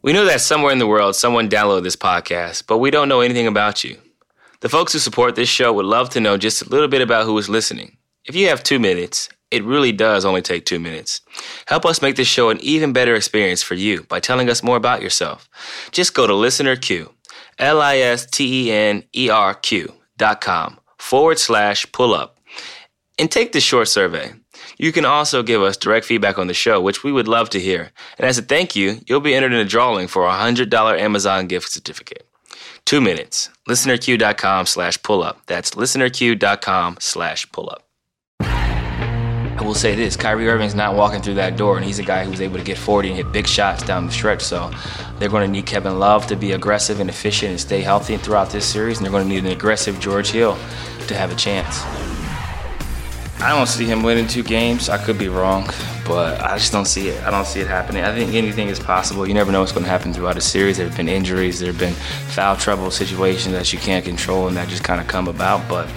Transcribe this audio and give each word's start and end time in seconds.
We 0.00 0.12
know 0.12 0.24
that 0.26 0.40
somewhere 0.40 0.72
in 0.72 0.78
the 0.78 0.86
world 0.86 1.16
someone 1.16 1.48
downloaded 1.48 1.82
this 1.82 1.96
podcast, 1.96 2.66
but 2.68 2.78
we 2.78 2.90
don't 2.90 3.08
know 3.08 3.20
anything 3.20 3.48
about 3.48 3.82
you. 3.82 3.98
The 4.60 4.68
folks 4.68 4.92
who 4.92 5.00
support 5.00 5.34
this 5.34 5.48
show 5.48 5.72
would 5.72 5.86
love 5.86 6.08
to 6.10 6.20
know 6.20 6.36
just 6.36 6.62
a 6.62 6.68
little 6.68 6.86
bit 6.86 7.02
about 7.02 7.26
who 7.26 7.36
is 7.38 7.48
listening. 7.48 7.96
If 8.24 8.36
you 8.36 8.48
have 8.48 8.62
two 8.62 8.78
minutes, 8.78 9.28
it 9.50 9.64
really 9.64 9.90
does 9.90 10.24
only 10.24 10.42
take 10.42 10.66
two 10.66 10.78
minutes. 10.78 11.20
Help 11.66 11.84
us 11.84 12.00
make 12.00 12.14
this 12.14 12.28
show 12.28 12.50
an 12.50 12.58
even 12.60 12.92
better 12.92 13.16
experience 13.16 13.62
for 13.62 13.74
you 13.74 14.04
by 14.04 14.20
telling 14.20 14.48
us 14.48 14.62
more 14.62 14.76
about 14.76 15.02
yourself. 15.02 15.48
Just 15.90 16.14
go 16.14 16.26
to 16.26 16.32
ListenerQ, 16.32 17.10
L 17.58 17.80
I 17.80 17.96
S 17.96 18.24
T 18.26 18.68
E 18.68 18.72
N 18.72 19.02
E 19.16 19.30
R 19.30 19.54
Q 19.54 19.94
dot 20.16 20.40
com 20.40 20.78
forward 20.98 21.38
slash 21.38 21.90
pull 21.90 22.14
up, 22.14 22.38
and 23.18 23.30
take 23.30 23.50
this 23.52 23.64
short 23.64 23.88
survey. 23.88 24.32
You 24.78 24.92
can 24.92 25.04
also 25.04 25.42
give 25.42 25.60
us 25.60 25.76
direct 25.76 26.06
feedback 26.06 26.38
on 26.38 26.46
the 26.46 26.54
show, 26.54 26.80
which 26.80 27.02
we 27.02 27.12
would 27.12 27.28
love 27.28 27.50
to 27.50 27.60
hear. 27.60 27.90
And 28.16 28.26
as 28.26 28.38
a 28.38 28.42
thank 28.42 28.76
you, 28.76 29.00
you'll 29.06 29.20
be 29.20 29.34
entered 29.34 29.52
in 29.52 29.58
a 29.58 29.64
drawing 29.64 30.06
for 30.06 30.24
a 30.24 30.30
$100 30.30 30.98
Amazon 30.98 31.48
gift 31.48 31.70
certificate. 31.70 32.26
Two 32.84 33.00
minutes. 33.00 33.50
ListenerQ.com 33.68 34.66
slash 34.66 35.02
pull 35.02 35.22
up. 35.22 35.42
That's 35.46 35.72
listenerq.com 35.72 36.98
slash 37.00 37.50
pull 37.52 37.68
up. 37.68 37.84
I 38.40 39.62
will 39.62 39.74
say 39.74 39.96
this 39.96 40.16
Kyrie 40.16 40.48
Irving's 40.48 40.76
not 40.76 40.94
walking 40.94 41.20
through 41.20 41.34
that 41.34 41.56
door, 41.56 41.76
and 41.76 41.84
he's 41.84 41.98
a 41.98 42.04
guy 42.04 42.22
who 42.22 42.30
was 42.30 42.40
able 42.40 42.58
to 42.58 42.64
get 42.64 42.78
40 42.78 43.08
and 43.08 43.16
hit 43.16 43.32
big 43.32 43.48
shots 43.48 43.82
down 43.82 44.06
the 44.06 44.12
stretch. 44.12 44.40
So 44.40 44.70
they're 45.18 45.28
going 45.28 45.44
to 45.44 45.50
need 45.50 45.66
Kevin 45.66 45.98
Love 45.98 46.28
to 46.28 46.36
be 46.36 46.52
aggressive 46.52 47.00
and 47.00 47.10
efficient 47.10 47.50
and 47.50 47.60
stay 47.60 47.80
healthy 47.80 48.16
throughout 48.16 48.50
this 48.50 48.64
series, 48.64 48.98
and 48.98 49.04
they're 49.04 49.10
going 49.10 49.24
to 49.24 49.28
need 49.28 49.44
an 49.44 49.50
aggressive 49.50 49.98
George 49.98 50.30
Hill 50.30 50.56
to 51.08 51.14
have 51.16 51.32
a 51.32 51.34
chance. 51.34 51.82
I 53.40 53.50
don't 53.50 53.68
see 53.68 53.84
him 53.84 54.02
winning 54.02 54.26
two 54.26 54.42
games. 54.42 54.88
I 54.88 54.98
could 54.98 55.16
be 55.16 55.28
wrong, 55.28 55.70
but 56.04 56.40
I 56.40 56.58
just 56.58 56.72
don't 56.72 56.86
see 56.86 57.08
it. 57.08 57.22
I 57.22 57.30
don't 57.30 57.46
see 57.46 57.60
it 57.60 57.68
happening. 57.68 58.02
I 58.02 58.12
think 58.12 58.34
anything 58.34 58.66
is 58.66 58.80
possible. 58.80 59.28
You 59.28 59.34
never 59.34 59.52
know 59.52 59.60
what's 59.60 59.70
going 59.70 59.84
to 59.84 59.90
happen 59.90 60.12
throughout 60.12 60.36
a 60.36 60.40
series. 60.40 60.78
There 60.78 60.88
have 60.88 60.96
been 60.96 61.08
injuries, 61.08 61.60
there 61.60 61.70
have 61.70 61.78
been 61.78 61.94
foul 61.94 62.56
trouble 62.56 62.90
situations 62.90 63.54
that 63.54 63.72
you 63.72 63.78
can't 63.78 64.04
control 64.04 64.48
and 64.48 64.56
that 64.56 64.68
just 64.68 64.82
kind 64.82 65.00
of 65.00 65.06
come 65.06 65.28
about. 65.28 65.68
But 65.68 65.88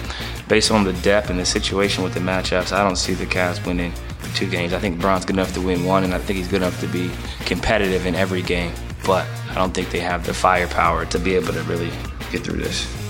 based 0.46 0.70
on 0.70 0.84
the 0.84 0.92
depth 0.92 1.30
and 1.30 1.38
the 1.38 1.44
situation 1.44 2.04
with 2.04 2.14
the 2.14 2.20
matchups, 2.20 2.72
I 2.72 2.84
don't 2.84 2.96
see 2.96 3.12
the 3.12 3.26
Cavs 3.26 3.66
winning 3.66 3.92
two 4.34 4.48
games. 4.48 4.72
I 4.72 4.78
think 4.78 5.00
Bron's 5.00 5.24
good 5.24 5.34
enough 5.34 5.52
to 5.54 5.60
win 5.60 5.84
one, 5.84 6.04
and 6.04 6.14
I 6.14 6.18
think 6.18 6.36
he's 6.36 6.48
good 6.48 6.62
enough 6.62 6.78
to 6.80 6.86
be 6.86 7.10
competitive 7.44 8.06
in 8.06 8.14
every 8.14 8.42
game. 8.42 8.72
But 9.04 9.26
I 9.50 9.54
don't 9.54 9.74
think 9.74 9.90
they 9.90 10.00
have 10.00 10.24
the 10.24 10.32
firepower 10.32 11.06
to 11.06 11.18
be 11.18 11.34
able 11.34 11.52
to 11.54 11.62
really 11.64 11.90
get 12.30 12.44
through 12.44 12.58
this. 12.58 13.01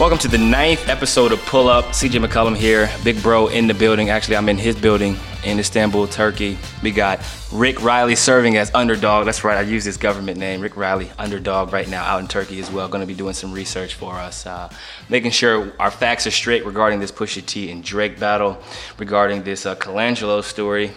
Welcome 0.00 0.16
to 0.20 0.28
the 0.28 0.38
ninth 0.38 0.88
episode 0.88 1.30
of 1.30 1.44
Pull 1.44 1.68
Up. 1.68 1.84
CJ 1.88 2.24
McCollum 2.24 2.56
here, 2.56 2.90
Big 3.04 3.22
Bro 3.22 3.48
in 3.48 3.66
the 3.66 3.74
building. 3.74 4.08
Actually, 4.08 4.38
I'm 4.38 4.48
in 4.48 4.56
his 4.56 4.74
building 4.74 5.14
in 5.44 5.58
Istanbul, 5.58 6.06
Turkey. 6.06 6.56
We 6.82 6.90
got 6.90 7.20
Rick 7.52 7.82
Riley 7.82 8.16
serving 8.16 8.56
as 8.56 8.74
underdog. 8.74 9.26
That's 9.26 9.44
right, 9.44 9.58
I 9.58 9.60
use 9.60 9.84
his 9.84 9.98
government 9.98 10.38
name, 10.38 10.62
Rick 10.62 10.78
Riley, 10.78 11.10
underdog 11.18 11.74
right 11.74 11.86
now 11.86 12.02
out 12.02 12.20
in 12.20 12.28
Turkey 12.28 12.60
as 12.60 12.70
well. 12.70 12.88
Going 12.88 13.02
to 13.02 13.06
be 13.06 13.12
doing 13.12 13.34
some 13.34 13.52
research 13.52 13.92
for 13.92 14.14
us, 14.14 14.46
uh, 14.46 14.72
making 15.10 15.32
sure 15.32 15.70
our 15.78 15.90
facts 15.90 16.26
are 16.26 16.30
straight 16.30 16.64
regarding 16.64 16.98
this 16.98 17.12
Pusha 17.12 17.44
T 17.44 17.70
and 17.70 17.84
Drake 17.84 18.18
battle, 18.18 18.56
regarding 18.96 19.42
this 19.42 19.66
uh, 19.66 19.74
Colangelo 19.76 20.42
story 20.42 20.92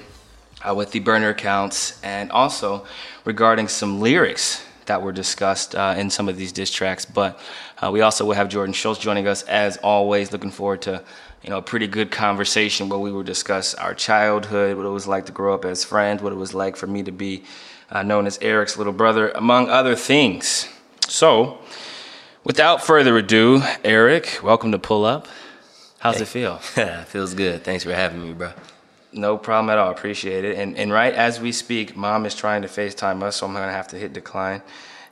uh, 0.66 0.74
with 0.74 0.92
the 0.92 1.00
burner 1.00 1.28
accounts, 1.28 2.02
and 2.04 2.32
also 2.32 2.86
regarding 3.26 3.68
some 3.68 4.00
lyrics 4.00 4.64
that 4.86 5.02
were 5.02 5.12
discussed 5.12 5.76
uh, 5.76 5.96
in 5.98 6.10
some 6.10 6.30
of 6.30 6.38
these 6.38 6.52
diss 6.52 6.72
tracks. 6.72 7.06
But 7.06 7.40
uh, 7.84 7.92
we 7.92 8.02
also 8.02 8.24
will 8.24 8.34
have 8.34 8.48
Jordan 8.48 8.72
Schultz 8.72 9.00
joining 9.00 9.28
us 9.28 9.44
as 9.44 9.76
always. 9.78 10.32
Looking 10.32 10.52
forward 10.52 10.84
to 10.84 11.04
you 11.42 11.50
know 11.50 11.58
a 11.58 11.62
pretty 11.62 11.88
good 11.88 12.12
conversation 12.12 12.88
where 12.88 13.00
we 13.00 13.12
will 13.12 13.24
discuss 13.24 13.74
our 13.76 13.94
childhood, 13.94 14.78
what 14.78 14.86
it 14.86 14.90
was 14.90 15.06
like 15.06 15.26
to 15.26 15.34
grow 15.34 15.54
up 15.54 15.66
as 15.66 15.84
friends, 15.84 16.22
what 16.22 16.32
it 16.32 16.38
was 16.38 16.54
like 16.54 16.78
for 16.78 16.88
me 16.88 17.04
to 17.04 17.12
be 17.12 17.44
uh, 17.92 18.02
known 18.02 18.26
as 18.26 18.40
Eric's 18.42 18.78
little 18.78 18.94
brother, 18.94 19.32
among 19.32 19.70
other 19.70 19.96
things. 19.96 20.70
So, 21.10 21.58
without 22.46 22.82
further 22.82 23.18
ado, 23.18 23.62
Eric, 23.84 24.40
welcome 24.42 24.72
to 24.72 24.80
Pull 24.80 25.04
Up. 25.04 25.28
How's 26.00 26.18
hey. 26.18 26.22
it 26.22 26.28
feel? 26.28 26.58
Feels 27.08 27.34
good. 27.34 27.66
Thanks 27.66 27.84
for 27.84 27.94
having 27.94 28.22
me, 28.22 28.32
bro. 28.32 28.54
No 29.12 29.38
problem 29.38 29.70
at 29.70 29.78
all. 29.78 29.92
Appreciate 29.92 30.46
it. 30.46 30.58
And 30.58 30.78
and 30.78 30.90
right 30.90 31.14
as 31.14 31.42
we 31.42 31.52
speak, 31.52 31.98
mom 31.98 32.26
is 32.26 32.34
trying 32.34 32.62
to 32.62 32.70
FaceTime 32.70 33.22
us, 33.24 33.36
so 33.36 33.46
I'm 33.46 33.52
gonna 33.52 33.74
have 33.74 33.90
to 33.90 33.98
hit 33.98 34.14
decline 34.14 34.62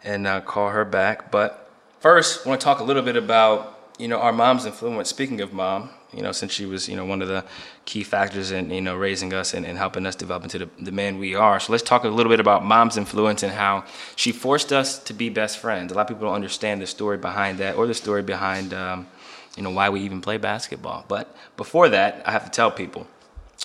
and 0.05 0.25
uh, 0.25 0.39
call 0.39 0.69
her 0.69 0.85
back. 0.85 1.31
But 1.31 1.70
first, 2.01 2.45
I 2.45 2.49
want 2.49 2.59
to 2.59 2.65
talk 2.65 2.79
a 2.79 2.83
little 2.83 3.03
bit 3.03 3.15
about 3.15 3.77
you 3.97 4.07
know 4.07 4.17
our 4.17 4.33
mom's 4.33 4.65
influence. 4.65 5.09
Speaking 5.09 5.39
of 5.39 5.53
mom, 5.53 5.91
you 6.11 6.21
know, 6.21 6.31
since 6.31 6.51
she 6.51 6.65
was 6.65 6.89
you 6.89 6.95
know 6.95 7.05
one 7.05 7.21
of 7.21 7.27
the 7.27 7.45
key 7.85 8.03
factors 8.03 8.51
in 8.51 8.69
you 8.69 8.81
know 8.81 8.95
raising 8.95 9.33
us 9.33 9.53
and, 9.53 9.65
and 9.65 9.77
helping 9.77 10.05
us 10.05 10.15
develop 10.15 10.43
into 10.43 10.59
the, 10.59 10.69
the 10.79 10.91
man 10.91 11.17
we 11.19 11.35
are. 11.35 11.59
So 11.59 11.71
let's 11.71 11.83
talk 11.83 12.03
a 12.03 12.09
little 12.09 12.29
bit 12.29 12.39
about 12.39 12.65
mom's 12.65 12.97
influence 12.97 13.43
and 13.43 13.53
how 13.53 13.85
she 14.15 14.31
forced 14.31 14.73
us 14.73 14.99
to 15.03 15.13
be 15.13 15.29
best 15.29 15.59
friends. 15.59 15.91
A 15.91 15.95
lot 15.95 16.01
of 16.01 16.07
people 16.07 16.27
don't 16.27 16.35
understand 16.35 16.81
the 16.81 16.87
story 16.87 17.17
behind 17.17 17.59
that 17.59 17.75
or 17.75 17.87
the 17.87 17.93
story 17.93 18.23
behind. 18.23 18.73
Um, 18.73 19.07
you 19.55 19.63
know 19.63 19.69
why 19.69 19.89
we 19.89 20.01
even 20.01 20.21
play 20.21 20.37
basketball. 20.37 21.05
But 21.07 21.35
before 21.57 21.89
that, 21.89 22.23
I 22.25 22.31
have 22.31 22.45
to 22.45 22.51
tell 22.51 22.71
people 22.71 23.05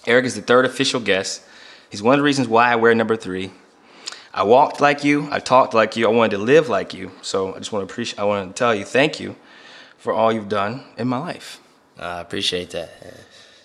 Eric 0.06 0.24
is 0.24 0.34
the 0.34 0.42
third 0.42 0.64
official 0.64 1.00
guest. 1.00 1.42
He's 1.90 2.02
one 2.02 2.14
of 2.14 2.18
the 2.18 2.24
reasons 2.24 2.48
why 2.48 2.72
I 2.72 2.76
wear 2.76 2.94
number 2.94 3.16
three. 3.16 3.52
I 4.36 4.42
walked 4.42 4.82
like 4.82 5.02
you. 5.02 5.28
I 5.30 5.38
talked 5.38 5.72
like 5.72 5.96
you. 5.96 6.06
I 6.06 6.10
wanted 6.10 6.36
to 6.36 6.42
live 6.42 6.68
like 6.68 6.92
you. 6.92 7.10
So 7.22 7.54
I 7.54 7.58
just 7.58 7.72
want 7.72 7.88
to 7.88 7.90
appreciate. 7.90 8.18
I 8.18 8.24
want 8.24 8.54
to 8.54 8.58
tell 8.58 8.74
you 8.74 8.84
thank 8.84 9.18
you 9.18 9.34
for 9.96 10.12
all 10.12 10.30
you've 10.30 10.50
done 10.50 10.84
in 10.98 11.08
my 11.08 11.16
life. 11.16 11.58
I 11.98 12.20
appreciate 12.20 12.68
that. 12.72 12.90
Uh, 13.02 13.10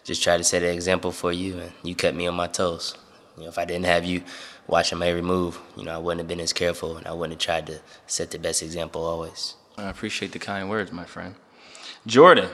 just 0.05 0.23
try 0.23 0.37
to 0.37 0.45
set 0.45 0.63
an 0.63 0.73
example 0.73 1.11
for 1.11 1.33
you, 1.33 1.59
and 1.59 1.73
you 1.83 1.93
kept 1.93 2.15
me 2.15 2.25
on 2.25 2.35
my 2.35 2.47
toes. 2.47 2.95
You 3.35 3.43
know, 3.43 3.49
if 3.49 3.57
I 3.57 3.65
didn't 3.65 3.85
have 3.85 4.05
you 4.05 4.23
watching 4.65 4.97
my 4.97 5.07
every 5.07 5.21
move, 5.21 5.59
you 5.75 5.83
know, 5.83 5.93
I 5.93 5.97
wouldn't 5.97 6.21
have 6.21 6.29
been 6.29 6.39
as 6.39 6.53
careful, 6.53 6.95
and 6.95 7.05
I 7.05 7.11
wouldn't 7.11 7.33
have 7.33 7.45
tried 7.45 7.67
to 7.67 7.81
set 8.07 8.31
the 8.31 8.39
best 8.39 8.63
example 8.63 9.03
always. 9.03 9.55
I 9.77 9.89
appreciate 9.89 10.31
the 10.31 10.39
kind 10.39 10.69
words, 10.69 10.93
my 10.93 11.03
friend. 11.03 11.35
Jordan. 12.07 12.49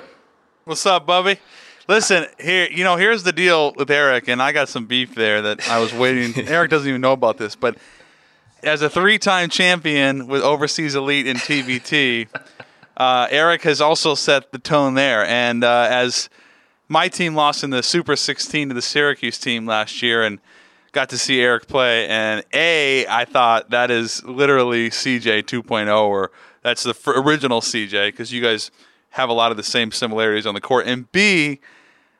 What's 0.63 0.85
up, 0.87 1.05
Bubby? 1.05 1.39
Listen, 1.87 2.25
here, 2.39 2.67
you 2.69 2.83
know, 2.83 2.97
here's 2.97 3.23
the 3.23 3.31
deal 3.31 3.73
with 3.73 3.89
Eric, 3.91 4.27
and 4.27 4.41
I 4.41 4.51
got 4.51 4.69
some 4.69 4.87
beef 4.87 5.13
there 5.15 5.43
that 5.43 5.69
I 5.69 5.79
was 5.79 5.93
waiting. 5.93 6.47
Eric 6.47 6.71
doesn't 6.71 6.89
even 6.89 6.99
know 6.99 7.13
about 7.13 7.37
this, 7.37 7.55
but 7.55 7.77
as 8.63 8.81
a 8.81 8.89
three-time 8.89 9.49
champion 9.49 10.27
with 10.27 10.41
Overseas 10.41 10.95
Elite 10.95 11.27
in 11.27 11.37
TBT, 11.37 12.27
uh, 12.97 13.27
Eric 13.29 13.63
has 13.63 13.81
also 13.81 14.15
set 14.15 14.51
the 14.51 14.59
tone 14.59 14.95
there. 14.95 15.25
And 15.25 15.63
uh, 15.63 15.87
as 15.89 16.29
my 16.87 17.07
team 17.07 17.35
lost 17.35 17.63
in 17.63 17.69
the 17.69 17.83
Super 17.83 18.15
16 18.15 18.69
to 18.69 18.73
the 18.73 18.81
Syracuse 18.81 19.37
team 19.37 19.65
last 19.65 20.01
year, 20.01 20.23
and 20.23 20.39
got 20.91 21.09
to 21.09 21.17
see 21.17 21.41
Eric 21.41 21.67
play, 21.67 22.07
and 22.07 22.43
A, 22.53 23.05
I 23.07 23.25
thought 23.25 23.69
that 23.69 23.91
is 23.91 24.23
literally 24.23 24.89
CJ 24.89 25.43
2.0, 25.43 26.07
or 26.07 26.31
that's 26.63 26.83
the 26.83 26.95
original 27.07 27.61
CJ, 27.61 28.09
because 28.09 28.33
you 28.33 28.41
guys 28.41 28.71
have 29.11 29.29
a 29.29 29.33
lot 29.33 29.51
of 29.51 29.57
the 29.57 29.63
same 29.63 29.91
similarities 29.91 30.45
on 30.45 30.53
the 30.53 30.61
court. 30.61 30.87
And 30.87 31.11
B, 31.11 31.59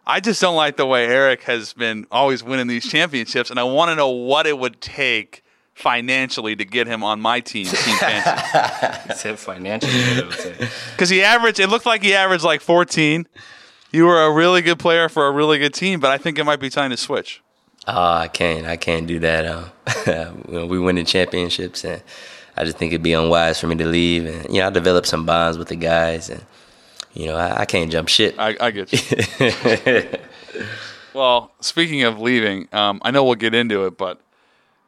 I 0.06 0.20
just 0.20 0.40
don't 0.42 0.56
like 0.56 0.78
the 0.78 0.86
way 0.86 1.06
Eric 1.08 1.44
has 1.44 1.74
been 1.74 2.06
always 2.12 2.44
winning 2.44 2.68
these 2.68 2.88
championships, 2.88 3.50
and 3.50 3.60
I 3.60 3.64
want 3.64 3.90
to 3.90 3.96
know 3.96 4.10
what 4.10 4.46
it 4.46 4.60
would 4.60 4.80
take 4.80 5.44
financially 5.78 6.56
to 6.56 6.66
get 6.66 6.88
him 6.88 7.04
on 7.04 7.22
my 7.22 7.40
team. 7.40 7.68
Team 7.68 7.76
he 7.94 9.14
said 9.14 9.38
financially. 9.38 10.28
Because 10.92 11.10
he 11.12 11.22
averaged, 11.22 11.60
it 11.60 11.68
looked 11.68 11.86
like 11.86 12.02
he 12.02 12.16
averaged 12.16 12.44
like 12.44 12.62
14. 12.62 13.28
You 13.92 14.06
were 14.06 14.24
a 14.24 14.32
really 14.32 14.64
good 14.64 14.80
player 14.80 15.08
for 15.08 15.28
a 15.28 15.32
really 15.32 15.60
good 15.60 15.76
team, 15.76 16.00
but 16.00 16.10
I 16.10 16.18
think 16.18 16.40
it 16.40 16.44
might 16.44 16.60
be 16.60 16.72
time 16.72 16.90
to 16.90 16.98
switch. 16.98 17.44
Oh, 17.88 18.14
I 18.14 18.28
can't. 18.28 18.66
I 18.66 18.76
can't 18.76 19.06
do 19.06 19.20
that. 19.20 19.46
Uh, 19.46 20.32
we 20.66 20.80
winning 20.80 21.06
championships, 21.06 21.86
and 21.86 22.02
I 22.58 22.66
just 22.66 22.78
think 22.78 22.92
it'd 22.92 23.04
be 23.04 23.14
unwise 23.14 23.62
for 23.62 23.68
me 23.68 23.76
to 23.76 23.86
leave. 23.86 24.26
And 24.26 24.54
you 24.54 24.62
know, 24.62 24.68
I 24.68 24.70
developed 24.72 25.08
some 25.08 25.26
bonds 25.26 25.58
with 25.58 25.70
the 25.70 25.78
guys, 25.78 26.30
and 26.30 26.44
you 27.14 27.28
know, 27.28 27.38
I, 27.38 27.62
I 27.62 27.66
can't 27.66 27.90
jump 27.90 28.10
shit. 28.10 28.38
I, 28.38 28.58
I 28.60 28.72
get 28.72 28.92
you. 28.92 30.20
well, 31.14 31.54
speaking 31.62 32.04
of 32.04 32.20
leaving, 32.20 32.68
um, 32.74 33.00
I 33.04 33.12
know 33.12 33.24
we'll 33.24 33.36
get 33.36 33.56
into 33.56 33.86
it, 33.86 33.98
but 33.98 34.20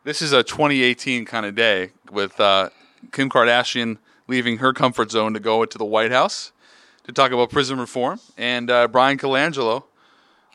this 0.09 0.23
is 0.23 0.33
a 0.33 0.41
2018 0.41 1.23
kind 1.23 1.45
of 1.45 1.53
day 1.53 1.91
with 2.11 2.39
uh, 2.39 2.71
Kim 3.11 3.29
Kardashian 3.29 3.99
leaving 4.27 4.57
her 4.57 4.73
comfort 4.73 5.11
zone 5.11 5.35
to 5.35 5.39
go 5.39 5.61
into 5.61 5.77
the 5.77 5.85
White 5.85 6.11
House 6.11 6.51
to 7.03 7.11
talk 7.11 7.31
about 7.31 7.51
prison 7.51 7.79
reform, 7.79 8.19
and 8.35 8.71
uh, 8.71 8.87
Bryan 8.87 9.19
Colangelo 9.19 9.83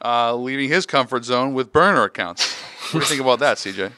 uh, 0.04 0.34
leaving 0.34 0.68
his 0.68 0.86
comfort 0.86 1.24
zone 1.24 1.54
with 1.54 1.72
burner 1.72 2.02
accounts. 2.02 2.52
What 2.90 2.92
do 2.92 2.98
you 2.98 3.04
think 3.04 3.20
about 3.20 3.38
that, 3.38 3.58
CJ? 3.58 3.92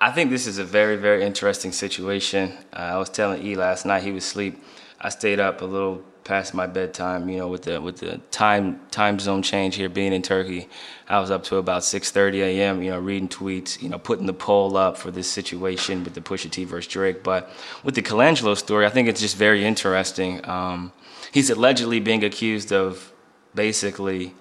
I 0.00 0.12
think 0.12 0.30
this 0.30 0.46
is 0.46 0.58
a 0.58 0.64
very, 0.64 0.94
very 0.94 1.24
interesting 1.24 1.72
situation. 1.72 2.56
Uh, 2.72 2.76
I 2.76 2.98
was 2.98 3.10
telling 3.10 3.44
E 3.44 3.56
last 3.56 3.84
night 3.84 4.04
he 4.04 4.12
was 4.12 4.24
asleep. 4.24 4.62
I 5.00 5.08
stayed 5.08 5.40
up 5.40 5.60
a 5.60 5.64
little 5.64 6.04
past 6.28 6.52
my 6.52 6.66
bedtime. 6.66 7.28
You 7.28 7.38
know, 7.38 7.48
with 7.48 7.62
the 7.62 7.80
with 7.80 7.96
the 7.96 8.18
time 8.30 8.80
time 8.90 9.18
zone 9.18 9.42
change 9.42 9.74
here, 9.74 9.88
being 9.88 10.12
in 10.12 10.22
Turkey, 10.22 10.68
I 11.08 11.18
was 11.18 11.30
up 11.30 11.42
to 11.44 11.56
about 11.56 11.82
6:30 11.82 12.40
a.m. 12.42 12.82
You 12.82 12.90
know, 12.90 13.00
reading 13.00 13.28
tweets. 13.28 13.82
You 13.82 13.88
know, 13.88 13.98
putting 13.98 14.26
the 14.26 14.34
poll 14.34 14.76
up 14.76 14.98
for 14.98 15.10
this 15.10 15.28
situation 15.28 16.04
with 16.04 16.14
the 16.14 16.20
Pusha 16.20 16.50
T 16.50 16.64
versus 16.64 16.92
Drake. 16.92 17.24
But 17.24 17.50
with 17.82 17.94
the 17.94 18.02
Colangelo 18.02 18.56
story, 18.56 18.86
I 18.86 18.90
think 18.90 19.08
it's 19.08 19.20
just 19.20 19.36
very 19.36 19.64
interesting. 19.64 20.46
Um, 20.48 20.92
he's 21.32 21.50
allegedly 21.50 21.98
being 21.98 22.22
accused 22.22 22.72
of 22.72 23.12
basically 23.54 24.34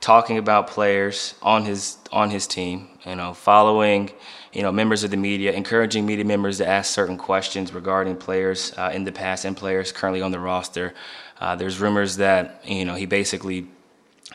talking 0.00 0.38
about 0.38 0.68
players 0.68 1.34
on 1.42 1.64
his 1.64 1.98
on 2.12 2.30
his 2.30 2.46
team. 2.46 2.88
You 3.04 3.16
know, 3.16 3.34
following 3.34 4.10
you 4.52 4.62
know 4.62 4.72
members 4.72 5.04
of 5.04 5.10
the 5.10 5.16
media, 5.16 5.52
encouraging 5.52 6.06
media 6.06 6.24
members 6.24 6.58
to 6.58 6.66
ask 6.66 6.92
certain 6.92 7.16
questions 7.16 7.72
regarding 7.72 8.16
players 8.16 8.72
uh, 8.76 8.90
in 8.92 9.04
the 9.04 9.12
past 9.12 9.44
and 9.44 9.56
players 9.56 9.92
currently 9.92 10.22
on 10.22 10.32
the 10.32 10.40
roster. 10.40 10.94
Uh, 11.40 11.54
there's 11.56 11.80
rumors 11.80 12.16
that 12.16 12.62
you 12.64 12.84
know 12.84 12.94
he 12.94 13.06
basically 13.06 13.68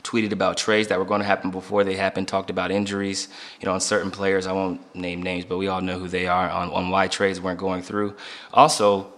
tweeted 0.03 0.31
about 0.31 0.57
trades 0.57 0.87
that 0.87 0.97
were 0.97 1.05
going 1.05 1.19
to 1.19 1.27
happen 1.27 1.51
before 1.51 1.83
they 1.83 1.95
happened, 1.95 2.27
talked 2.27 2.49
about 2.49 2.71
injuries, 2.71 3.27
you 3.59 3.65
know, 3.65 3.73
on 3.73 3.79
certain 3.81 4.09
players. 4.09 4.47
I 4.47 4.53
won't 4.53 4.95
name 4.95 5.21
names, 5.21 5.45
but 5.45 5.57
we 5.57 5.67
all 5.67 5.81
know 5.81 5.99
who 5.99 6.07
they 6.07 6.27
are 6.27 6.49
on, 6.49 6.69
on 6.71 6.89
why 6.89 7.07
trades 7.07 7.39
weren't 7.41 7.59
going 7.59 7.83
through. 7.83 8.15
Also, 8.53 9.13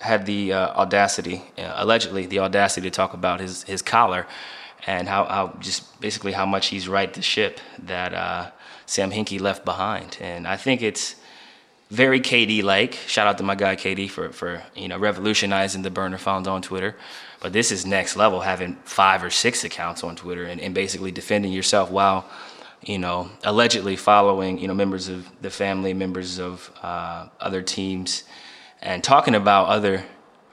had 0.00 0.26
the 0.26 0.52
uh, 0.52 0.68
audacity, 0.74 1.42
uh, 1.56 1.72
allegedly, 1.76 2.26
the 2.26 2.38
audacity 2.40 2.88
to 2.88 2.94
talk 2.94 3.14
about 3.14 3.40
his, 3.40 3.62
his 3.64 3.82
collar 3.82 4.26
and 4.86 5.08
how, 5.08 5.24
how 5.24 5.56
just 5.60 6.00
basically 6.00 6.32
how 6.32 6.46
much 6.46 6.68
he's 6.68 6.88
right 6.88 7.12
the 7.12 7.22
ship 7.22 7.60
that 7.80 8.14
uh, 8.14 8.50
Sam 8.86 9.10
Hinkie 9.10 9.40
left 9.40 9.64
behind. 9.64 10.18
And 10.20 10.46
I 10.46 10.56
think 10.56 10.82
it's 10.82 11.16
very 11.90 12.20
KD 12.20 12.62
like. 12.62 12.94
Shout 13.06 13.26
out 13.26 13.38
to 13.38 13.44
my 13.44 13.54
guy 13.54 13.76
KD 13.76 14.10
for, 14.10 14.30
for 14.30 14.62
you 14.74 14.88
know 14.88 14.98
revolutionizing 14.98 15.82
the 15.82 15.90
burner 15.90 16.18
found 16.18 16.46
on 16.46 16.62
Twitter. 16.62 16.96
But 17.40 17.52
this 17.52 17.70
is 17.70 17.86
next 17.86 18.16
level, 18.16 18.40
having 18.40 18.74
five 18.84 19.22
or 19.22 19.30
six 19.30 19.64
accounts 19.64 20.02
on 20.02 20.16
Twitter 20.16 20.44
and, 20.44 20.60
and 20.60 20.74
basically 20.74 21.12
defending 21.12 21.52
yourself 21.52 21.90
while, 21.90 22.28
you 22.82 22.98
know, 22.98 23.30
allegedly 23.44 23.94
following, 23.94 24.58
you 24.58 24.66
know, 24.66 24.74
members 24.74 25.08
of 25.08 25.28
the 25.40 25.50
family, 25.50 25.94
members 25.94 26.38
of 26.40 26.70
uh, 26.82 27.28
other 27.40 27.62
teams, 27.62 28.24
and 28.82 29.04
talking 29.04 29.34
about 29.36 29.68
other 29.68 30.04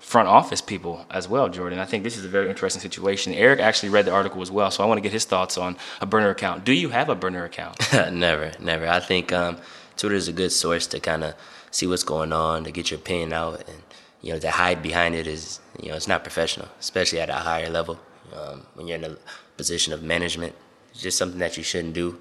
front 0.05 0.27
office 0.27 0.61
people 0.61 1.03
as 1.09 1.27
well, 1.27 1.49
Jordan. 1.49 1.79
I 1.79 1.85
think 1.85 2.03
this 2.03 2.15
is 2.15 2.23
a 2.23 2.29
very 2.29 2.47
interesting 2.47 2.79
situation. 2.79 3.33
Eric 3.33 3.59
actually 3.59 3.89
read 3.89 4.05
the 4.05 4.11
article 4.11 4.39
as 4.43 4.51
well, 4.51 4.69
so 4.69 4.83
I 4.83 4.87
want 4.87 4.99
to 4.99 5.01
get 5.01 5.11
his 5.11 5.25
thoughts 5.25 5.57
on 5.57 5.77
a 5.99 6.05
burner 6.05 6.29
account. 6.29 6.63
Do 6.63 6.73
you 6.73 6.89
have 6.89 7.09
a 7.09 7.15
burner 7.15 7.43
account? 7.43 7.77
never, 8.11 8.51
never. 8.59 8.87
I 8.87 8.99
think 8.99 9.33
um, 9.33 9.57
Twitter 9.97 10.13
is 10.13 10.27
a 10.27 10.31
good 10.31 10.51
source 10.51 10.85
to 10.87 10.99
kind 10.99 11.23
of 11.23 11.33
see 11.71 11.87
what's 11.87 12.03
going 12.03 12.33
on, 12.33 12.65
to 12.65 12.71
get 12.71 12.91
your 12.91 12.99
opinion 12.99 13.33
out, 13.33 13.67
and 13.67 13.81
you 14.21 14.31
know, 14.31 14.37
to 14.39 14.51
hide 14.51 14.83
behind 14.83 15.15
it 15.15 15.25
is, 15.25 15.59
you 15.81 15.89
know, 15.89 15.95
it's 15.95 16.07
not 16.07 16.23
professional, 16.23 16.67
especially 16.79 17.19
at 17.19 17.31
a 17.31 17.33
higher 17.33 17.71
level. 17.71 17.99
Um, 18.31 18.67
when 18.75 18.87
you're 18.87 18.99
in 18.99 19.05
a 19.05 19.17
position 19.57 19.91
of 19.91 20.03
management, 20.03 20.53
it's 20.91 21.01
just 21.01 21.17
something 21.17 21.39
that 21.39 21.57
you 21.57 21.63
shouldn't 21.63 21.95
do. 21.95 22.19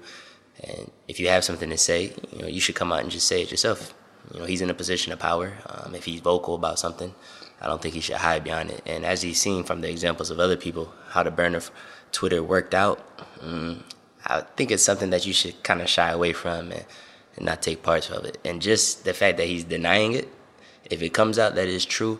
And 0.63 0.89
if 1.07 1.19
you 1.19 1.27
have 1.27 1.43
something 1.43 1.69
to 1.69 1.77
say, 1.77 2.13
you 2.31 2.41
know, 2.41 2.47
you 2.47 2.59
should 2.59 2.75
come 2.75 2.91
out 2.91 3.01
and 3.01 3.11
just 3.11 3.27
say 3.27 3.43
it 3.43 3.51
yourself. 3.51 3.93
You 4.33 4.39
know, 4.39 4.45
he's 4.45 4.61
in 4.61 4.69
a 4.69 4.73
position 4.73 5.13
of 5.13 5.19
power. 5.19 5.53
Um, 5.67 5.95
if 5.95 6.05
he's 6.05 6.19
vocal 6.19 6.55
about 6.55 6.79
something, 6.79 7.13
I 7.61 7.67
don't 7.67 7.81
think 7.81 7.93
he 7.93 8.01
should 8.01 8.17
hide 8.17 8.43
behind 8.43 8.71
it. 8.71 8.81
And 8.85 9.05
as 9.05 9.21
he's 9.21 9.39
seen 9.39 9.63
from 9.63 9.81
the 9.81 9.89
examples 9.89 10.29
of 10.29 10.39
other 10.39 10.57
people, 10.57 10.93
how 11.09 11.23
the 11.23 11.31
burner 11.31 11.61
Twitter 12.11 12.43
worked 12.43 12.73
out, 12.73 12.99
um, 13.41 13.83
I 14.25 14.41
think 14.41 14.71
it's 14.71 14.83
something 14.83 15.09
that 15.11 15.25
you 15.25 15.33
should 15.33 15.61
kind 15.63 15.81
of 15.81 15.89
shy 15.89 16.09
away 16.09 16.33
from 16.33 16.71
and, 16.71 16.85
and 17.35 17.45
not 17.45 17.61
take 17.61 17.83
parts 17.83 18.09
of 18.09 18.25
it. 18.25 18.37
And 18.43 18.61
just 18.61 19.05
the 19.05 19.13
fact 19.13 19.37
that 19.37 19.47
he's 19.47 19.63
denying 19.63 20.13
it 20.13 20.29
if 20.89 21.01
it 21.01 21.13
comes 21.13 21.39
out 21.39 21.55
that 21.55 21.67
it's 21.67 21.85
true, 21.85 22.19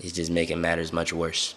it's 0.00 0.12
just 0.12 0.30
making 0.30 0.60
matters 0.60 0.92
much 0.92 1.12
worse. 1.12 1.54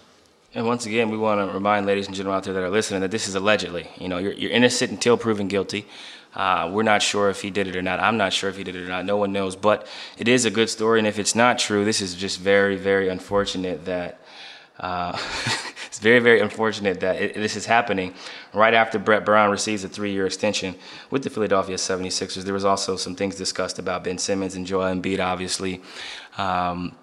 And 0.53 0.65
once 0.65 0.85
again, 0.85 1.09
we 1.09 1.17
want 1.17 1.47
to 1.47 1.53
remind 1.53 1.85
ladies 1.85 2.07
and 2.07 2.15
gentlemen 2.15 2.37
out 2.37 2.43
there 2.43 2.53
that 2.53 2.63
are 2.63 2.69
listening 2.69 3.01
that 3.01 3.11
this 3.11 3.27
is 3.27 3.35
allegedly. 3.35 3.87
You 3.97 4.07
know, 4.07 4.17
you're, 4.17 4.33
you're 4.33 4.51
innocent 4.51 4.91
until 4.91 5.15
proven 5.15 5.47
guilty. 5.47 5.85
Uh, 6.35 6.69
we're 6.71 6.83
not 6.83 7.01
sure 7.01 7.29
if 7.29 7.41
he 7.41 7.49
did 7.49 7.67
it 7.67 7.75
or 7.75 7.81
not. 7.81 7.99
I'm 7.99 8.17
not 8.17 8.33
sure 8.33 8.49
if 8.49 8.57
he 8.57 8.63
did 8.63 8.75
it 8.75 8.83
or 8.83 8.87
not. 8.87 9.05
No 9.05 9.17
one 9.17 9.31
knows. 9.31 9.55
But 9.55 9.87
it 10.17 10.27
is 10.27 10.45
a 10.45 10.51
good 10.51 10.69
story. 10.69 10.99
And 10.99 11.07
if 11.07 11.17
it's 11.17 11.35
not 11.35 11.57
true, 11.57 11.83
this 11.83 12.01
is 12.01 12.15
just 12.15 12.39
very, 12.39 12.75
very 12.75 13.09
unfortunate 13.09 13.85
that. 13.85 14.19
Uh, 14.79 15.17
it's 15.87 15.99
very, 15.99 16.19
very 16.19 16.39
unfortunate 16.39 17.01
that 17.01 17.21
it, 17.21 17.33
this 17.33 17.57
is 17.57 17.65
happening 17.65 18.13
right 18.53 18.73
after 18.73 18.97
Brett 18.97 19.25
Brown 19.25 19.51
receives 19.51 19.83
a 19.83 19.89
three 19.89 20.13
year 20.13 20.25
extension 20.25 20.75
with 21.09 21.23
the 21.23 21.29
Philadelphia 21.29 21.75
76ers. 21.75 22.43
There 22.43 22.53
was 22.53 22.63
also 22.63 22.95
some 22.95 23.15
things 23.15 23.35
discussed 23.35 23.79
about 23.79 24.05
Ben 24.05 24.17
Simmons 24.17 24.55
and 24.55 24.65
Joel 24.65 24.95
Embiid, 24.95 25.19
obviously. 25.19 25.81
Um, 26.37 26.95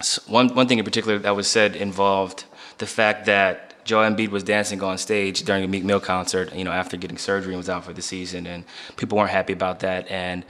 so 0.00 0.20
one, 0.26 0.52
one 0.54 0.66
thing 0.66 0.78
in 0.78 0.84
particular 0.84 1.18
that 1.18 1.36
was 1.36 1.46
said 1.46 1.76
involved 1.76 2.44
the 2.78 2.86
fact 2.86 3.26
that 3.26 3.71
Joel 3.84 4.10
Embiid 4.10 4.28
was 4.28 4.42
dancing 4.42 4.82
on 4.82 4.98
stage 4.98 5.42
during 5.42 5.64
a 5.64 5.68
Meek 5.68 5.84
Mill 5.84 6.00
concert, 6.00 6.54
you 6.54 6.64
know, 6.64 6.72
after 6.72 6.96
getting 6.96 7.18
surgery 7.18 7.52
and 7.52 7.58
was 7.58 7.68
out 7.68 7.84
for 7.84 7.92
the 7.92 8.02
season, 8.02 8.46
and 8.46 8.64
people 8.96 9.18
weren't 9.18 9.30
happy 9.30 9.52
about 9.52 9.80
that. 9.80 10.10
And 10.10 10.44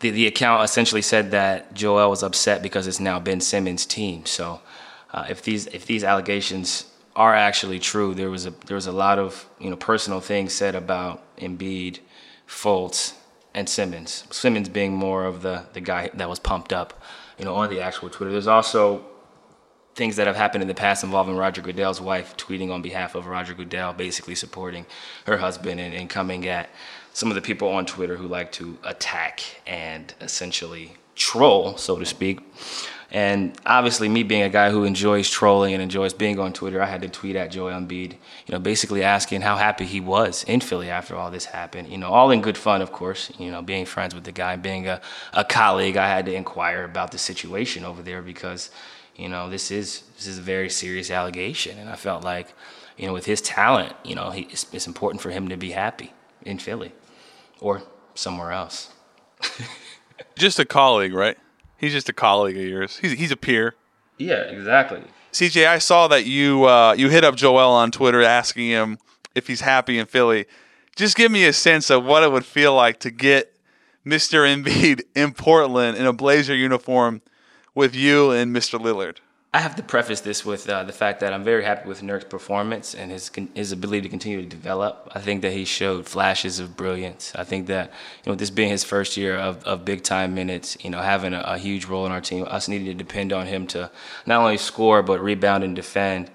the, 0.00 0.10
the 0.10 0.26
account 0.26 0.64
essentially 0.64 1.02
said 1.02 1.30
that 1.32 1.74
Joel 1.74 2.10
was 2.10 2.22
upset 2.22 2.62
because 2.62 2.86
it's 2.86 3.00
now 3.00 3.18
Ben 3.20 3.40
Simmons' 3.40 3.86
team. 3.86 4.26
So 4.26 4.60
uh, 5.12 5.26
if 5.28 5.42
these 5.42 5.66
if 5.68 5.86
these 5.86 6.04
allegations 6.04 6.86
are 7.16 7.34
actually 7.34 7.78
true, 7.78 8.14
there 8.14 8.30
was 8.30 8.46
a 8.46 8.50
there 8.66 8.76
was 8.76 8.86
a 8.86 8.92
lot 8.92 9.18
of 9.18 9.48
you 9.58 9.70
know 9.70 9.76
personal 9.76 10.20
things 10.20 10.52
said 10.52 10.74
about 10.74 11.22
Embiid, 11.36 11.98
Fultz, 12.48 13.14
and 13.54 13.68
Simmons. 13.68 14.24
Simmons 14.30 14.68
being 14.68 14.94
more 14.94 15.24
of 15.24 15.42
the 15.42 15.66
the 15.72 15.80
guy 15.80 16.10
that 16.14 16.28
was 16.28 16.38
pumped 16.38 16.72
up 16.72 17.02
you 17.40 17.46
know, 17.46 17.54
on 17.54 17.70
the 17.70 17.80
actual 17.80 18.10
Twitter. 18.10 18.30
There's 18.30 18.46
also 18.46 19.02
things 19.94 20.16
that 20.16 20.26
have 20.26 20.36
happened 20.36 20.62
in 20.62 20.68
the 20.68 20.74
past 20.74 21.04
involving 21.04 21.36
Roger 21.36 21.62
Goodell's 21.62 22.00
wife 22.00 22.36
tweeting 22.36 22.72
on 22.72 22.82
behalf 22.82 23.14
of 23.14 23.26
Roger 23.26 23.54
Goodell, 23.54 23.92
basically 23.92 24.34
supporting 24.34 24.86
her 25.26 25.38
husband 25.38 25.80
and, 25.80 25.92
and 25.94 26.08
coming 26.08 26.46
at 26.46 26.70
some 27.12 27.28
of 27.28 27.34
the 27.34 27.42
people 27.42 27.68
on 27.68 27.86
Twitter 27.86 28.16
who 28.16 28.26
like 28.26 28.52
to 28.52 28.78
attack 28.84 29.42
and 29.66 30.14
essentially 30.20 30.94
troll, 31.16 31.76
so 31.76 31.98
to 31.98 32.06
speak. 32.06 32.40
And 33.12 33.58
obviously, 33.66 34.08
me 34.08 34.22
being 34.22 34.42
a 34.42 34.48
guy 34.48 34.70
who 34.70 34.84
enjoys 34.84 35.28
trolling 35.28 35.74
and 35.74 35.82
enjoys 35.82 36.14
being 36.14 36.38
on 36.38 36.52
Twitter, 36.52 36.80
I 36.80 36.86
had 36.86 37.02
to 37.02 37.08
tweet 37.08 37.34
at 37.34 37.50
Joel 37.50 37.72
Embiid, 37.72 38.12
you 38.12 38.52
know, 38.52 38.60
basically 38.60 39.02
asking 39.02 39.40
how 39.40 39.56
happy 39.56 39.84
he 39.84 40.00
was 40.00 40.44
in 40.44 40.60
Philly 40.60 40.88
after 40.88 41.16
all 41.16 41.30
this 41.30 41.46
happened. 41.46 41.88
You 41.88 41.98
know, 41.98 42.10
all 42.10 42.30
in 42.30 42.40
good 42.40 42.56
fun, 42.56 42.80
of 42.82 42.92
course. 42.92 43.32
You 43.36 43.50
know, 43.50 43.62
being 43.62 43.84
friends 43.84 44.14
with 44.14 44.22
the 44.22 44.32
guy, 44.32 44.54
being 44.54 44.86
a, 44.86 45.00
a 45.32 45.44
colleague, 45.44 45.96
I 45.96 46.06
had 46.06 46.24
to 46.26 46.32
inquire 46.32 46.84
about 46.84 47.10
the 47.10 47.18
situation 47.18 47.84
over 47.84 48.00
there 48.00 48.22
because, 48.22 48.70
you 49.20 49.28
know, 49.28 49.50
this 49.50 49.70
is 49.70 50.04
this 50.16 50.26
is 50.26 50.38
a 50.38 50.42
very 50.42 50.70
serious 50.70 51.10
allegation, 51.10 51.78
and 51.78 51.90
I 51.90 51.96
felt 51.96 52.24
like, 52.24 52.54
you 52.96 53.06
know, 53.06 53.12
with 53.12 53.26
his 53.26 53.42
talent, 53.42 53.94
you 54.02 54.14
know, 54.14 54.30
he, 54.30 54.42
it's, 54.50 54.66
it's 54.72 54.86
important 54.86 55.20
for 55.20 55.30
him 55.30 55.48
to 55.48 55.58
be 55.58 55.72
happy 55.72 56.14
in 56.42 56.58
Philly 56.58 56.92
or 57.60 57.82
somewhere 58.14 58.50
else. 58.50 58.94
Just 60.36 60.58
a 60.58 60.64
colleague, 60.64 61.12
right? 61.12 61.36
He's 61.76 61.92
just 61.92 62.10
a 62.10 62.12
colleague 62.12 62.56
of 62.56 62.62
yours. 62.62 62.98
He's 62.98 63.12
he's 63.12 63.30
a 63.30 63.36
peer. 63.36 63.74
Yeah, 64.18 64.42
exactly. 64.42 65.02
CJ, 65.32 65.66
I 65.66 65.78
saw 65.78 66.08
that 66.08 66.26
you 66.26 66.64
uh, 66.64 66.94
you 66.96 67.08
hit 67.08 67.24
up 67.24 67.36
Joel 67.36 67.70
on 67.70 67.90
Twitter 67.90 68.22
asking 68.22 68.68
him 68.68 68.98
if 69.34 69.46
he's 69.46 69.62
happy 69.62 69.98
in 69.98 70.04
Philly. 70.04 70.44
Just 70.94 71.16
give 71.16 71.32
me 71.32 71.46
a 71.46 71.54
sense 71.54 71.88
of 71.88 72.04
what 72.04 72.22
it 72.22 72.32
would 72.32 72.44
feel 72.44 72.74
like 72.74 73.00
to 73.00 73.10
get 73.10 73.54
Mr. 74.04 74.46
Embiid 74.46 75.02
in 75.14 75.32
Portland 75.32 75.96
in 75.96 76.04
a 76.04 76.12
Blazer 76.12 76.54
uniform 76.54 77.22
with 77.74 77.94
you 77.94 78.30
and 78.30 78.54
Mr. 78.54 78.80
Lillard. 78.80 79.16
I 79.52 79.58
have 79.58 79.74
to 79.76 79.82
preface 79.82 80.20
this 80.20 80.44
with 80.44 80.68
uh, 80.68 80.84
the 80.84 80.92
fact 80.92 81.18
that 81.20 81.32
I'm 81.32 81.42
very 81.42 81.64
happy 81.64 81.88
with 81.88 82.04
Nurk's 82.04 82.24
performance 82.24 82.94
and 82.94 83.10
his 83.10 83.32
his 83.52 83.72
ability 83.72 84.02
to 84.02 84.08
continue 84.08 84.40
to 84.40 84.46
develop. 84.46 85.10
I 85.12 85.18
think 85.18 85.42
that 85.42 85.52
he 85.52 85.64
showed 85.64 86.06
flashes 86.06 86.60
of 86.60 86.76
brilliance. 86.76 87.32
I 87.34 87.42
think 87.42 87.66
that 87.66 87.90
you 88.24 88.30
know 88.30 88.36
this 88.36 88.50
being 88.50 88.70
his 88.70 88.84
first 88.84 89.16
year 89.16 89.36
of, 89.36 89.64
of 89.64 89.84
big 89.84 90.04
time 90.04 90.36
minutes, 90.36 90.76
you 90.84 90.90
know 90.90 91.00
having 91.00 91.34
a, 91.34 91.40
a 91.40 91.58
huge 91.58 91.86
role 91.86 92.06
in 92.06 92.12
our 92.12 92.20
team, 92.20 92.46
us 92.48 92.68
needing 92.68 92.86
to 92.86 92.94
depend 92.94 93.32
on 93.32 93.48
him 93.48 93.66
to 93.68 93.90
not 94.24 94.40
only 94.40 94.56
score 94.56 95.02
but 95.02 95.20
rebound 95.20 95.64
and 95.64 95.74
defend. 95.74 96.30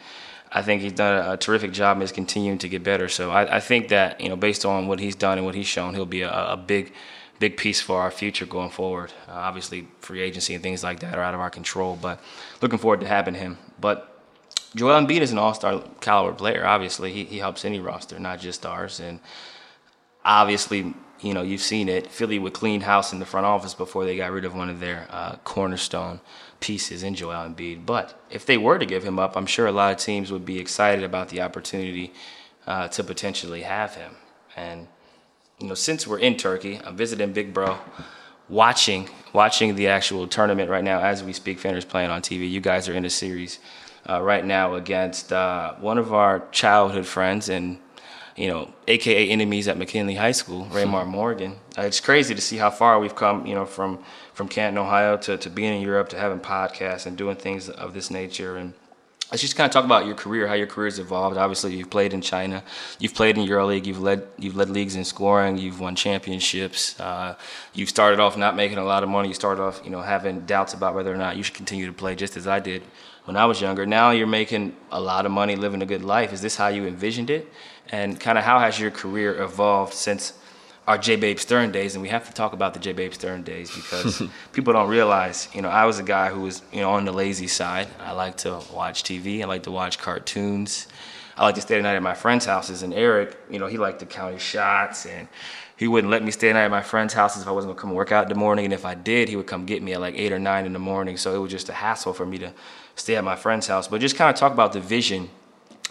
I 0.52 0.62
think 0.62 0.82
he's 0.82 0.94
done 0.94 1.34
a, 1.34 1.38
terrific 1.38 1.72
job 1.72 1.98
and 1.98 2.04
is 2.04 2.12
continuing 2.12 2.58
to 2.60 2.70
get 2.70 2.84
better. 2.84 3.10
So 3.10 3.30
I, 3.32 3.58
I, 3.58 3.60
think 3.60 3.90
that 3.90 4.22
you 4.22 4.30
know 4.30 4.38
based 4.38 4.66
on 4.66 4.88
what 4.88 5.00
he's 5.00 5.16
done 5.16 5.38
and 5.38 5.46
what 5.46 5.56
he's 5.56 5.68
shown, 5.68 5.94
he'll 5.94 6.06
be 6.06 6.22
a, 6.22 6.32
a 6.32 6.58
big 6.58 6.94
big 7.40 7.58
piece 7.58 7.82
for 7.82 8.00
our 8.02 8.12
future 8.12 8.46
going 8.46 8.70
forward. 8.70 9.12
Uh, 9.28 9.34
obviously, 9.34 9.88
free 10.00 10.22
agency 10.22 10.54
and 10.54 10.64
things 10.64 10.84
like 10.84 11.00
that 11.02 11.18
are 11.18 11.24
out 11.24 11.34
of 11.34 11.40
our 11.40 11.50
control, 11.50 11.98
but 12.02 12.20
looking 12.62 12.80
forward 12.80 13.02
to 13.02 13.08
having 13.08 13.36
him. 13.36 13.58
But 13.80 14.12
Joel 14.76 15.00
Embiid 15.02 15.22
is 15.22 15.32
an 15.32 15.38
all-star 15.38 15.84
caliber 16.02 16.36
player. 16.36 16.66
Obviously, 16.66 17.12
he, 17.12 17.24
he 17.26 17.38
helps 17.38 17.66
any 17.66 17.80
roster, 17.80 18.20
not 18.20 18.40
just 18.40 18.66
ours. 18.66 19.00
And 19.00 19.20
obviously, 20.24 20.94
you 21.22 21.34
know, 21.34 21.42
you've 21.42 21.62
seen 21.62 21.88
it. 21.88 22.08
Philly 22.08 22.40
would 22.40 22.54
clean 22.54 22.82
house 22.82 23.14
in 23.14 23.20
the 23.20 23.26
front 23.26 23.46
office 23.46 23.74
before 23.74 24.06
they 24.06 24.18
got 24.18 24.32
rid 24.32 24.44
of 24.44 24.54
one 24.54 24.70
of 24.70 24.80
their 24.80 25.08
uh, 25.10 25.38
cornerstone 25.44 26.20
pieces 26.60 27.04
in 27.04 27.16
Joel 27.16 27.50
Embiid. 27.50 27.86
But 27.86 28.22
if 28.30 28.46
they 28.46 28.58
were 28.58 28.78
to 28.78 28.86
give 28.86 29.04
him 29.04 29.18
up, 29.18 29.38
I'm 29.38 29.46
sure 29.46 29.66
a 29.66 29.72
lot 29.72 29.94
of 29.94 29.98
teams 29.98 30.32
would 30.32 30.46
be 30.46 30.60
excited 30.60 31.04
about 31.04 31.30
the 31.30 31.42
opportunity 31.42 32.14
uh, 32.68 32.88
to 32.90 33.04
potentially 33.04 33.62
have 33.62 33.96
him. 33.96 34.16
And 34.58 34.88
you 35.60 35.68
know, 35.68 35.74
since 35.74 36.06
we're 36.06 36.20
in 36.20 36.38
Turkey, 36.38 36.80
I'm 36.84 36.96
visiting 36.96 37.34
Big 37.34 37.54
Bro, 37.54 37.78
watching 38.50 39.10
watching 39.34 39.76
the 39.76 39.88
actual 39.88 40.28
tournament 40.28 40.70
right 40.70 40.84
now 40.84 41.02
as 41.02 41.24
we 41.24 41.34
speak. 41.34 41.60
Fener's 41.60 41.86
playing 41.86 42.10
on 42.10 42.22
TV. 42.22 42.50
You 42.50 42.62
guys 42.62 42.88
are 42.88 42.94
in 42.94 43.06
a 43.06 43.10
series 43.10 43.60
uh, 44.10 44.22
right 44.22 44.46
now 44.46 44.76
against 44.76 45.34
uh, 45.34 45.74
one 45.76 45.98
of 45.98 46.14
our 46.14 46.48
childhood 46.52 47.06
friends 47.06 47.50
and 47.50 47.80
you 48.36 48.50
know, 48.50 48.74
AKA 48.88 49.30
enemies 49.30 49.68
at 49.68 49.78
McKinley 49.78 50.16
High 50.16 50.34
School, 50.34 50.66
Raymar 50.66 51.08
Morgan. 51.08 51.56
Uh, 51.78 51.84
it's 51.84 52.02
crazy 52.02 52.36
to 52.36 52.42
see 52.42 52.58
how 52.58 52.70
far 52.70 53.00
we've 53.00 53.16
come, 53.16 53.46
you 53.46 53.56
know, 53.56 53.66
from 53.66 54.04
from 54.34 54.50
Canton, 54.50 54.78
Ohio, 54.78 55.16
to, 55.16 55.38
to 55.38 55.50
being 55.50 55.74
in 55.74 55.82
Europe, 55.82 56.10
to 56.10 56.20
having 56.20 56.42
podcasts 56.42 57.06
and 57.06 57.18
doing 57.18 57.38
things 57.38 57.70
of 57.70 57.94
this 57.94 58.12
nature. 58.12 58.58
And 58.58 58.74
let's 59.32 59.42
just 59.42 59.56
kind 59.56 59.66
of 59.66 59.72
talk 59.72 59.86
about 59.86 60.06
your 60.06 60.16
career, 60.16 60.48
how 60.48 60.54
your 60.54 60.68
career's 60.68 61.00
evolved. 61.00 61.38
Obviously, 61.38 61.76
you've 61.76 61.90
played 61.90 62.14
in 62.14 62.22
China, 62.22 62.64
you've 63.00 63.14
played 63.14 63.38
in 63.38 63.46
EuroLeague, 63.46 63.86
you've 63.86 64.02
led 64.02 64.28
you've 64.38 64.56
led 64.56 64.70
leagues 64.70 64.96
in 64.96 65.04
scoring, 65.04 65.58
you've 65.58 65.80
won 65.80 65.96
championships. 65.96 67.00
Uh, 67.00 67.36
you've 67.74 67.90
started 67.90 68.20
off 68.20 68.38
not 68.38 68.56
making 68.56 68.78
a 68.78 68.84
lot 68.84 69.04
of 69.04 69.10
money. 69.10 69.30
You 69.30 69.34
started 69.34 69.62
off, 69.62 69.82
you 69.84 69.90
know, 69.90 70.02
having 70.02 70.42
doubts 70.42 70.74
about 70.74 70.96
whether 70.96 71.14
or 71.14 71.18
not 71.18 71.38
you 71.38 71.44
should 71.44 71.56
continue 71.56 71.88
to 71.88 71.94
play, 71.94 72.16
just 72.16 72.38
as 72.38 72.48
I 72.48 72.60
did 72.60 72.84
when 73.26 73.36
I 73.36 73.46
was 73.46 73.60
younger. 73.60 73.86
Now 73.86 74.12
you're 74.12 74.28
making 74.28 74.76
a 74.92 75.02
lot 75.02 75.26
of 75.26 75.32
money, 75.32 75.56
living 75.56 75.82
a 75.82 75.86
good 75.86 76.04
life. 76.04 76.32
Is 76.32 76.42
this 76.42 76.56
how 76.56 76.68
you 76.68 76.86
envisioned 76.86 77.30
it? 77.30 77.52
And 77.90 78.20
kind 78.20 78.38
of 78.38 78.44
how 78.44 78.60
has 78.60 78.80
your 78.80 78.92
career 78.92 79.42
evolved 79.42 79.94
since? 79.94 80.34
Our 80.88 80.98
J 80.98 81.16
Babe 81.16 81.40
Stern 81.40 81.72
days, 81.72 81.96
and 81.96 82.02
we 82.02 82.10
have 82.10 82.28
to 82.28 82.34
talk 82.34 82.54
about 82.54 82.74
the 82.74 82.80
J 82.80 82.94
Babe 82.94 83.14
Stern 83.14 83.44
days 83.44 83.74
because 83.74 84.22
people 84.54 84.74
don't 84.74 84.90
realize, 84.90 85.48
you 85.54 85.62
know, 85.62 85.70
I 85.70 85.86
was 85.86 86.00
a 86.00 86.04
guy 86.04 86.30
who 86.30 86.42
was, 86.42 86.62
you 86.72 86.82
know, 86.82 86.92
on 86.92 87.06
the 87.06 87.12
lazy 87.12 87.48
side. 87.48 87.88
I 88.00 88.12
like 88.12 88.38
to 88.38 88.62
watch 88.74 89.04
TV. 89.04 89.42
I 89.42 89.46
like 89.46 89.64
to 89.64 89.72
watch 89.72 89.98
cartoons. 89.98 90.88
I 91.38 91.44
like 91.44 91.56
to 91.56 91.62
stay 91.62 91.76
the 91.78 91.82
night 91.82 91.96
at 91.96 92.04
my 92.04 92.14
friends' 92.14 92.46
houses. 92.46 92.84
And 92.84 92.94
Eric, 92.94 93.36
you 93.50 93.60
know, 93.60 93.68
he 93.68 93.78
liked 93.78 94.00
to 94.00 94.06
count 94.06 94.34
his 94.34 94.44
shots, 94.44 95.06
and 95.06 95.28
he 95.76 95.88
wouldn't 95.88 96.12
let 96.12 96.24
me 96.24 96.32
stay 96.32 96.50
the 96.50 96.54
night 96.54 96.66
at 96.66 96.72
my 96.72 96.84
friends' 96.84 97.14
houses 97.14 97.42
if 97.42 97.48
I 97.48 97.52
wasn't 97.52 97.74
gonna 97.74 97.82
come 97.82 97.94
work 97.94 98.12
out 98.12 98.24
in 98.24 98.30
the 98.30 98.36
morning. 98.36 98.66
And 98.66 98.74
if 98.74 98.86
I 98.86 98.94
did, 98.94 99.28
he 99.28 99.36
would 99.36 99.48
come 99.48 99.66
get 99.66 99.82
me 99.82 99.94
at 99.94 100.02
like 100.02 100.16
eight 100.16 100.32
or 100.32 100.40
nine 100.40 100.66
in 100.66 100.74
the 100.74 100.80
morning. 100.80 101.18
So 101.18 101.34
it 101.36 101.40
was 101.40 101.52
just 101.52 101.68
a 101.68 101.74
hassle 101.74 102.14
for 102.14 102.26
me 102.26 102.38
to 102.38 102.54
stay 102.96 103.16
at 103.16 103.24
my 103.24 103.36
friend's 103.36 103.68
house. 103.68 103.88
But 103.88 104.02
just 104.02 104.16
kind 104.16 104.30
of 104.30 104.40
talk 104.40 104.54
about 104.54 104.72
the 104.72 104.80
vision 104.80 105.30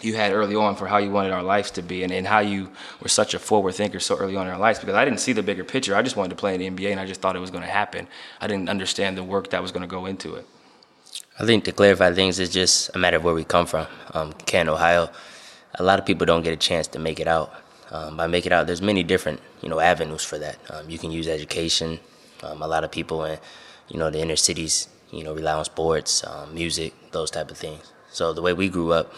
you 0.05 0.15
had 0.15 0.31
early 0.31 0.55
on 0.55 0.75
for 0.75 0.87
how 0.87 0.97
you 0.97 1.09
wanted 1.09 1.31
our 1.31 1.43
lives 1.43 1.71
to 1.71 1.81
be 1.81 2.03
and, 2.03 2.11
and 2.13 2.27
how 2.27 2.39
you 2.39 2.71
were 3.01 3.09
such 3.09 3.33
a 3.33 3.39
forward 3.39 3.73
thinker 3.73 3.99
so 3.99 4.15
early 4.17 4.35
on 4.35 4.47
in 4.47 4.53
our 4.53 4.59
lives 4.59 4.79
because 4.79 4.95
I 4.95 5.03
didn't 5.03 5.19
see 5.19 5.33
the 5.33 5.43
bigger 5.43 5.63
picture. 5.63 5.95
I 5.95 6.01
just 6.01 6.15
wanted 6.15 6.29
to 6.29 6.35
play 6.35 6.53
in 6.55 6.59
the 6.61 6.69
NBA 6.69 6.91
and 6.91 6.99
I 6.99 7.05
just 7.05 7.21
thought 7.21 7.35
it 7.35 7.39
was 7.39 7.51
going 7.51 7.63
to 7.63 7.69
happen. 7.69 8.07
I 8.39 8.47
didn't 8.47 8.69
understand 8.69 9.17
the 9.17 9.23
work 9.23 9.49
that 9.49 9.61
was 9.61 9.71
going 9.71 9.81
to 9.81 9.87
go 9.87 10.05
into 10.05 10.35
it. 10.35 10.47
I 11.39 11.45
think 11.45 11.65
to 11.65 11.71
clarify 11.71 12.13
things, 12.13 12.39
it's 12.39 12.53
just 12.53 12.95
a 12.95 12.99
matter 12.99 13.17
of 13.17 13.23
where 13.23 13.33
we 13.33 13.43
come 13.43 13.65
from. 13.65 13.87
Um, 14.13 14.31
Canton, 14.45 14.73
Ohio, 14.73 15.09
a 15.73 15.83
lot 15.83 15.99
of 15.99 16.05
people 16.05 16.25
don't 16.25 16.43
get 16.43 16.53
a 16.53 16.57
chance 16.57 16.87
to 16.87 16.99
make 16.99 17.19
it 17.19 17.27
out. 17.27 17.53
Um, 17.91 18.17
by 18.17 18.27
make 18.27 18.45
it 18.45 18.51
out, 18.51 18.67
there's 18.67 18.81
many 18.81 19.03
different 19.03 19.39
you 19.61 19.69
know 19.69 19.79
avenues 19.79 20.23
for 20.23 20.37
that. 20.39 20.57
Um, 20.69 20.89
you 20.89 20.97
can 20.97 21.11
use 21.11 21.27
education. 21.27 21.99
Um, 22.43 22.61
a 22.61 22.67
lot 22.67 22.83
of 22.83 22.91
people 22.91 23.23
in 23.25 23.37
you 23.89 23.99
know 23.99 24.09
the 24.09 24.19
inner 24.19 24.35
cities 24.35 24.87
you 25.11 25.23
know 25.23 25.33
rely 25.33 25.53
on 25.53 25.65
sports, 25.65 26.25
um, 26.25 26.53
music, 26.53 26.93
those 27.11 27.29
type 27.29 27.51
of 27.51 27.57
things. 27.57 27.91
So 28.11 28.33
the 28.33 28.41
way 28.41 28.53
we 28.53 28.69
grew 28.69 28.91
up 28.93 29.13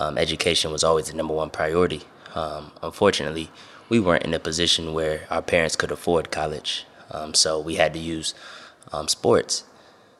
um, 0.00 0.18
education 0.18 0.70
was 0.70 0.84
always 0.84 1.06
the 1.06 1.16
number 1.16 1.34
one 1.34 1.50
priority. 1.50 2.02
Um, 2.34 2.72
unfortunately, 2.82 3.50
we 3.88 4.00
weren't 4.00 4.24
in 4.24 4.34
a 4.34 4.38
position 4.38 4.92
where 4.94 5.26
our 5.30 5.42
parents 5.42 5.76
could 5.76 5.90
afford 5.90 6.30
college, 6.30 6.84
um, 7.10 7.34
so 7.34 7.60
we 7.60 7.76
had 7.76 7.92
to 7.94 7.98
use 7.98 8.34
um, 8.92 9.08
sports 9.08 9.64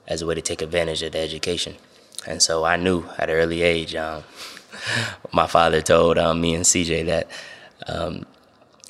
as 0.07 0.23
a 0.23 0.27
way 0.27 0.35
to 0.35 0.43
take 0.43 0.63
advantage 0.63 1.03
of 1.03 1.13
the 1.13 1.19
education. 1.19 1.75
And 2.27 2.43
so 2.43 2.65
I 2.65 2.77
knew 2.77 3.05
at 3.19 3.31
an 3.31 3.37
early 3.37 3.63
age, 3.63 3.95
um, 3.95 4.23
my 5.33 5.47
father 5.47 5.81
told 5.81 6.17
me 6.39 6.55
and 6.55 6.65
CJ 6.65 7.07
that 7.07 7.29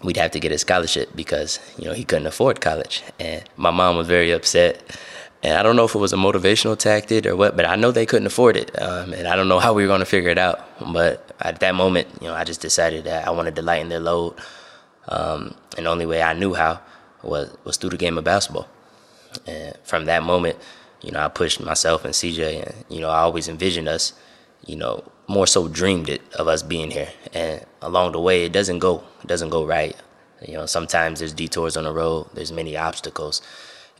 we'd 0.02 0.16
have 0.18 0.30
to 0.32 0.40
get 0.40 0.52
a 0.52 0.58
scholarship 0.58 1.10
because 1.16 1.58
you 1.78 1.86
know 1.86 1.94
he 1.94 2.04
couldn't 2.04 2.26
afford 2.26 2.60
college, 2.60 3.02
and 3.18 3.42
my 3.56 3.70
mom 3.70 3.96
was 3.96 4.06
very 4.06 4.30
upset 4.30 4.82
and 5.44 5.58
I 5.58 5.62
don't 5.62 5.76
know 5.76 5.84
if 5.84 5.94
it 5.94 5.98
was 5.98 6.14
a 6.14 6.16
motivational 6.16 6.76
tactic 6.76 7.26
or 7.26 7.36
what, 7.36 7.54
but 7.54 7.66
I 7.66 7.76
know 7.76 7.90
they 7.90 8.06
couldn't 8.06 8.26
afford 8.26 8.56
it. 8.56 8.70
Um, 8.80 9.12
and 9.12 9.28
I 9.28 9.36
don't 9.36 9.46
know 9.46 9.58
how 9.58 9.74
we 9.74 9.82
were 9.82 9.88
going 9.88 10.00
to 10.00 10.06
figure 10.06 10.30
it 10.30 10.38
out. 10.38 10.66
But 10.80 11.32
at 11.38 11.60
that 11.60 11.74
moment, 11.74 12.08
you 12.22 12.28
know, 12.28 12.34
I 12.34 12.44
just 12.44 12.62
decided 12.62 13.04
that 13.04 13.28
I 13.28 13.30
wanted 13.30 13.54
to 13.56 13.62
lighten 13.62 13.90
their 13.90 14.00
load. 14.00 14.36
Um, 15.06 15.54
and 15.76 15.84
the 15.84 15.90
only 15.90 16.06
way 16.06 16.22
I 16.22 16.32
knew 16.32 16.54
how 16.54 16.80
was, 17.22 17.54
was 17.62 17.76
through 17.76 17.90
the 17.90 17.98
game 17.98 18.16
of 18.16 18.24
basketball. 18.24 18.66
And 19.46 19.76
from 19.84 20.06
that 20.06 20.22
moment, 20.22 20.56
you 21.02 21.10
know, 21.10 21.20
I 21.20 21.28
pushed 21.28 21.60
myself 21.60 22.06
and 22.06 22.14
CJ, 22.14 22.66
and, 22.66 22.84
you 22.88 23.02
know, 23.02 23.10
I 23.10 23.18
always 23.18 23.46
envisioned 23.46 23.86
us, 23.88 24.14
you 24.64 24.76
know, 24.76 25.04
more 25.26 25.46
so 25.46 25.68
dreamed 25.68 26.08
it 26.08 26.22
of 26.38 26.48
us 26.48 26.62
being 26.62 26.90
here. 26.90 27.10
And 27.34 27.62
along 27.82 28.12
the 28.12 28.20
way, 28.20 28.46
it 28.46 28.52
doesn't 28.52 28.78
go, 28.78 29.04
it 29.22 29.26
doesn't 29.26 29.50
go 29.50 29.66
right. 29.66 29.94
You 30.40 30.54
know, 30.54 30.64
sometimes 30.64 31.18
there's 31.18 31.34
detours 31.34 31.76
on 31.76 31.84
the 31.84 31.92
road, 31.92 32.28
there's 32.32 32.50
many 32.50 32.78
obstacles. 32.78 33.42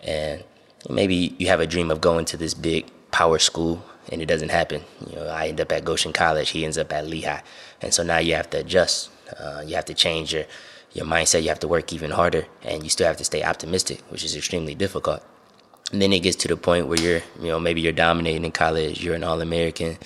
And 0.02 0.42
maybe 0.88 1.34
you 1.38 1.46
have 1.48 1.60
a 1.60 1.66
dream 1.66 1.90
of 1.90 2.00
going 2.00 2.24
to 2.26 2.36
this 2.36 2.54
big 2.54 2.86
power 3.10 3.38
school 3.38 3.84
and 4.10 4.20
it 4.20 4.26
doesn't 4.26 4.50
happen. 4.50 4.82
You 5.08 5.16
know, 5.16 5.26
I 5.28 5.48
end 5.48 5.60
up 5.60 5.72
at 5.72 5.84
Goshen 5.84 6.12
College, 6.12 6.50
he 6.50 6.64
ends 6.64 6.78
up 6.78 6.92
at 6.92 7.06
Lehigh, 7.06 7.40
and 7.80 7.92
so 7.92 8.02
now 8.02 8.18
you 8.18 8.34
have 8.34 8.50
to 8.50 8.58
adjust. 8.58 9.10
Uh, 9.38 9.62
you 9.66 9.74
have 9.74 9.86
to 9.86 9.94
change 9.94 10.34
your 10.34 10.44
your 10.92 11.06
mindset. 11.06 11.42
You 11.42 11.48
have 11.48 11.60
to 11.60 11.68
work 11.68 11.92
even 11.92 12.10
harder, 12.10 12.46
and 12.62 12.82
you 12.84 12.90
still 12.90 13.06
have 13.06 13.16
to 13.16 13.24
stay 13.24 13.42
optimistic, 13.42 14.00
which 14.10 14.24
is 14.24 14.36
extremely 14.36 14.74
difficult. 14.74 15.22
And 15.92 16.00
then 16.00 16.12
it 16.12 16.20
gets 16.20 16.36
to 16.36 16.48
the 16.48 16.56
point 16.56 16.86
where 16.86 17.00
you're, 17.00 17.22
you 17.40 17.48
know, 17.48 17.60
maybe 17.60 17.80
you're 17.80 17.92
dominating 17.92 18.44
in 18.44 18.52
college, 18.52 19.02
you're 19.02 19.14
an 19.14 19.24
All 19.24 19.40
American, 19.40 19.98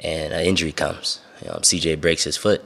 and 0.00 0.32
an 0.32 0.44
injury 0.44 0.72
comes. 0.72 1.20
You 1.42 1.48
know, 1.48 1.56
CJ 1.56 2.00
breaks 2.00 2.24
his 2.24 2.36
foot. 2.36 2.64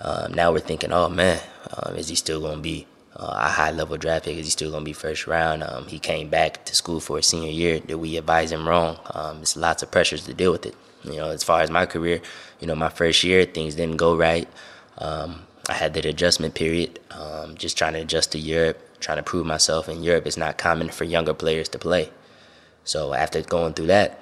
Um, 0.00 0.32
now 0.32 0.52
we're 0.52 0.60
thinking, 0.60 0.92
oh 0.92 1.08
man, 1.08 1.40
um, 1.72 1.96
is 1.96 2.08
he 2.08 2.14
still 2.14 2.40
going 2.40 2.56
to 2.56 2.62
be 2.62 2.86
a 3.26 3.48
high 3.48 3.70
level 3.70 3.96
draft 3.96 4.24
pick. 4.24 4.36
Is 4.36 4.46
he 4.46 4.50
still 4.50 4.70
going 4.70 4.82
to 4.82 4.88
be 4.88 4.92
first 4.92 5.26
round? 5.26 5.62
Um, 5.62 5.86
he 5.86 5.98
came 5.98 6.28
back 6.28 6.64
to 6.66 6.74
school 6.74 7.00
for 7.00 7.16
his 7.16 7.26
senior 7.26 7.50
year. 7.50 7.80
Did 7.80 7.96
we 7.96 8.16
advise 8.16 8.52
him 8.52 8.68
wrong? 8.68 8.98
Um, 9.12 9.42
it's 9.42 9.56
lots 9.56 9.82
of 9.82 9.90
pressures 9.90 10.24
to 10.24 10.34
deal 10.34 10.52
with 10.52 10.66
it. 10.66 10.74
You 11.04 11.16
know, 11.16 11.30
as 11.30 11.42
far 11.42 11.60
as 11.60 11.70
my 11.70 11.86
career, 11.86 12.20
you 12.60 12.66
know, 12.66 12.74
my 12.74 12.88
first 12.88 13.24
year 13.24 13.44
things 13.44 13.74
didn't 13.74 13.96
go 13.96 14.16
right. 14.16 14.48
Um, 14.98 15.42
I 15.68 15.74
had 15.74 15.94
that 15.94 16.06
adjustment 16.06 16.54
period, 16.54 16.98
um, 17.10 17.54
just 17.56 17.76
trying 17.76 17.92
to 17.92 18.00
adjust 18.00 18.32
to 18.32 18.38
Europe, 18.38 18.80
trying 19.00 19.18
to 19.18 19.22
prove 19.22 19.46
myself. 19.46 19.88
In 19.88 20.02
Europe, 20.02 20.26
it's 20.26 20.36
not 20.36 20.56
common 20.56 20.88
for 20.88 21.04
younger 21.04 21.34
players 21.34 21.68
to 21.70 21.78
play. 21.78 22.10
So 22.84 23.12
after 23.12 23.42
going 23.42 23.74
through 23.74 23.88
that, 23.88 24.20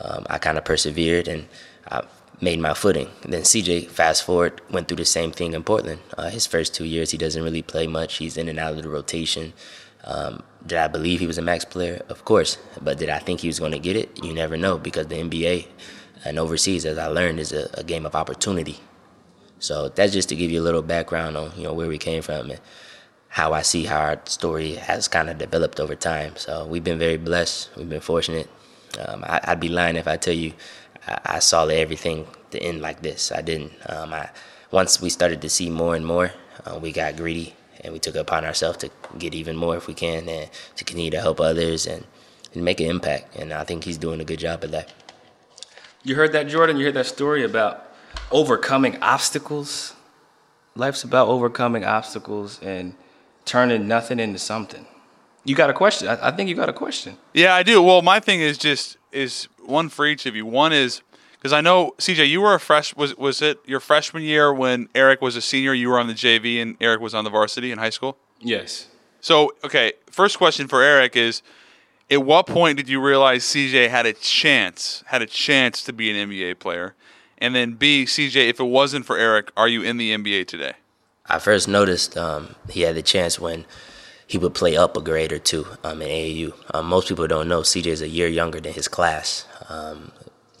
um, 0.00 0.26
I 0.30 0.38
kind 0.38 0.58
of 0.58 0.64
persevered 0.64 1.28
and 1.28 1.46
I 1.90 2.02
made 2.42 2.58
my 2.58 2.74
footing. 2.74 3.08
Then 3.22 3.42
CJ, 3.42 3.88
fast 3.88 4.24
forward, 4.24 4.60
went 4.68 4.88
through 4.88 4.96
the 4.96 5.04
same 5.04 5.30
thing 5.30 5.54
in 5.54 5.62
Portland. 5.62 6.00
Uh, 6.18 6.28
his 6.28 6.44
first 6.44 6.74
two 6.74 6.84
years, 6.84 7.12
he 7.12 7.16
doesn't 7.16 7.42
really 7.42 7.62
play 7.62 7.86
much. 7.86 8.16
He's 8.16 8.36
in 8.36 8.48
and 8.48 8.58
out 8.58 8.72
of 8.74 8.82
the 8.82 8.88
rotation. 8.88 9.52
Um, 10.04 10.42
did 10.66 10.78
I 10.78 10.88
believe 10.88 11.20
he 11.20 11.28
was 11.28 11.38
a 11.38 11.42
max 11.42 11.64
player? 11.64 12.04
Of 12.08 12.24
course. 12.24 12.58
But 12.82 12.98
did 12.98 13.08
I 13.08 13.20
think 13.20 13.40
he 13.40 13.46
was 13.46 13.60
going 13.60 13.72
to 13.72 13.78
get 13.78 13.94
it? 13.94 14.22
You 14.22 14.34
never 14.34 14.56
know 14.56 14.76
because 14.76 15.06
the 15.06 15.14
NBA 15.14 15.68
and 16.24 16.38
overseas, 16.38 16.84
as 16.84 16.98
I 16.98 17.06
learned, 17.06 17.38
is 17.38 17.52
a, 17.52 17.70
a, 17.74 17.84
game 17.84 18.04
of 18.04 18.16
opportunity. 18.16 18.80
So 19.60 19.88
that's 19.88 20.12
just 20.12 20.28
to 20.30 20.36
give 20.36 20.50
you 20.50 20.60
a 20.60 20.64
little 20.64 20.82
background 20.82 21.36
on 21.36 21.52
you 21.56 21.62
know 21.62 21.72
where 21.72 21.86
we 21.86 21.98
came 21.98 22.22
from 22.22 22.50
and 22.50 22.60
how 23.28 23.52
I 23.52 23.62
see 23.62 23.84
how 23.84 24.00
our 24.00 24.20
story 24.24 24.74
has 24.74 25.06
kind 25.06 25.30
of 25.30 25.38
developed 25.38 25.78
over 25.78 25.94
time. 25.94 26.36
So 26.36 26.66
we've 26.66 26.82
been 26.82 26.98
very 26.98 27.16
blessed. 27.16 27.70
We've 27.76 27.88
been 27.88 28.00
fortunate. 28.00 28.48
Um, 28.98 29.24
I, 29.26 29.52
would 29.52 29.60
be 29.60 29.68
lying 29.68 29.96
if 29.96 30.06
I 30.06 30.16
tell 30.16 30.34
you 30.34 30.52
I, 31.06 31.18
I 31.24 31.38
saw 31.38 31.66
everything 31.66 32.26
to 32.50 32.62
end 32.62 32.80
like 32.80 33.02
this. 33.02 33.32
I 33.32 33.42
didn't. 33.42 33.72
Um, 33.88 34.12
I, 34.12 34.30
once 34.70 35.00
we 35.00 35.10
started 35.10 35.40
to 35.42 35.50
see 35.50 35.70
more 35.70 35.94
and 35.94 36.06
more, 36.06 36.32
uh, 36.64 36.78
we 36.80 36.92
got 36.92 37.16
greedy 37.16 37.54
and 37.80 37.92
we 37.92 37.98
took 37.98 38.14
it 38.14 38.18
upon 38.18 38.44
ourselves 38.44 38.78
to 38.78 38.90
get 39.18 39.34
even 39.34 39.56
more 39.56 39.76
if 39.76 39.86
we 39.86 39.94
can 39.94 40.28
and 40.28 40.50
to 40.76 40.84
continue 40.84 41.10
to 41.10 41.20
help 41.20 41.40
others 41.40 41.86
and, 41.86 42.04
and 42.54 42.64
make 42.64 42.80
an 42.80 42.86
impact. 42.86 43.36
And 43.36 43.52
I 43.52 43.64
think 43.64 43.84
he's 43.84 43.98
doing 43.98 44.20
a 44.20 44.24
good 44.24 44.38
job 44.38 44.64
of 44.64 44.70
that. 44.70 44.92
You 46.02 46.14
heard 46.14 46.32
that, 46.32 46.48
Jordan? 46.48 46.76
You 46.76 46.86
heard 46.86 46.94
that 46.94 47.06
story 47.06 47.44
about 47.44 47.86
overcoming 48.30 49.00
obstacles? 49.02 49.94
Life's 50.74 51.04
about 51.04 51.28
overcoming 51.28 51.84
obstacles 51.84 52.60
and 52.62 52.94
turning 53.44 53.86
nothing 53.86 54.18
into 54.18 54.38
something. 54.38 54.86
You 55.44 55.54
got 55.54 55.70
a 55.70 55.74
question? 55.74 56.08
I, 56.08 56.28
I 56.28 56.30
think 56.30 56.48
you 56.48 56.54
got 56.54 56.68
a 56.68 56.72
question. 56.72 57.18
Yeah, 57.34 57.54
I 57.54 57.62
do. 57.62 57.82
Well, 57.82 58.00
my 58.02 58.20
thing 58.20 58.40
is 58.40 58.58
just 58.58 58.96
is 59.10 59.48
one 59.66 59.88
for 59.88 60.06
each 60.06 60.26
of 60.26 60.36
you. 60.36 60.46
One 60.46 60.72
is 60.72 61.02
because 61.34 61.52
I 61.52 61.60
know 61.60 61.94
CJ, 61.98 62.28
you 62.28 62.40
were 62.40 62.54
a 62.54 62.60
fresh. 62.60 62.94
Was 62.94 63.16
was 63.16 63.42
it 63.42 63.58
your 63.66 63.80
freshman 63.80 64.22
year 64.22 64.52
when 64.52 64.88
Eric 64.94 65.20
was 65.20 65.36
a 65.36 65.40
senior? 65.40 65.74
You 65.74 65.88
were 65.88 65.98
on 65.98 66.06
the 66.06 66.14
JV 66.14 66.62
and 66.62 66.76
Eric 66.80 67.00
was 67.00 67.14
on 67.14 67.24
the 67.24 67.30
varsity 67.30 67.72
in 67.72 67.78
high 67.78 67.90
school. 67.90 68.16
Yes. 68.40 68.88
So 69.20 69.52
okay, 69.64 69.92
first 70.10 70.38
question 70.38 70.68
for 70.68 70.82
Eric 70.82 71.16
is: 71.16 71.42
At 72.10 72.24
what 72.24 72.46
point 72.46 72.76
did 72.76 72.88
you 72.88 73.00
realize 73.00 73.44
CJ 73.44 73.90
had 73.90 74.06
a 74.06 74.12
chance, 74.12 75.02
had 75.06 75.22
a 75.22 75.26
chance 75.26 75.82
to 75.84 75.92
be 75.92 76.10
an 76.10 76.30
NBA 76.30 76.58
player? 76.58 76.94
And 77.38 77.56
then 77.56 77.74
B, 77.74 78.04
CJ, 78.04 78.50
if 78.50 78.60
it 78.60 78.64
wasn't 78.64 79.04
for 79.04 79.18
Eric, 79.18 79.50
are 79.56 79.66
you 79.66 79.82
in 79.82 79.96
the 79.96 80.14
NBA 80.16 80.46
today? 80.46 80.74
I 81.26 81.40
first 81.40 81.66
noticed 81.66 82.16
um, 82.16 82.54
he 82.70 82.82
had 82.82 82.94
the 82.94 83.02
chance 83.02 83.40
when 83.40 83.64
he 84.32 84.38
would 84.38 84.54
play 84.54 84.78
up 84.78 84.96
a 84.96 85.00
grade 85.02 85.30
or 85.30 85.38
two 85.38 85.66
um, 85.84 86.00
in 86.00 86.08
AAU. 86.08 86.54
Um, 86.72 86.86
most 86.86 87.06
people 87.06 87.26
don't 87.26 87.48
know 87.48 87.60
CJ 87.60 87.86
is 87.88 88.00
a 88.00 88.08
year 88.08 88.28
younger 88.28 88.60
than 88.60 88.72
his 88.72 88.88
class. 88.88 89.46
Um, 89.68 90.10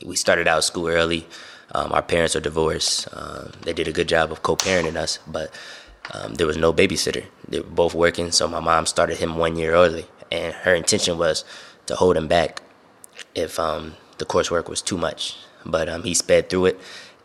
we 0.04 0.14
started 0.14 0.46
out 0.46 0.62
school 0.62 0.88
early. 0.88 1.26
Um, 1.74 1.90
our 1.90 2.02
parents 2.02 2.36
are 2.36 2.40
divorced. 2.40 3.08
Um, 3.14 3.52
they 3.62 3.72
did 3.72 3.88
a 3.88 3.92
good 3.92 4.10
job 4.10 4.30
of 4.30 4.42
co-parenting 4.42 4.96
us, 4.96 5.20
but 5.26 5.54
um, 6.12 6.34
there 6.34 6.46
was 6.46 6.58
no 6.58 6.70
babysitter. 6.70 7.24
They 7.48 7.60
were 7.60 7.66
both 7.66 7.94
working, 7.94 8.30
so 8.30 8.46
my 8.46 8.60
mom 8.60 8.84
started 8.84 9.16
him 9.16 9.38
one 9.38 9.56
year 9.56 9.72
early, 9.72 10.04
and 10.30 10.52
her 10.52 10.74
intention 10.74 11.16
was 11.16 11.42
to 11.86 11.96
hold 11.96 12.18
him 12.18 12.28
back 12.28 12.60
if 13.34 13.56
the 13.56 14.26
coursework 14.26 14.68
was 14.68 14.82
too 14.82 14.98
much. 14.98 15.38
But 15.64 15.88
he 16.04 16.12
sped 16.12 16.50
through 16.50 16.66
it, 16.66 16.80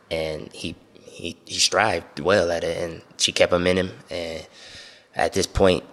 and 0.09 0.49
he 0.53 0.77
he 1.03 1.35
he 1.43 1.59
strived 1.59 2.21
well 2.21 2.49
at 2.51 2.63
it, 2.63 2.77
and 2.81 3.01
she 3.17 3.33
kept 3.33 3.51
him 3.51 3.67
in 3.67 3.75
him. 3.75 3.91
And 4.09 4.47
at 5.13 5.33
this 5.33 5.47
point, 5.47 5.83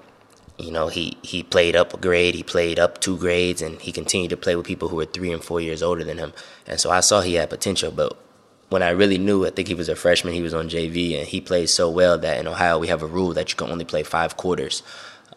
you 0.59 0.71
know, 0.71 0.89
he, 0.89 1.17
he 1.23 1.43
played 1.43 1.75
up 1.75 1.95
a 1.95 1.97
grade, 1.97 2.35
he 2.35 2.43
played 2.43 2.79
up 2.79 3.01
two 3.01 3.17
grades, 3.17 3.61
and 3.61 3.81
he 3.81 3.93
continued 3.93 4.31
to 4.31 4.37
play 4.37 4.55
with 4.55 4.67
people 4.67 4.89
who 4.89 4.97
were 4.97 5.05
three 5.05 5.33
and 5.33 5.43
four 5.43 5.61
years 5.61 5.83
older 5.83 6.05
than 6.05 6.19
him. 6.19 6.33
And 6.67 6.79
so 6.79 6.91
I 6.91 7.01
saw 7.01 7.21
he 7.21 7.35
had 7.35 7.51
potential. 7.51 7.91
But 7.91 8.17
when 8.69 8.83
I 8.83 8.91
really 8.91 9.19
knew, 9.19 9.45
I 9.45 9.51
think 9.51 9.69
he 9.69 9.75
was 9.75 9.89
a 9.89 9.97
freshman, 9.97 10.35
he 10.35 10.43
was 10.43 10.55
on 10.55 10.69
JV, 10.69 11.19
and 11.19 11.27
he 11.27 11.41
played 11.41 11.69
so 11.71 11.91
well 11.91 12.19
that 12.19 12.39
in 12.39 12.47
Ohio 12.47 12.79
we 12.79 12.89
have 12.89 13.03
a 13.03 13.07
rule 13.07 13.33
that 13.35 13.51
you 13.51 13.57
can 13.57 13.71
only 13.71 13.85
play 13.85 14.03
five 14.03 14.37
quarters. 14.37 14.83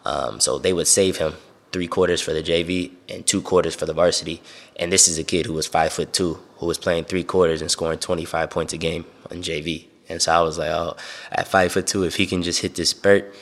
Um, 0.04 0.40
so 0.40 0.58
they 0.58 0.72
would 0.72 0.86
save 0.86 1.16
him 1.16 1.34
three 1.72 1.88
quarters 1.88 2.20
for 2.20 2.32
the 2.32 2.42
JV 2.42 2.92
and 3.08 3.26
two 3.26 3.42
quarters 3.42 3.74
for 3.74 3.86
the 3.86 3.92
varsity. 3.92 4.40
And 4.76 4.90
this 4.92 5.08
is 5.08 5.18
a 5.18 5.24
kid 5.24 5.46
who 5.46 5.52
was 5.52 5.66
five 5.66 5.92
foot 5.92 6.12
two, 6.12 6.38
who 6.56 6.66
was 6.66 6.78
playing 6.78 7.04
three 7.04 7.24
quarters 7.24 7.60
and 7.60 7.70
scoring 7.70 7.98
25 7.98 8.50
points 8.50 8.72
a 8.72 8.78
game 8.78 9.04
on 9.30 9.38
JV. 9.38 9.86
And 10.08 10.22
so 10.22 10.32
I 10.32 10.40
was 10.40 10.58
like, 10.58 10.70
oh, 10.70 10.96
at 11.30 11.48
five 11.48 11.72
foot 11.72 11.86
two, 11.86 12.04
if 12.04 12.16
he 12.16 12.26
can 12.26 12.42
just 12.42 12.62
hit 12.62 12.74
this 12.76 12.90
spurt, 12.90 13.34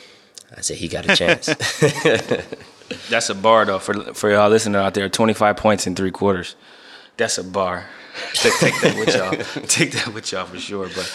I 0.54 0.60
said 0.60 0.76
he 0.76 0.88
got 0.88 1.08
a 1.08 1.16
chance. 1.16 1.46
That's 3.10 3.30
a 3.30 3.34
bar 3.34 3.64
though 3.64 3.78
for 3.78 4.14
for 4.14 4.30
y'all 4.30 4.48
listening 4.48 4.76
out 4.76 4.94
there. 4.94 5.08
Twenty 5.08 5.34
five 5.34 5.56
points 5.56 5.86
in 5.86 5.94
three 5.94 6.10
quarters. 6.10 6.54
That's 7.16 7.38
a 7.38 7.44
bar. 7.44 7.86
take, 8.34 8.58
take 8.58 8.80
that 8.80 8.96
with 8.96 9.14
y'all. 9.14 9.62
take 9.66 9.92
that 9.92 10.08
with 10.14 10.30
y'all 10.32 10.46
for 10.46 10.58
sure. 10.58 10.88
But 10.88 11.12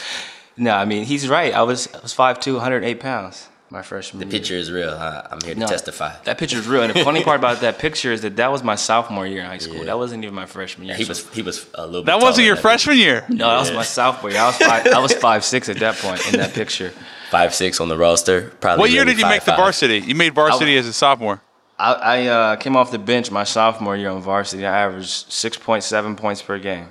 no, 0.58 0.76
I 0.76 0.86
mean 0.86 1.06
he's 1.06 1.28
right. 1.30 1.54
I 1.54 1.64
was 1.64 1.88
I 1.94 2.00
was 2.00 2.14
5'2", 2.14 2.54
108 2.54 3.00
pounds 3.00 3.48
my 3.72 3.82
freshman 3.82 4.20
the 4.20 4.25
year. 4.25 4.40
picture 4.40 4.56
is 4.56 4.70
real. 4.72 4.96
Huh? 4.98 5.24
I'm 5.32 5.40
here 5.42 5.54
to 5.54 5.60
No, 5.62 5.66
testify. 5.68 6.13
That 6.25 6.38
picture 6.38 6.58
is 6.58 6.68
real. 6.68 6.84
And 6.84 6.94
the 6.94 7.04
funny 7.04 7.24
part 7.24 7.40
about 7.40 7.62
that 7.62 7.80
picture 7.86 8.12
is 8.12 8.22
that 8.22 8.36
that 8.36 8.51
was 8.51 8.63
my 8.63 8.75
sophomore 8.75 9.25
year 9.25 9.40
in 9.40 9.46
high 9.48 9.58
school. 9.60 9.78
Yeah. 9.78 9.86
That 9.86 9.98
wasn't 9.98 10.24
even 10.24 10.36
my 10.36 10.46
freshman 10.46 10.88
year. 10.88 10.96
He 10.98 11.06
So- 11.06 11.10
was 11.10 11.30
he 11.30 11.42
was 11.42 11.66
a 11.74 11.86
little. 11.86 12.01
bit 12.01 12.08
That 12.08 12.16
wasn't 12.16 12.36
taller 12.36 12.46
your 12.48 12.56
than 12.56 12.62
freshman 12.62 12.98
year. 12.98 13.25
no, 13.30 13.48
that 13.50 13.60
was 13.60 13.72
my 13.72 13.84
sophomore 13.84 14.32
year. 14.32 14.42
I 14.42 14.48
was 14.48 14.58
five, 14.70 14.88
I 14.88 15.00
was 15.00 15.13
five 15.13 15.44
six 15.46 15.70
at 15.70 15.78
that 15.80 15.96
point 15.98 16.22
in 16.34 16.40
that 16.40 16.54
picture. 16.54 16.92
Five 17.30 17.54
six 17.56 17.80
on 17.80 17.88
the 17.88 17.98
roster. 17.98 18.50
Probably. 18.60 18.82
What 18.82 18.92
year 18.92 19.06
did 19.06 19.18
you 19.18 19.25
make 19.25 19.44
the 19.44 19.51
5'5". 19.54 19.56
varsity? 19.58 20.00
You 20.00 20.16
made 20.16 20.36
varsity 20.36 20.75
as 20.78 20.86
a 20.86 20.92
sophomore. 20.94 21.42
I, 21.80 21.94
I 21.94 22.25
uh, 22.28 22.56
came 22.58 22.75
off 22.75 22.92
the 22.92 23.00
bench 23.00 23.32
my 23.32 23.46
sophomore 23.46 23.96
year 23.96 24.10
on 24.10 24.22
varsity. 24.22 24.66
I 24.66 24.82
averaged 24.82 25.32
six 25.32 25.58
point 25.58 25.84
seven 25.84 26.16
points 26.18 26.42
per 26.42 26.60
game 26.60 26.90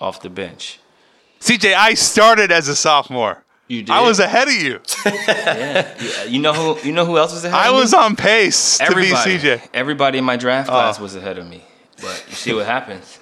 off 0.00 0.20
the 0.22 0.30
bench. 0.30 0.80
CJ, 1.40 1.74
I 1.74 1.92
started 1.94 2.50
as 2.50 2.66
a 2.68 2.74
sophomore. 2.74 3.44
You 3.68 3.82
did. 3.82 3.90
I 3.90 4.02
was 4.02 4.20
ahead 4.20 4.48
of 4.48 4.54
you. 4.54 4.80
Yeah. 5.04 6.24
You 6.24 6.40
know 6.40 6.52
who? 6.52 6.86
You 6.86 6.92
know 6.92 7.04
who 7.04 7.18
else 7.18 7.32
was 7.32 7.44
ahead? 7.44 7.58
I 7.58 7.68
of 7.68 7.74
me? 7.74 7.80
was 7.80 7.94
on 7.94 8.16
pace 8.16 8.78
to 8.78 8.94
be. 8.94 9.10
CJ. 9.10 9.68
Everybody 9.74 10.18
in 10.18 10.24
my 10.24 10.36
draft 10.36 10.68
oh. 10.68 10.72
class 10.72 10.98
Oh. 10.98 11.02
was 11.02 11.16
ahead 11.16 11.38
of 11.38 11.46
me. 11.46 11.64
But 12.00 12.24
you 12.28 12.34
see 12.34 12.52
what 12.52 12.66
happens. 12.66 13.18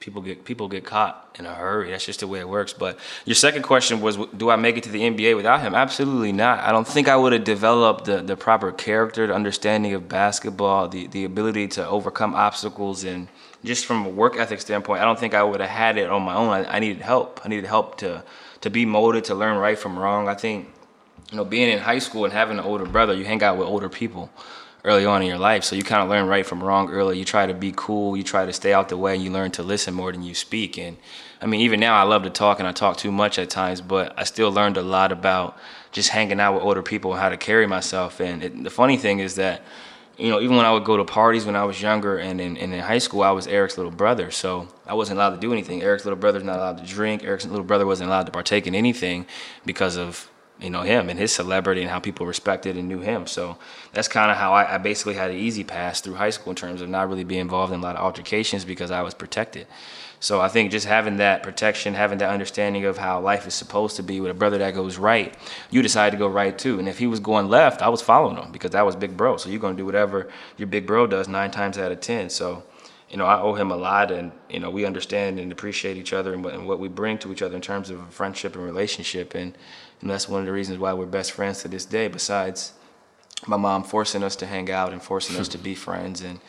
People 0.00 0.22
get 0.22 0.44
people 0.44 0.68
get 0.68 0.84
caught 0.84 1.36
in 1.38 1.46
a 1.46 1.54
hurry. 1.54 1.90
That's 1.90 2.04
just 2.04 2.20
the 2.20 2.28
way 2.28 2.40
it 2.40 2.48
works. 2.48 2.72
But 2.72 2.98
your 3.24 3.34
second 3.34 3.62
question 3.62 4.00
was, 4.00 4.18
do 4.36 4.50
I 4.50 4.56
make 4.56 4.76
it 4.76 4.82
to 4.84 4.90
the 4.90 5.00
NBA 5.00 5.36
without 5.36 5.60
him? 5.60 5.74
Absolutely 5.74 6.32
not. 6.32 6.60
I 6.60 6.72
don't 6.72 6.86
think 6.86 7.08
I 7.08 7.16
would 7.16 7.32
have 7.32 7.44
developed 7.44 8.04
the, 8.04 8.20
the 8.22 8.36
proper 8.36 8.70
character, 8.72 9.26
the 9.26 9.34
understanding 9.34 9.94
of 9.94 10.08
basketball, 10.08 10.88
the, 10.88 11.06
the 11.06 11.24
ability 11.24 11.68
to 11.68 11.86
overcome 11.86 12.34
obstacles, 12.34 13.04
and 13.04 13.28
just 13.64 13.86
from 13.86 14.04
a 14.04 14.08
work 14.10 14.36
ethic 14.36 14.60
standpoint, 14.60 15.00
I 15.00 15.04
don't 15.04 15.18
think 15.18 15.32
I 15.32 15.42
would 15.42 15.60
have 15.60 15.70
had 15.70 15.96
it 15.96 16.10
on 16.10 16.22
my 16.22 16.34
own. 16.34 16.50
I, 16.50 16.76
I 16.76 16.78
needed 16.80 17.00
help. 17.00 17.40
I 17.44 17.48
needed 17.48 17.64
help 17.66 17.96
to 17.98 18.22
to 18.64 18.70
be 18.70 18.86
molded, 18.86 19.24
to 19.24 19.34
learn 19.34 19.58
right 19.58 19.78
from 19.78 19.98
wrong. 19.98 20.26
I 20.26 20.34
think 20.34 20.70
you 21.30 21.36
know, 21.36 21.44
being 21.44 21.68
in 21.68 21.80
high 21.80 21.98
school 21.98 22.24
and 22.24 22.32
having 22.32 22.58
an 22.58 22.64
older 22.64 22.86
brother, 22.86 23.12
you 23.12 23.26
hang 23.26 23.42
out 23.42 23.58
with 23.58 23.68
older 23.68 23.90
people 23.90 24.30
early 24.84 25.04
on 25.04 25.20
in 25.20 25.28
your 25.28 25.36
life. 25.36 25.64
So 25.64 25.76
you 25.76 25.82
kind 25.82 26.02
of 26.02 26.08
learn 26.08 26.26
right 26.28 26.46
from 26.46 26.64
wrong 26.64 26.90
early. 26.90 27.18
You 27.18 27.26
try 27.26 27.44
to 27.44 27.52
be 27.52 27.74
cool. 27.76 28.16
You 28.16 28.22
try 28.22 28.46
to 28.46 28.54
stay 28.54 28.72
out 28.72 28.88
the 28.88 28.96
way. 28.96 29.16
And 29.16 29.22
you 29.22 29.30
learn 29.30 29.50
to 29.52 29.62
listen 29.62 29.92
more 29.92 30.12
than 30.12 30.22
you 30.22 30.34
speak. 30.34 30.78
And 30.78 30.96
I 31.42 31.46
mean, 31.46 31.60
even 31.60 31.78
now, 31.78 31.94
I 31.94 32.04
love 32.04 32.22
to 32.22 32.30
talk 32.30 32.58
and 32.58 32.66
I 32.66 32.72
talk 32.72 32.96
too 32.96 33.12
much 33.12 33.38
at 33.38 33.50
times, 33.50 33.82
but 33.82 34.18
I 34.18 34.24
still 34.24 34.50
learned 34.50 34.78
a 34.78 34.82
lot 34.82 35.12
about 35.12 35.58
just 35.92 36.08
hanging 36.08 36.40
out 36.40 36.54
with 36.54 36.62
older 36.62 36.82
people 36.82 37.12
and 37.12 37.20
how 37.20 37.28
to 37.28 37.36
carry 37.36 37.66
myself. 37.66 38.18
And 38.18 38.42
it, 38.42 38.64
the 38.64 38.70
funny 38.70 38.96
thing 38.96 39.18
is 39.18 39.34
that, 39.34 39.60
you 40.16 40.30
know, 40.30 40.40
even 40.40 40.56
when 40.56 40.64
I 40.64 40.72
would 40.72 40.84
go 40.84 40.96
to 40.96 41.04
parties 41.04 41.44
when 41.44 41.56
I 41.56 41.64
was 41.64 41.80
younger 41.80 42.18
and 42.18 42.40
in, 42.40 42.56
and 42.56 42.72
in 42.72 42.80
high 42.80 42.98
school, 42.98 43.22
I 43.22 43.32
was 43.32 43.46
Eric's 43.46 43.76
little 43.76 43.92
brother. 43.92 44.30
So 44.30 44.68
I 44.86 44.94
wasn't 44.94 45.18
allowed 45.18 45.30
to 45.30 45.40
do 45.40 45.52
anything. 45.52 45.82
Eric's 45.82 46.04
little 46.04 46.18
brother's 46.18 46.44
not 46.44 46.56
allowed 46.56 46.78
to 46.78 46.84
drink. 46.84 47.24
Eric's 47.24 47.46
little 47.46 47.64
brother 47.64 47.86
wasn't 47.86 48.08
allowed 48.08 48.26
to 48.26 48.32
partake 48.32 48.66
in 48.66 48.74
anything 48.74 49.26
because 49.64 49.96
of 49.96 50.30
you 50.60 50.70
know 50.70 50.82
him 50.82 51.10
and 51.10 51.18
his 51.18 51.32
celebrity 51.32 51.82
and 51.82 51.90
how 51.90 51.98
people 51.98 52.26
respected 52.26 52.76
and 52.76 52.88
knew 52.88 53.00
him. 53.00 53.26
So 53.26 53.58
that's 53.92 54.08
kind 54.08 54.30
of 54.30 54.36
how 54.36 54.52
I, 54.52 54.76
I 54.76 54.78
basically 54.78 55.14
had 55.14 55.30
an 55.30 55.36
easy 55.36 55.64
pass 55.64 56.00
through 56.00 56.14
high 56.14 56.30
school 56.30 56.50
in 56.50 56.56
terms 56.56 56.80
of 56.80 56.88
not 56.88 57.08
really 57.08 57.24
being 57.24 57.40
involved 57.40 57.72
in 57.72 57.80
a 57.80 57.82
lot 57.82 57.96
of 57.96 58.02
altercations 58.02 58.64
because 58.64 58.90
I 58.90 59.02
was 59.02 59.14
protected. 59.14 59.66
So 60.20 60.40
I 60.40 60.48
think 60.48 60.70
just 60.70 60.86
having 60.86 61.18
that 61.18 61.42
protection, 61.42 61.94
having 61.94 62.18
that 62.18 62.30
understanding 62.30 62.84
of 62.84 62.98
how 62.98 63.20
life 63.20 63.46
is 63.46 63.54
supposed 63.54 63.96
to 63.96 64.02
be 64.02 64.20
with 64.20 64.30
a 64.30 64.34
brother 64.34 64.58
that 64.58 64.74
goes 64.74 64.96
right, 64.96 65.34
you 65.70 65.82
decide 65.82 66.10
to 66.10 66.16
go 66.16 66.28
right 66.28 66.58
too. 66.58 66.78
And 66.78 66.88
if 66.88 66.98
he 66.98 67.06
was 67.06 67.20
going 67.20 67.48
left, 67.48 67.82
I 67.82 67.88
was 67.88 68.00
following 68.00 68.36
him 68.36 68.52
because 68.52 68.70
that 68.70 68.86
was 68.86 68.96
big 68.96 69.16
bro. 69.16 69.36
So 69.36 69.50
you're 69.50 69.60
gonna 69.60 69.76
do 69.76 69.86
whatever 69.86 70.28
your 70.56 70.68
big 70.68 70.86
bro 70.86 71.06
does 71.06 71.28
nine 71.28 71.50
times 71.50 71.78
out 71.78 71.92
of 71.92 72.00
ten. 72.00 72.30
So 72.30 72.64
you 73.14 73.18
know, 73.18 73.26
I 73.26 73.40
owe 73.40 73.54
him 73.54 73.70
a 73.70 73.76
lot, 73.76 74.10
and 74.10 74.32
you 74.50 74.58
know, 74.58 74.70
we 74.70 74.84
understand 74.84 75.38
and 75.38 75.52
appreciate 75.52 75.96
each 75.96 76.12
other 76.12 76.32
and 76.34 76.66
what, 76.66 76.80
we 76.80 76.88
bring 76.88 77.16
to 77.18 77.30
each 77.30 77.42
other 77.42 77.54
in 77.54 77.60
terms 77.60 77.88
of 77.88 78.12
friendship 78.12 78.56
and 78.56 78.64
relationship, 78.64 79.36
and, 79.36 79.56
and 80.00 80.10
that's 80.10 80.28
one 80.28 80.40
of 80.40 80.46
the 80.46 80.52
reasons 80.52 80.80
why 80.80 80.92
we're 80.92 81.06
best 81.06 81.30
friends 81.30 81.62
to 81.62 81.68
this 81.68 81.84
day. 81.84 82.08
Besides 82.08 82.72
my 83.46 83.56
mom 83.56 83.84
forcing 83.84 84.24
us 84.24 84.34
to 84.36 84.46
hang 84.46 84.68
out 84.68 84.92
and 84.92 85.00
forcing 85.00 85.36
us 85.36 85.46
to 85.48 85.58
be 85.58 85.76
friends, 85.76 86.22
and 86.22 86.40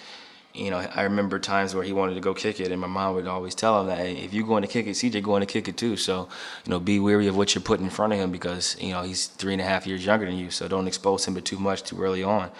you 0.55 0.71
know, 0.71 0.77
I 0.77 1.03
remember 1.03 1.37
times 1.37 1.75
where 1.75 1.83
he 1.83 1.91
wanted 1.91 2.13
to 2.13 2.21
go 2.21 2.33
kick 2.33 2.59
it, 2.59 2.71
and 2.71 2.79
my 2.79 2.87
mom 2.87 3.15
would 3.15 3.27
always 3.27 3.53
tell 3.53 3.81
him 3.81 3.87
that 3.87 3.97
hey, 3.97 4.15
if 4.15 4.33
you're 4.33 4.47
going 4.47 4.61
to 4.61 4.67
kick 4.67 4.87
it, 4.87 4.91
CJ 4.91 5.21
going 5.21 5.41
to 5.41 5.45
kick 5.45 5.67
it 5.67 5.77
too. 5.77 5.97
So, 5.97 6.29
you 6.65 6.69
know, 6.69 6.79
be 6.79 6.99
wary 6.99 7.27
of 7.27 7.35
what 7.35 7.53
you're 7.53 7.61
putting 7.61 7.85
in 7.85 7.91
front 7.91 8.13
of 8.13 8.19
him 8.19 8.31
because 8.31 8.77
you 8.79 8.91
know 8.91 9.03
he's 9.03 9.27
three 9.27 9.53
and 9.53 9.61
a 9.61 9.65
half 9.65 9.85
years 9.85 10.05
younger 10.05 10.25
than 10.25 10.37
you. 10.37 10.49
So 10.51 10.67
don't 10.67 10.87
expose 10.87 11.27
him 11.27 11.35
to 11.35 11.41
too 11.41 11.59
much 11.59 11.83
too 11.83 12.01
early 12.01 12.23
on. 12.23 12.51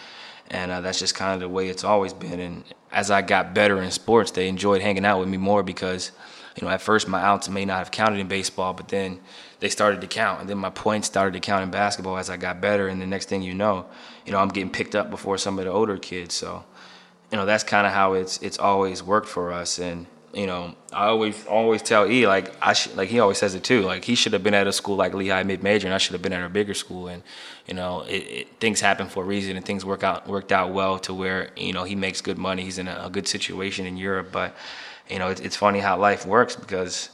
And 0.51 0.71
uh, 0.71 0.81
that's 0.81 0.99
just 0.99 1.15
kind 1.15 1.33
of 1.33 1.39
the 1.39 1.49
way 1.49 1.69
it's 1.69 1.83
always 1.83 2.13
been. 2.13 2.39
And 2.39 2.63
as 2.91 3.09
I 3.09 3.21
got 3.21 3.53
better 3.53 3.81
in 3.81 3.91
sports, 3.91 4.31
they 4.31 4.47
enjoyed 4.47 4.81
hanging 4.81 5.05
out 5.05 5.19
with 5.19 5.27
me 5.27 5.37
more 5.37 5.63
because, 5.63 6.11
you 6.55 6.65
know, 6.65 6.71
at 6.71 6.81
first 6.81 7.07
my 7.07 7.21
outs 7.21 7.49
may 7.49 7.65
not 7.65 7.79
have 7.79 7.91
counted 7.91 8.19
in 8.19 8.27
baseball, 8.27 8.73
but 8.73 8.89
then 8.89 9.19
they 9.59 9.69
started 9.69 10.01
to 10.01 10.07
count. 10.07 10.41
And 10.41 10.49
then 10.49 10.59
my 10.59 10.69
points 10.69 11.07
started 11.07 11.33
to 11.33 11.39
count 11.39 11.63
in 11.63 11.71
basketball 11.71 12.17
as 12.17 12.29
I 12.29 12.37
got 12.37 12.61
better. 12.61 12.87
And 12.87 13.01
the 13.01 13.07
next 13.07 13.27
thing 13.27 13.41
you 13.41 13.55
know, 13.55 13.85
you 14.25 14.31
know, 14.31 14.39
I'm 14.39 14.49
getting 14.49 14.69
picked 14.69 14.95
up 14.95 15.09
before 15.09 15.37
some 15.37 15.57
of 15.57 15.65
the 15.65 15.71
older 15.71 15.97
kids. 15.97 16.35
So, 16.35 16.63
you 17.31 17.37
know, 17.37 17.45
that's 17.45 17.63
kind 17.63 17.87
of 17.87 17.93
how 17.93 18.13
it's 18.13 18.37
it's 18.41 18.59
always 18.59 19.03
worked 19.03 19.27
for 19.27 19.51
us. 19.51 19.79
And 19.79 20.07
you 20.33 20.47
know, 20.47 20.75
I 20.91 21.05
always 21.05 21.45
always 21.47 21.81
tell 21.81 22.09
E 22.09 22.27
like 22.27 22.53
I 22.61 22.73
should 22.73 22.95
like 22.95 23.09
he 23.09 23.19
always 23.19 23.37
says 23.37 23.55
it 23.55 23.63
too. 23.63 23.81
Like 23.81 24.03
he 24.03 24.15
should 24.15 24.33
have 24.33 24.43
been 24.43 24.53
at 24.53 24.67
a 24.67 24.73
school 24.73 24.95
like 24.95 25.13
Lehigh 25.13 25.43
mid 25.43 25.63
major, 25.63 25.87
and 25.87 25.93
I 25.93 25.97
should 25.97 26.13
have 26.13 26.21
been 26.21 26.33
at 26.33 26.45
a 26.45 26.49
bigger 26.49 26.73
school. 26.73 27.07
And 27.07 27.23
you 27.67 27.73
know, 27.73 28.01
it, 28.01 28.23
it, 28.37 28.47
things 28.59 28.81
happen 28.81 29.07
for 29.07 29.23
a 29.23 29.25
reason, 29.25 29.55
and 29.55 29.65
things 29.65 29.85
work 29.85 30.03
out 30.03 30.27
worked 30.27 30.51
out 30.51 30.73
well 30.73 30.99
to 30.99 31.13
where 31.13 31.51
you 31.55 31.73
know 31.73 31.83
he 31.83 31.95
makes 31.95 32.21
good 32.21 32.37
money. 32.37 32.63
He's 32.63 32.77
in 32.77 32.87
a, 32.87 33.05
a 33.05 33.09
good 33.09 33.27
situation 33.27 33.85
in 33.85 33.97
Europe, 33.97 34.29
but 34.31 34.55
you 35.09 35.19
know, 35.19 35.29
it, 35.29 35.43
it's 35.43 35.55
funny 35.55 35.79
how 35.79 35.97
life 35.97 36.25
works 36.25 36.55
because 36.55 37.09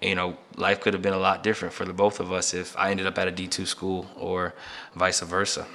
you 0.00 0.14
know, 0.14 0.36
life 0.56 0.80
could 0.80 0.92
have 0.92 1.02
been 1.02 1.14
a 1.14 1.18
lot 1.18 1.42
different 1.42 1.72
for 1.72 1.84
the 1.84 1.92
both 1.92 2.20
of 2.20 2.30
us 2.32 2.52
if 2.52 2.76
I 2.76 2.90
ended 2.90 3.06
up 3.06 3.18
at 3.18 3.26
a 3.26 3.32
D2 3.32 3.66
school 3.66 4.06
or 4.16 4.54
vice 4.94 5.20
versa. 5.20 5.66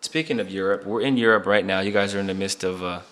Speaking 0.00 0.38
of 0.38 0.50
Europe, 0.50 0.86
we're 0.86 1.00
in 1.00 1.16
Europe 1.16 1.44
right 1.44 1.64
now. 1.64 1.80
You 1.80 1.90
guys 1.90 2.14
are 2.14 2.20
in 2.20 2.28
the 2.28 2.34
midst 2.34 2.62
of 2.62 2.82
a, 2.82 3.02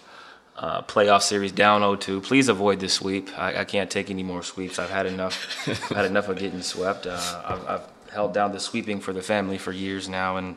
a 0.57 0.85
playoff 0.85 1.22
series 1.22 1.51
down 1.51 1.83
0-2. 1.83 2.22
Please 2.22 2.49
avoid 2.49 2.79
the 2.79 2.88
sweep. 2.88 3.37
I, 3.37 3.61
I 3.61 3.64
can't 3.64 3.90
take 3.90 4.09
any 4.09 4.22
more 4.22 4.42
sweeps. 4.42 4.79
I've 4.79 4.90
had 4.90 5.07
enough. 5.07 5.68
I've 5.90 5.96
had 5.96 6.07
enough 6.07 6.29
of 6.29 6.38
getting 6.38 6.62
swept. 6.62 7.07
Uh, 7.07 7.42
I've, 7.44 7.66
I've 7.66 7.88
held 8.12 8.35
down 8.35 8.53
the 8.53 8.61
sweeping 8.61 9.01
for 9.01 9.12
the 9.12 9.20
family 9.20 9.59
for 9.59 9.72
years 9.72 10.09
now, 10.09 10.37
and 10.37 10.57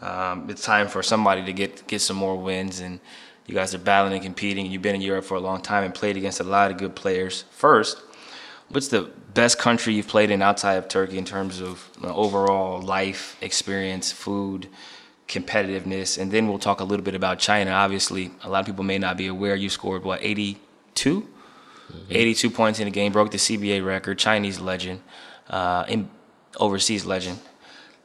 um, 0.00 0.48
it's 0.48 0.62
time 0.62 0.88
for 0.88 1.02
somebody 1.02 1.44
to 1.44 1.52
get 1.52 1.86
get 1.86 2.00
some 2.00 2.16
more 2.16 2.36
wins. 2.36 2.80
And 2.80 2.98
you 3.46 3.54
guys 3.54 3.74
are 3.74 3.78
battling 3.78 4.14
and 4.14 4.22
competing. 4.22 4.66
You've 4.66 4.82
been 4.82 4.94
in 4.94 5.02
Europe 5.02 5.26
for 5.26 5.36
a 5.36 5.40
long 5.40 5.60
time 5.60 5.84
and 5.84 5.94
played 5.94 6.16
against 6.16 6.40
a 6.40 6.44
lot 6.44 6.70
of 6.70 6.78
good 6.78 6.96
players. 6.96 7.44
First, 7.50 7.98
what's 8.70 8.88
the 8.88 9.10
best 9.34 9.58
country 9.58 9.92
you've 9.92 10.08
played 10.08 10.30
in 10.30 10.40
outside 10.40 10.74
of 10.74 10.88
Turkey 10.88 11.18
in 11.18 11.26
terms 11.26 11.60
of 11.60 11.90
you 12.00 12.08
know, 12.08 12.14
overall 12.14 12.80
life 12.80 13.36
experience, 13.42 14.10
food, 14.12 14.68
competitiveness, 15.28 16.18
and 16.18 16.32
then 16.32 16.48
we'll 16.48 16.58
talk 16.58 16.80
a 16.80 16.84
little 16.84 17.04
bit 17.04 17.14
about 17.14 17.38
China. 17.38 17.70
Obviously, 17.70 18.30
a 18.42 18.48
lot 18.48 18.60
of 18.60 18.66
people 18.66 18.84
may 18.84 18.98
not 18.98 19.16
be 19.16 19.26
aware 19.26 19.54
you 19.54 19.68
scored 19.68 20.02
what 20.02 20.20
82, 20.22 21.28
82 22.10 22.50
points 22.50 22.80
in 22.80 22.88
a 22.88 22.90
game, 22.90 23.12
broke 23.12 23.30
the 23.30 23.38
CBA 23.38 23.84
record, 23.84 24.18
Chinese 24.18 24.58
legend, 24.58 25.00
uh, 25.50 25.84
in 25.88 26.08
overseas 26.56 27.04
legend. 27.04 27.38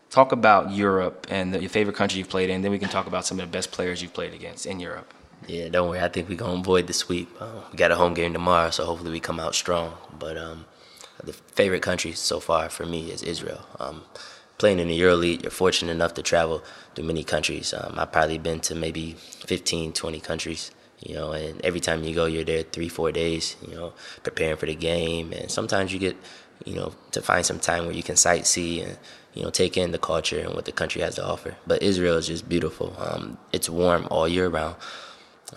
Talk 0.09 0.31
about 0.31 0.71
Europe 0.71 1.25
and 1.29 1.53
the, 1.53 1.61
your 1.61 1.69
favorite 1.69 1.95
country 1.95 2.19
you've 2.19 2.29
played 2.29 2.49
in. 2.49 2.61
Then 2.61 2.71
we 2.71 2.77
can 2.77 2.89
talk 2.89 3.07
about 3.07 3.25
some 3.25 3.39
of 3.39 3.49
the 3.49 3.51
best 3.51 3.71
players 3.71 4.01
you've 4.01 4.13
played 4.13 4.33
against 4.33 4.65
in 4.65 4.79
Europe. 4.79 5.11
Yeah, 5.47 5.69
don't 5.69 5.89
worry. 5.89 6.01
I 6.01 6.07
think 6.09 6.29
we're 6.29 6.37
gonna 6.37 6.59
avoid 6.59 6.87
the 6.87 6.93
sweep. 6.93 7.29
Uh, 7.39 7.61
we 7.71 7.77
got 7.77 7.91
a 7.91 7.95
home 7.95 8.13
game 8.13 8.33
tomorrow, 8.33 8.69
so 8.69 8.85
hopefully 8.85 9.11
we 9.11 9.19
come 9.19 9.39
out 9.39 9.55
strong. 9.55 9.93
But 10.17 10.37
um, 10.37 10.65
the 11.23 11.33
favorite 11.33 11.81
country 11.81 12.11
so 12.13 12.39
far 12.39 12.69
for 12.69 12.85
me 12.85 13.11
is 13.11 13.23
Israel. 13.23 13.65
Um, 13.79 14.03
playing 14.63 14.79
in 14.79 14.87
the 14.87 14.97
EuroLeague, 14.97 15.41
you're 15.41 15.51
fortunate 15.51 15.91
enough 15.91 16.13
to 16.13 16.21
travel 16.21 16.63
to 16.95 17.03
many 17.03 17.21
countries. 17.21 17.73
Um, 17.73 17.95
I've 17.97 18.13
probably 18.13 18.37
been 18.37 18.61
to 18.61 18.73
maybe 18.73 19.11
15, 19.45 19.91
20 19.91 20.19
countries. 20.21 20.71
You 21.01 21.15
know, 21.15 21.33
and 21.33 21.59
every 21.65 21.81
time 21.81 22.05
you 22.05 22.15
go, 22.15 22.27
you're 22.27 22.45
there 22.45 22.63
three, 22.63 22.87
four 22.87 23.11
days. 23.11 23.57
You 23.67 23.75
know, 23.75 23.93
preparing 24.23 24.55
for 24.55 24.65
the 24.65 24.75
game, 24.75 25.33
and 25.33 25.51
sometimes 25.51 25.91
you 25.91 25.99
get, 25.99 26.15
you 26.63 26.75
know, 26.75 26.93
to 27.11 27.21
find 27.21 27.45
some 27.45 27.59
time 27.59 27.87
where 27.87 27.93
you 27.93 28.03
can 28.03 28.15
sightsee 28.15 28.85
and 28.85 28.97
you 29.33 29.43
know, 29.43 29.49
take 29.49 29.75
in 29.75 29.91
the 29.91 29.97
culture 29.97 30.39
and 30.39 30.53
what 30.53 30.63
the 30.63 30.71
country 30.71 31.01
has 31.01 31.15
to 31.15 31.25
offer. 31.25 31.57
But 31.67 31.83
Israel 31.83 32.15
is 32.15 32.27
just 32.27 32.47
beautiful. 32.47 32.95
Um, 32.97 33.37
it's 33.51 33.69
warm 33.69 34.07
all 34.09 34.29
year 34.29 34.47
round. 34.47 34.77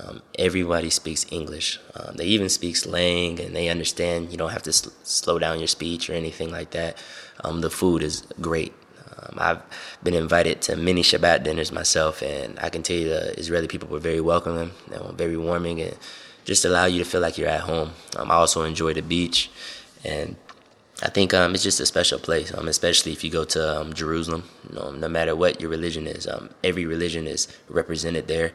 Um, 0.01 0.21
everybody 0.37 0.90
speaks 0.90 1.25
English. 1.31 1.79
Um, 1.95 2.16
they 2.16 2.25
even 2.25 2.49
speak 2.49 2.77
slang, 2.77 3.38
and 3.38 3.55
they 3.55 3.69
understand. 3.69 4.33
You 4.33 4.37
don't 4.37 4.51
have 4.51 4.64
to 4.64 4.73
sl- 4.73 4.90
slow 5.05 5.38
down 5.38 5.61
your 5.61 5.69
speech 5.69 6.11
or 6.11 6.14
anything 6.14 6.51
like 6.51 6.73
that. 6.73 6.99
Um, 7.45 7.61
the 7.61 7.71
food 7.71 8.03
is 8.03 8.27
great. 8.40 8.75
Um, 9.18 9.38
I've 9.38 9.62
been 10.02 10.14
invited 10.14 10.61
to 10.62 10.76
many 10.76 11.02
Shabbat 11.02 11.42
dinners 11.44 11.72
myself, 11.72 12.22
and 12.22 12.59
I 12.61 12.68
can 12.68 12.83
tell 12.83 12.96
you 12.96 13.09
the 13.09 13.38
Israeli 13.38 13.68
people 13.68 13.88
were 13.88 13.98
very 13.98 14.20
welcoming, 14.20 14.72
they 14.88 14.98
were 14.98 15.12
very 15.12 15.37
warming, 15.37 15.81
and 15.81 15.96
just 16.44 16.64
allow 16.64 16.87
you 16.87 16.98
to 17.00 17.05
feel 17.05 17.20
like 17.20 17.38
you're 17.38 17.48
at 17.48 17.61
home. 17.61 17.92
Um, 18.16 18.31
I 18.31 18.35
also 18.35 18.62
enjoy 18.62 18.94
the 18.94 19.02
beach, 19.02 19.50
and 20.05 20.37
I 21.02 21.11
think 21.11 21.35
um, 21.35 21.55
it's 21.55 21.62
just 21.62 21.81
a 21.81 21.87
special 21.87 22.18
place, 22.18 22.55
um, 22.55 22.68
especially 22.68 23.12
if 23.12 23.22
you 23.24 23.31
go 23.31 23.44
to 23.44 23.81
um, 23.81 23.92
Jerusalem. 23.92 24.44
You 24.68 24.76
know, 24.76 24.90
no 24.92 25.09
matter 25.09 25.35
what 25.35 25.61
your 25.61 25.70
religion 25.70 26.07
is, 26.07 26.26
um, 26.26 26.50
every 26.62 26.87
religion 26.87 27.26
is 27.26 27.48
represented 27.68 28.29
there, 28.29 28.52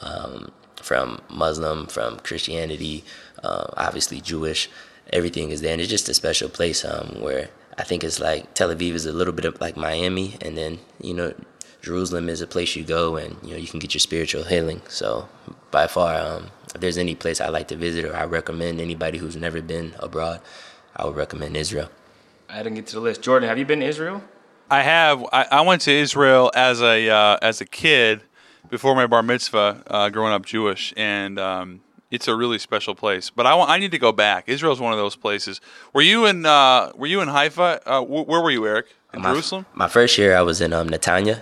um, 0.00 0.52
from 0.76 1.20
Muslim, 1.28 1.86
from 1.86 2.18
Christianity, 2.20 3.04
uh, 3.42 3.66
obviously 3.76 4.20
Jewish. 4.20 4.68
Everything 5.12 5.50
is 5.50 5.62
there, 5.62 5.72
and 5.72 5.80
it's 5.80 5.90
just 5.90 6.08
a 6.08 6.14
special 6.14 6.48
place 6.48 6.84
um, 6.84 7.20
where 7.20 7.48
I 7.78 7.84
think 7.84 8.02
it's 8.02 8.18
like 8.18 8.54
Tel 8.54 8.74
Aviv 8.74 8.92
is 8.92 9.06
a 9.06 9.12
little 9.12 9.32
bit 9.32 9.44
of 9.44 9.60
like 9.60 9.76
Miami, 9.76 10.36
and 10.40 10.58
then 10.58 10.80
you 11.00 11.14
know 11.14 11.32
Jerusalem 11.80 12.28
is 12.28 12.40
a 12.40 12.46
place 12.46 12.74
you 12.74 12.84
go 12.84 13.16
and 13.16 13.36
you 13.42 13.50
know 13.50 13.56
you 13.56 13.68
can 13.68 13.78
get 13.78 13.94
your 13.94 14.00
spiritual 14.00 14.42
healing. 14.44 14.82
So 14.88 15.28
by 15.70 15.86
far, 15.86 16.14
um, 16.16 16.50
if 16.74 16.80
there's 16.80 16.98
any 16.98 17.14
place 17.14 17.40
I 17.40 17.48
like 17.48 17.68
to 17.68 17.76
visit 17.76 18.04
or 18.04 18.16
I 18.16 18.24
recommend 18.24 18.80
anybody 18.80 19.18
who's 19.18 19.36
never 19.36 19.62
been 19.62 19.94
abroad, 20.00 20.40
I 20.96 21.06
would 21.06 21.16
recommend 21.16 21.56
Israel. 21.56 21.88
I 22.48 22.62
didn't 22.62 22.74
get 22.74 22.86
to 22.88 22.96
the 22.96 23.00
list. 23.00 23.22
Jordan, 23.22 23.48
have 23.48 23.58
you 23.58 23.64
been 23.64 23.80
to 23.80 23.86
Israel? 23.86 24.22
I 24.70 24.82
have. 24.82 25.24
I, 25.32 25.46
I 25.50 25.60
went 25.62 25.82
to 25.82 25.92
Israel 25.92 26.50
as 26.54 26.82
a 26.82 27.08
uh, 27.08 27.38
as 27.40 27.60
a 27.60 27.64
kid 27.64 28.22
before 28.68 28.94
my 28.94 29.06
bar 29.06 29.22
mitzvah, 29.22 29.82
uh, 29.86 30.08
growing 30.10 30.32
up 30.32 30.44
Jewish, 30.44 30.92
and 30.96 31.38
um, 31.38 31.80
it's 32.10 32.28
a 32.28 32.34
really 32.34 32.58
special 32.58 32.94
place. 32.94 33.30
But 33.30 33.46
I 33.46 33.54
want, 33.54 33.70
I 33.70 33.78
need 33.78 33.90
to 33.92 33.98
go 33.98 34.12
back. 34.12 34.48
Israel's 34.48 34.80
one 34.80 34.92
of 34.92 34.98
those 34.98 35.16
places. 35.16 35.60
Were 35.92 36.02
you 36.02 36.26
in 36.26 36.46
uh, 36.46 36.92
Were 36.96 37.06
you 37.06 37.20
in 37.20 37.28
Haifa? 37.28 37.80
Uh, 37.84 38.02
wh- 38.02 38.28
where 38.28 38.40
were 38.40 38.50
you, 38.50 38.66
Eric? 38.66 38.86
In 39.14 39.22
my, 39.22 39.32
Jerusalem. 39.32 39.66
My 39.74 39.88
first 39.88 40.18
year 40.18 40.36
I 40.36 40.42
was 40.42 40.60
in 40.60 40.72
um, 40.72 40.88
Netanya, 40.88 41.40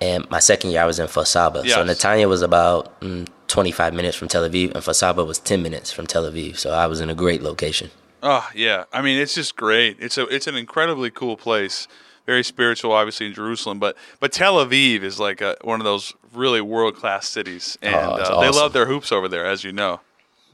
and 0.00 0.28
my 0.30 0.38
second 0.38 0.70
year 0.70 0.82
I 0.82 0.86
was 0.86 0.98
in 0.98 1.06
Fasaba. 1.06 1.68
So 1.68 1.84
Netanya 1.84 2.28
was 2.28 2.42
about 2.42 3.00
mm, 3.00 3.26
25 3.48 3.94
minutes 3.94 4.16
from 4.16 4.28
Tel 4.28 4.48
Aviv, 4.48 4.74
and 4.74 4.84
Fasaba 4.84 5.26
was 5.26 5.38
10 5.38 5.62
minutes 5.62 5.90
from 5.90 6.06
Tel 6.06 6.24
Aviv. 6.24 6.56
So 6.58 6.72
I 6.72 6.86
was 6.86 7.00
in 7.00 7.10
a 7.10 7.14
great 7.14 7.42
location. 7.42 7.90
Oh 8.22 8.48
yeah, 8.54 8.84
I 8.92 9.00
mean 9.02 9.18
it's 9.18 9.34
just 9.34 9.56
great. 9.56 9.96
It's 9.98 10.18
a 10.18 10.26
it's 10.26 10.46
an 10.46 10.54
incredibly 10.54 11.10
cool 11.10 11.36
place. 11.36 11.88
Very 12.26 12.44
spiritual, 12.44 12.92
obviously 12.92 13.26
in 13.26 13.34
Jerusalem, 13.34 13.78
but 13.78 13.96
but 14.20 14.30
Tel 14.30 14.56
Aviv 14.56 15.02
is 15.02 15.18
like 15.18 15.40
a, 15.40 15.56
one 15.62 15.80
of 15.80 15.84
those 15.84 16.12
really 16.32 16.60
world 16.60 16.96
class 16.96 17.28
cities, 17.28 17.78
and 17.82 17.94
Oh, 17.94 18.16
it's 18.16 18.30
uh, 18.30 18.40
they 18.40 18.50
love 18.50 18.72
their 18.72 18.86
hoops 18.86 19.12
over 19.12 19.28
there, 19.28 19.46
as 19.46 19.64
you 19.64 19.72
know. 19.72 20.00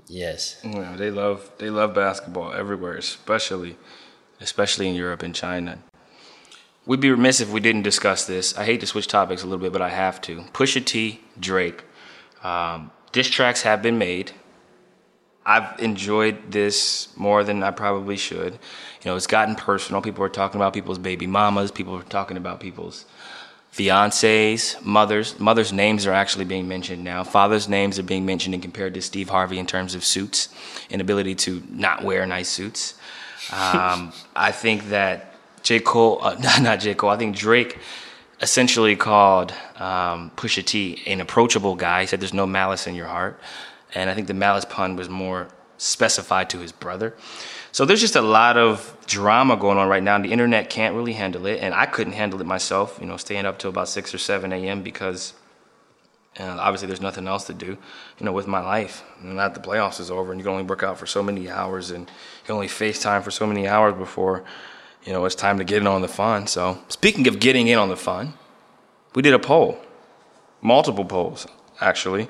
Yes. 0.09 0.61
Yeah, 0.63 0.95
they 0.97 1.11
love 1.11 1.51
they 1.59 1.71
love 1.71 1.95
basketball 1.95 2.53
everywhere, 2.53 2.97
especially 2.97 3.77
especially 4.41 4.89
in 4.89 4.95
Europe 4.95 5.23
and 5.23 5.35
China. 5.35 5.79
We'd 6.85 7.01
be 7.01 7.11
remiss 7.11 7.41
if 7.41 7.51
we 7.51 7.59
didn't 7.61 7.83
discuss 7.83 8.27
this. 8.27 8.57
I 8.57 8.65
hate 8.65 8.81
to 8.81 8.87
switch 8.87 9.09
topics 9.09 9.43
a 9.43 9.47
little 9.47 9.63
bit, 9.63 9.73
but 9.73 9.83
I 9.83 9.89
have 9.89 10.21
to. 10.23 10.43
Pusha 10.53 10.85
T, 10.85 11.21
Drake. 11.39 11.83
Um, 12.45 12.93
diss 13.11 13.29
tracks 13.29 13.63
have 13.63 13.83
been 13.83 13.99
made. 13.99 14.33
I've 15.45 15.79
enjoyed 15.81 16.53
this 16.53 17.09
more 17.17 17.43
than 17.45 17.63
I 17.63 17.71
probably 17.71 18.17
should. 18.17 18.53
You 18.55 19.11
know, 19.11 19.17
it's 19.17 19.27
gotten 19.27 19.55
personal. 19.55 20.01
People 20.03 20.25
are 20.25 20.29
talking 20.29 20.61
about 20.61 20.73
people's 20.75 20.99
baby 20.99 21.27
mamas. 21.27 21.71
People 21.71 21.97
are 21.97 22.03
talking 22.03 22.37
about 22.37 22.61
people's 22.61 23.05
fiancés, 23.77 24.83
mothers. 24.83 25.39
Mothers' 25.39 25.73
names 25.73 26.07
are 26.07 26.13
actually 26.13 26.47
being 26.47 26.67
mentioned 26.67 27.05
now. 27.05 27.23
Fathers' 27.25 27.69
names 27.69 27.99
are 27.99 28.03
being 28.03 28.25
mentioned 28.25 28.55
and 28.55 28.63
compared 28.63 28.95
to 28.95 29.03
Steve 29.03 29.29
Harvey 29.29 29.59
in 29.59 29.67
terms 29.67 29.95
of 29.95 30.03
suits 30.03 30.49
and 30.91 31.01
ability 31.01 31.35
to 31.35 31.63
not 31.71 32.03
wear 32.03 32.25
nice 32.27 32.49
suits. 32.49 32.95
Um, 33.53 34.13
I 34.37 34.53
think 34.53 34.89
that 34.89 35.35
J. 35.63 35.81
Cole, 35.81 36.19
uh, 36.23 36.37
not 36.61 36.81
J. 36.81 36.95
Cole, 36.95 37.11
I 37.11 37.19
think 37.19 37.37
Drake 37.37 37.79
essentially 38.41 38.97
called 38.97 39.53
um, 39.77 40.31
Pusha 40.37 40.65
T 40.65 41.03
an 41.07 41.21
approachable 41.21 41.75
guy. 41.75 42.03
He 42.03 42.07
said 42.07 42.21
there's 42.21 42.35
no 42.35 42.47
malice 42.47 42.87
in 42.87 42.95
your 42.95 43.07
heart. 43.07 43.39
And 43.95 44.09
I 44.09 44.15
think 44.15 44.27
the 44.27 44.35
malice 44.35 44.65
pun 44.65 44.97
was 44.97 45.09
more 45.09 45.49
specified 45.79 46.51
to 46.51 46.59
his 46.59 46.73
brother. 46.73 47.15
So 47.73 47.85
there's 47.85 48.01
just 48.01 48.17
a 48.17 48.23
lot 48.23 48.57
of 48.57 48.97
drama 49.07 49.57
going 49.57 49.77
on 49.77 49.89
right 49.89 50.03
now. 50.03 50.17
and 50.17 50.25
The 50.25 50.33
internet 50.33 50.71
can't 50.71 50.95
really 50.95 51.13
handle 51.13 51.47
it, 51.47 51.61
and 51.61 51.75
I 51.75 51.87
couldn't 51.87 52.15
handle 52.15 52.41
it 52.41 52.47
myself. 52.47 52.99
You 53.01 53.07
know, 53.07 53.17
staying 53.17 53.45
up 53.45 53.59
till 53.59 53.71
about 53.71 53.89
six 53.89 54.15
or 54.15 54.19
seven 54.19 54.53
a.m. 54.53 54.83
because 54.83 55.35
uh, 56.41 56.45
obviously 56.45 56.89
there's 56.89 57.01
nothing 57.03 57.29
else 57.29 57.45
to 57.45 57.55
do. 57.55 57.77
You 58.19 58.25
know, 58.25 58.33
with 58.33 58.47
my 58.47 58.61
life. 58.61 59.05
And 59.21 59.39
that 59.39 59.55
the 59.55 59.61
playoffs 59.61 60.01
is 60.01 60.11
over, 60.11 60.33
and 60.33 60.41
you 60.41 60.45
can 60.45 60.53
only 60.53 60.65
work 60.65 60.83
out 60.83 60.99
for 60.99 61.07
so 61.07 61.23
many 61.23 61.51
hours, 61.51 61.91
and 61.91 62.09
you 62.09 62.47
can 62.47 62.55
only 62.55 62.69
FaceTime 62.69 63.23
for 63.23 63.31
so 63.31 63.47
many 63.47 63.69
hours 63.69 63.95
before, 63.95 64.45
you 65.05 65.13
know, 65.13 65.25
it's 65.27 65.35
time 65.35 65.59
to 65.59 65.65
get 65.65 65.79
in 65.83 65.87
on 65.87 66.01
the 66.01 66.09
fun. 66.09 66.47
So 66.47 66.79
speaking 66.89 67.29
of 67.29 67.41
getting 67.41 67.69
in 67.69 67.79
on 67.79 67.91
the 67.91 67.97
fun, 67.97 68.35
we 69.15 69.23
did 69.23 69.35
a 69.35 69.39
poll, 69.39 69.79
multiple 70.63 71.05
polls 71.05 71.47
actually. 71.81 72.29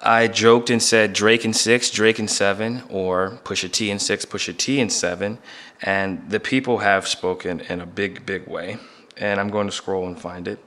I 0.00 0.28
joked 0.28 0.68
and 0.70 0.82
said 0.82 1.12
Drake 1.12 1.44
in 1.44 1.52
six, 1.52 1.90
Drake 1.90 2.18
in 2.18 2.28
seven, 2.28 2.82
or 2.90 3.38
Pusha 3.44 3.70
T 3.70 3.90
in 3.90 3.98
six, 3.98 4.24
Pusha 4.24 4.56
T 4.56 4.78
in 4.78 4.90
seven, 4.90 5.38
and 5.82 6.30
the 6.30 6.40
people 6.40 6.78
have 6.78 7.08
spoken 7.08 7.60
in 7.60 7.80
a 7.80 7.86
big, 7.86 8.26
big 8.26 8.46
way. 8.46 8.78
And 9.16 9.40
I'm 9.40 9.48
going 9.48 9.66
to 9.66 9.72
scroll 9.72 10.06
and 10.06 10.20
find 10.20 10.46
it. 10.46 10.58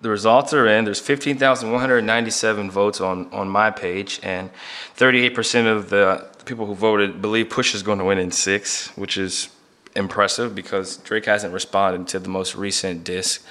The 0.00 0.08
results 0.08 0.54
are 0.54 0.66
in. 0.66 0.86
There's 0.86 1.00
15,197 1.00 2.70
votes 2.70 3.02
on, 3.02 3.30
on 3.32 3.48
my 3.48 3.70
page, 3.70 4.18
and 4.22 4.48
38% 4.96 5.66
of 5.66 5.90
the 5.90 6.26
people 6.46 6.64
who 6.64 6.74
voted 6.74 7.20
believe 7.20 7.50
Push 7.50 7.74
is 7.74 7.82
going 7.82 7.98
to 7.98 8.04
win 8.04 8.16
in 8.16 8.30
six, 8.30 8.88
which 8.96 9.18
is 9.18 9.50
impressive 9.94 10.54
because 10.54 10.96
Drake 10.98 11.26
hasn't 11.26 11.52
responded 11.52 12.08
to 12.08 12.18
the 12.18 12.30
most 12.30 12.54
recent 12.54 13.04
disc 13.04 13.44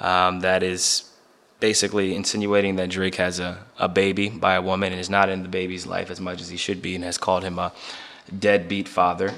um, 0.00 0.40
that 0.40 0.62
is 0.64 1.11
basically 1.62 2.16
insinuating 2.16 2.74
that 2.74 2.90
Drake 2.90 3.14
has 3.14 3.38
a, 3.38 3.56
a 3.78 3.88
baby 3.88 4.28
by 4.28 4.54
a 4.54 4.60
woman 4.60 4.90
and 4.90 5.00
is 5.00 5.08
not 5.08 5.28
in 5.28 5.44
the 5.44 5.48
baby's 5.48 5.86
life 5.86 6.10
as 6.10 6.20
much 6.20 6.40
as 6.40 6.48
he 6.48 6.56
should 6.56 6.82
be 6.82 6.96
and 6.96 7.04
has 7.04 7.16
called 7.16 7.44
him 7.44 7.56
a 7.56 7.72
deadbeat 8.36 8.88
father. 8.88 9.32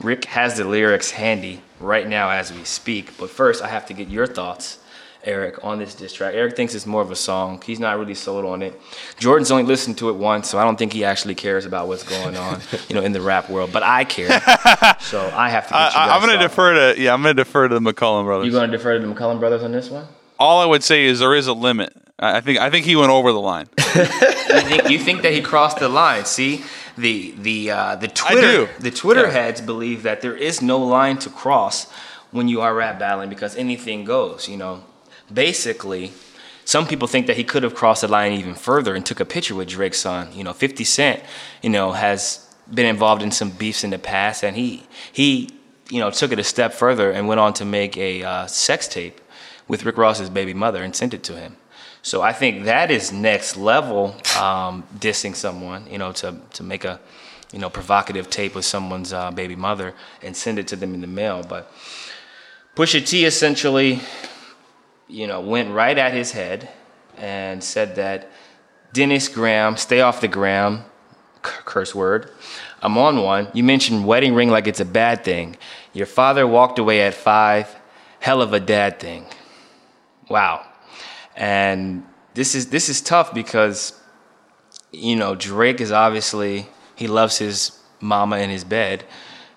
Rick 0.00 0.24
has 0.24 0.56
the 0.56 0.64
lyrics 0.64 1.10
handy 1.10 1.60
right 1.78 2.08
now 2.08 2.30
as 2.30 2.50
we 2.50 2.64
speak, 2.64 3.18
but 3.18 3.28
first 3.28 3.62
I 3.62 3.68
have 3.68 3.84
to 3.86 3.92
get 3.92 4.08
your 4.08 4.26
thoughts, 4.26 4.78
Eric, 5.22 5.62
on 5.62 5.78
this 5.78 5.94
diss 5.94 6.14
track. 6.14 6.32
Eric 6.32 6.56
thinks 6.56 6.74
it's 6.74 6.86
more 6.86 7.02
of 7.02 7.10
a 7.10 7.16
song. 7.16 7.60
He's 7.66 7.78
not 7.78 7.98
really 7.98 8.14
sold 8.14 8.46
on 8.46 8.62
it. 8.62 8.80
Jordan's 9.18 9.50
only 9.50 9.64
listened 9.64 9.98
to 9.98 10.08
it 10.08 10.14
once, 10.14 10.48
so 10.48 10.58
I 10.58 10.64
don't 10.64 10.78
think 10.78 10.94
he 10.94 11.04
actually 11.04 11.34
cares 11.34 11.66
about 11.66 11.88
what's 11.88 12.04
going 12.04 12.38
on, 12.38 12.62
you 12.88 12.94
know, 12.94 13.02
in 13.02 13.12
the 13.12 13.20
rap 13.20 13.50
world. 13.50 13.70
But 13.70 13.82
I 13.82 14.04
care, 14.04 14.28
so 15.00 15.30
I 15.34 15.50
have 15.50 15.66
to 15.66 15.74
get 15.74 15.78
I, 15.78 15.88
you 15.88 15.92
guys 15.92 15.94
I, 15.94 16.14
I'm 16.14 16.22
going 16.22 16.38
to 16.38 16.42
defer 16.42 16.94
to 16.94 16.98
yeah, 16.98 17.12
I'm 17.12 17.22
going 17.22 17.36
to 17.36 17.44
defer 17.44 17.68
to 17.68 17.74
the 17.78 17.80
McCollum 17.80 18.24
brothers. 18.24 18.46
You 18.46 18.52
going 18.52 18.70
to 18.70 18.74
defer 18.74 18.98
to 18.98 19.06
the 19.06 19.14
McCollum 19.14 19.40
brothers 19.40 19.62
on 19.62 19.72
this 19.72 19.90
one? 19.90 20.06
All 20.38 20.60
I 20.60 20.66
would 20.66 20.82
say 20.82 21.04
is 21.04 21.20
there 21.20 21.34
is 21.34 21.46
a 21.46 21.52
limit. 21.52 21.92
I 22.18 22.40
think 22.40 22.58
I 22.58 22.70
think 22.70 22.86
he 22.86 22.96
went 22.96 23.10
over 23.10 23.30
the 23.32 23.40
line. 23.40 23.66
you 23.78 24.04
think 24.04 24.88
you 24.90 24.98
think 24.98 25.22
that 25.22 25.32
he 25.32 25.42
crossed 25.42 25.78
the 25.78 25.88
line? 25.88 26.24
See, 26.24 26.64
the 26.96 27.34
the 27.38 27.70
uh, 27.70 27.96
the 27.96 28.08
Twitter 28.08 28.68
the 28.80 28.90
Twitter 28.90 29.24
Yeah. 29.26 29.30
heads 29.32 29.60
believe 29.60 30.02
that 30.04 30.22
there 30.22 30.34
is 30.36 30.62
no 30.62 30.78
line 30.78 31.18
to 31.18 31.30
cross 31.30 31.90
when 32.30 32.48
you 32.48 32.60
are 32.62 32.74
rap 32.74 32.98
battling 32.98 33.28
because 33.28 33.54
anything 33.56 34.04
goes. 34.04 34.48
You 34.48 34.56
know, 34.56 34.84
basically, 35.32 36.12
some 36.64 36.86
people 36.86 37.06
think 37.08 37.26
that 37.26 37.36
he 37.36 37.44
could 37.44 37.62
have 37.62 37.74
crossed 37.74 38.00
the 38.00 38.08
line 38.08 38.32
even 38.32 38.54
further 38.54 38.94
and 38.94 39.04
took 39.04 39.20
a 39.20 39.24
picture 39.26 39.54
with 39.54 39.68
Drake's 39.68 39.98
son. 39.98 40.28
You 40.32 40.44
know, 40.44 40.52
Fifty 40.54 40.84
Cent, 40.84 41.22
you 41.62 41.70
know, 41.70 41.92
has 41.92 42.46
been 42.72 42.86
involved 42.86 43.22
in 43.22 43.30
some 43.30 43.50
beefs 43.50 43.84
in 43.84 43.90
the 43.90 43.98
past, 43.98 44.42
and 44.42 44.56
he 44.56 44.84
he 45.12 45.50
you 45.90 46.00
know 46.00 46.10
took 46.10 46.32
it 46.32 46.38
a 46.38 46.44
step 46.44 46.72
further 46.72 47.10
and 47.10 47.28
went 47.28 47.40
on 47.40 47.52
to 47.54 47.64
make 47.64 47.96
a 47.98 48.22
uh, 48.22 48.46
sex 48.46 48.88
tape 48.88 49.20
with 49.68 49.84
Rick 49.84 49.98
Ross's 49.98 50.30
baby 50.30 50.54
mother 50.54 50.82
and 50.82 50.94
sent 50.94 51.14
it 51.14 51.22
to 51.24 51.36
him. 51.36 51.56
So 52.02 52.22
I 52.22 52.32
think 52.32 52.64
that 52.64 52.90
is 52.90 53.10
next 53.10 53.56
level 53.56 54.14
um, 54.38 54.84
dissing 54.96 55.34
someone, 55.34 55.86
you 55.90 55.98
know, 55.98 56.12
to, 56.12 56.36
to 56.52 56.62
make 56.62 56.84
a, 56.84 57.00
you 57.52 57.58
know, 57.58 57.68
provocative 57.68 58.30
tape 58.30 58.54
with 58.54 58.64
someone's 58.64 59.12
uh, 59.12 59.30
baby 59.32 59.56
mother 59.56 59.94
and 60.22 60.36
send 60.36 60.58
it 60.58 60.68
to 60.68 60.76
them 60.76 60.94
in 60.94 61.00
the 61.00 61.08
mail. 61.08 61.42
But 61.42 61.72
Pusha 62.76 63.04
T 63.04 63.24
essentially, 63.24 64.00
you 65.08 65.26
know, 65.26 65.40
went 65.40 65.72
right 65.72 65.98
at 65.98 66.12
his 66.12 66.32
head 66.32 66.68
and 67.16 67.62
said 67.64 67.96
that 67.96 68.30
Dennis 68.92 69.28
Graham, 69.28 69.76
stay 69.76 70.00
off 70.00 70.20
the 70.20 70.28
gram, 70.28 70.84
curse 71.42 71.94
word. 71.94 72.30
I'm 72.82 72.96
on 72.98 73.22
one. 73.22 73.48
You 73.52 73.64
mentioned 73.64 74.06
wedding 74.06 74.34
ring 74.34 74.50
like 74.50 74.66
it's 74.66 74.80
a 74.80 74.84
bad 74.84 75.24
thing. 75.24 75.56
Your 75.92 76.06
father 76.06 76.46
walked 76.46 76.78
away 76.78 77.02
at 77.02 77.14
five. 77.14 77.74
Hell 78.20 78.42
of 78.42 78.52
a 78.52 78.60
dad 78.60 79.00
thing. 79.00 79.26
Wow. 80.28 80.66
And 81.36 82.04
this 82.34 82.54
is 82.54 82.70
this 82.70 82.88
is 82.88 83.00
tough 83.00 83.32
because 83.34 84.00
you 84.92 85.16
know, 85.16 85.34
Drake 85.34 85.80
is 85.80 85.92
obviously 85.92 86.68
he 86.94 87.06
loves 87.06 87.38
his 87.38 87.78
mama 88.00 88.38
in 88.38 88.50
his 88.50 88.64
bed, 88.64 89.04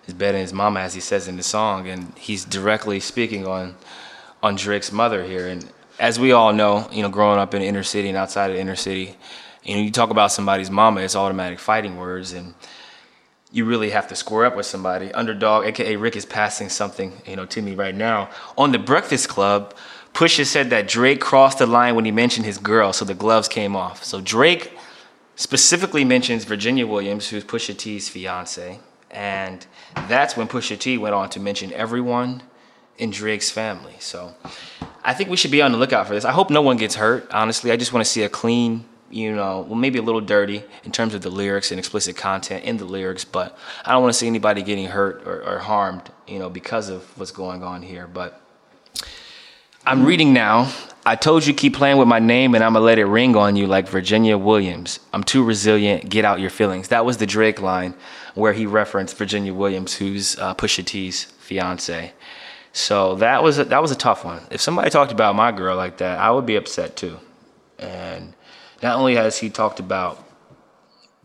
his 0.04 0.14
bed 0.14 0.36
and 0.36 0.42
his 0.42 0.54
mama 0.54 0.82
as 0.82 0.94
he 0.94 1.00
says 1.02 1.28
in 1.28 1.38
the 1.38 1.44
song 1.44 1.88
and 1.88 2.18
he's 2.18 2.46
directly 2.46 3.00
speaking 3.00 3.48
on 3.48 3.76
on 4.42 4.56
Drake's 4.56 4.92
mother 4.92 5.24
here. 5.24 5.48
And 5.48 5.70
as 6.00 6.20
we 6.20 6.32
all 6.32 6.54
know, 6.54 6.88
you 6.92 7.02
know, 7.02 7.10
growing 7.10 7.40
up 7.40 7.54
in 7.54 7.62
inner 7.62 7.84
city 7.84 8.10
and 8.10 8.18
outside 8.18 8.52
of 8.52 8.58
inner 8.58 8.76
city, 8.76 9.16
you 9.64 9.76
know, 9.76 9.82
you 9.82 9.92
talk 9.92 10.10
about 10.10 10.32
somebody's 10.32 10.72
mama, 10.72 11.02
it's 11.02 11.16
automatic 11.16 11.60
fighting 11.60 11.98
words, 11.98 12.32
and 12.32 12.54
you 13.52 13.66
really 13.66 13.90
have 13.90 14.08
to 14.08 14.16
square 14.16 14.46
up 14.46 14.56
with 14.56 14.66
somebody. 14.66 15.12
Underdog, 15.14 15.66
aka 15.66 15.96
Rick, 15.96 16.16
is 16.16 16.26
passing 16.26 16.70
something, 16.70 17.22
you 17.26 17.36
know, 17.36 17.46
to 17.48 17.62
me 17.62 17.76
right 17.76 17.96
now. 17.96 18.30
On 18.58 18.72
the 18.72 18.80
Breakfast 18.80 19.28
Club, 19.28 19.76
Pusha 20.20 20.46
said 20.46 20.70
that 20.72 20.86
Drake 20.86 21.22
crossed 21.22 21.60
the 21.60 21.66
line 21.66 21.96
when 21.96 22.04
he 22.04 22.12
mentioned 22.12 22.46
his 22.46 22.58
girl, 22.58 22.92
so 22.92 23.06
the 23.06 23.14
gloves 23.14 23.48
came 23.48 23.74
off. 23.74 24.04
So 24.04 24.20
Drake 24.20 24.74
specifically 25.38 26.04
mentions 26.04 26.44
Virginia 26.44 26.86
Williams, 26.86 27.30
who's 27.30 27.46
Pusha 27.46 27.78
T's 27.78 28.10
fiance, 28.10 28.82
and 29.10 29.66
that's 30.10 30.36
when 30.36 30.50
Pusha 30.50 30.78
T 30.78 30.98
went 30.98 31.16
on 31.16 31.30
to 31.30 31.40
mention 31.40 31.72
everyone 31.72 32.44
in 32.98 33.12
Drake's 33.12 33.50
family. 33.50 33.96
So 34.00 34.36
I 35.06 35.14
think 35.14 35.30
we 35.30 35.38
should 35.38 35.52
be 35.52 35.62
on 35.62 35.72
the 35.72 35.78
lookout 35.78 36.06
for 36.06 36.14
this. 36.14 36.26
I 36.26 36.34
hope 36.34 36.50
no 36.50 36.62
one 36.62 36.76
gets 36.76 36.96
hurt. 36.96 37.26
Honestly, 37.32 37.72
I 37.72 37.78
just 37.78 37.94
want 37.94 38.06
to 38.06 38.12
see 38.12 38.24
a 38.24 38.28
clean, 38.28 38.84
you 39.10 39.34
know, 39.34 39.62
well 39.62 39.76
maybe 39.76 40.00
a 40.00 40.02
little 40.02 40.20
dirty 40.20 40.66
in 40.84 40.92
terms 40.92 41.14
of 41.14 41.22
the 41.22 41.30
lyrics 41.30 41.72
and 41.72 41.80
explicit 41.80 42.18
content 42.18 42.66
in 42.66 42.76
the 42.76 42.84
lyrics, 42.84 43.24
but 43.24 43.58
I 43.86 43.94
don't 43.94 44.02
want 44.02 44.12
to 44.12 44.20
see 44.20 44.28
anybody 44.28 44.64
getting 44.64 44.88
hurt 44.88 45.26
or, 45.26 45.42
or 45.50 45.60
harmed, 45.60 46.12
you 46.28 46.40
know, 46.40 46.50
because 46.50 46.90
of 46.90 47.18
what's 47.18 47.32
going 47.32 47.64
on 47.64 47.84
here. 47.84 48.06
But 48.06 48.42
I'm 49.90 50.06
reading 50.06 50.34
now. 50.34 50.72
I 51.04 51.16
told 51.16 51.48
you 51.48 51.54
keep 51.56 51.74
playing 51.74 51.98
with 51.98 52.08
my 52.08 52.20
name 52.20 52.54
and 52.54 52.64
I'm 52.64 52.74
gonna 52.74 52.86
let 52.86 53.00
it 53.00 53.06
ring 53.06 53.36
on 53.36 53.56
you 53.56 53.66
like 53.66 53.90
Virginia 53.90 54.38
Williams. 54.38 55.00
I'm 55.14 55.24
too 55.24 55.44
resilient. 55.44 56.08
Get 56.08 56.24
out 56.24 56.40
your 56.40 56.52
feelings. 56.52 56.90
That 56.90 57.06
was 57.06 57.18
the 57.18 57.26
Drake 57.26 57.60
line 57.60 57.96
where 58.36 58.54
he 58.54 58.68
referenced 58.68 59.18
Virginia 59.18 59.52
Williams, 59.52 59.96
who's 59.96 60.38
uh, 60.38 60.54
Pusha 60.54 60.86
T's 60.86 61.24
fiance. 61.24 62.14
So 62.72 63.16
that 63.16 63.42
was 63.42 63.58
a, 63.58 63.64
that 63.64 63.82
was 63.82 63.90
a 63.90 63.96
tough 63.96 64.24
one. 64.24 64.44
If 64.52 64.62
somebody 64.62 64.92
talked 64.92 65.12
about 65.12 65.36
my 65.36 65.52
girl 65.52 65.76
like 65.76 65.98
that, 65.98 66.20
I 66.20 66.30
would 66.30 66.46
be 66.46 66.56
upset 66.56 66.96
too. 66.96 67.18
And 67.80 68.36
not 68.84 69.00
only 69.00 69.16
has 69.16 69.40
he 69.40 69.50
talked 69.50 69.80
about 69.80 70.24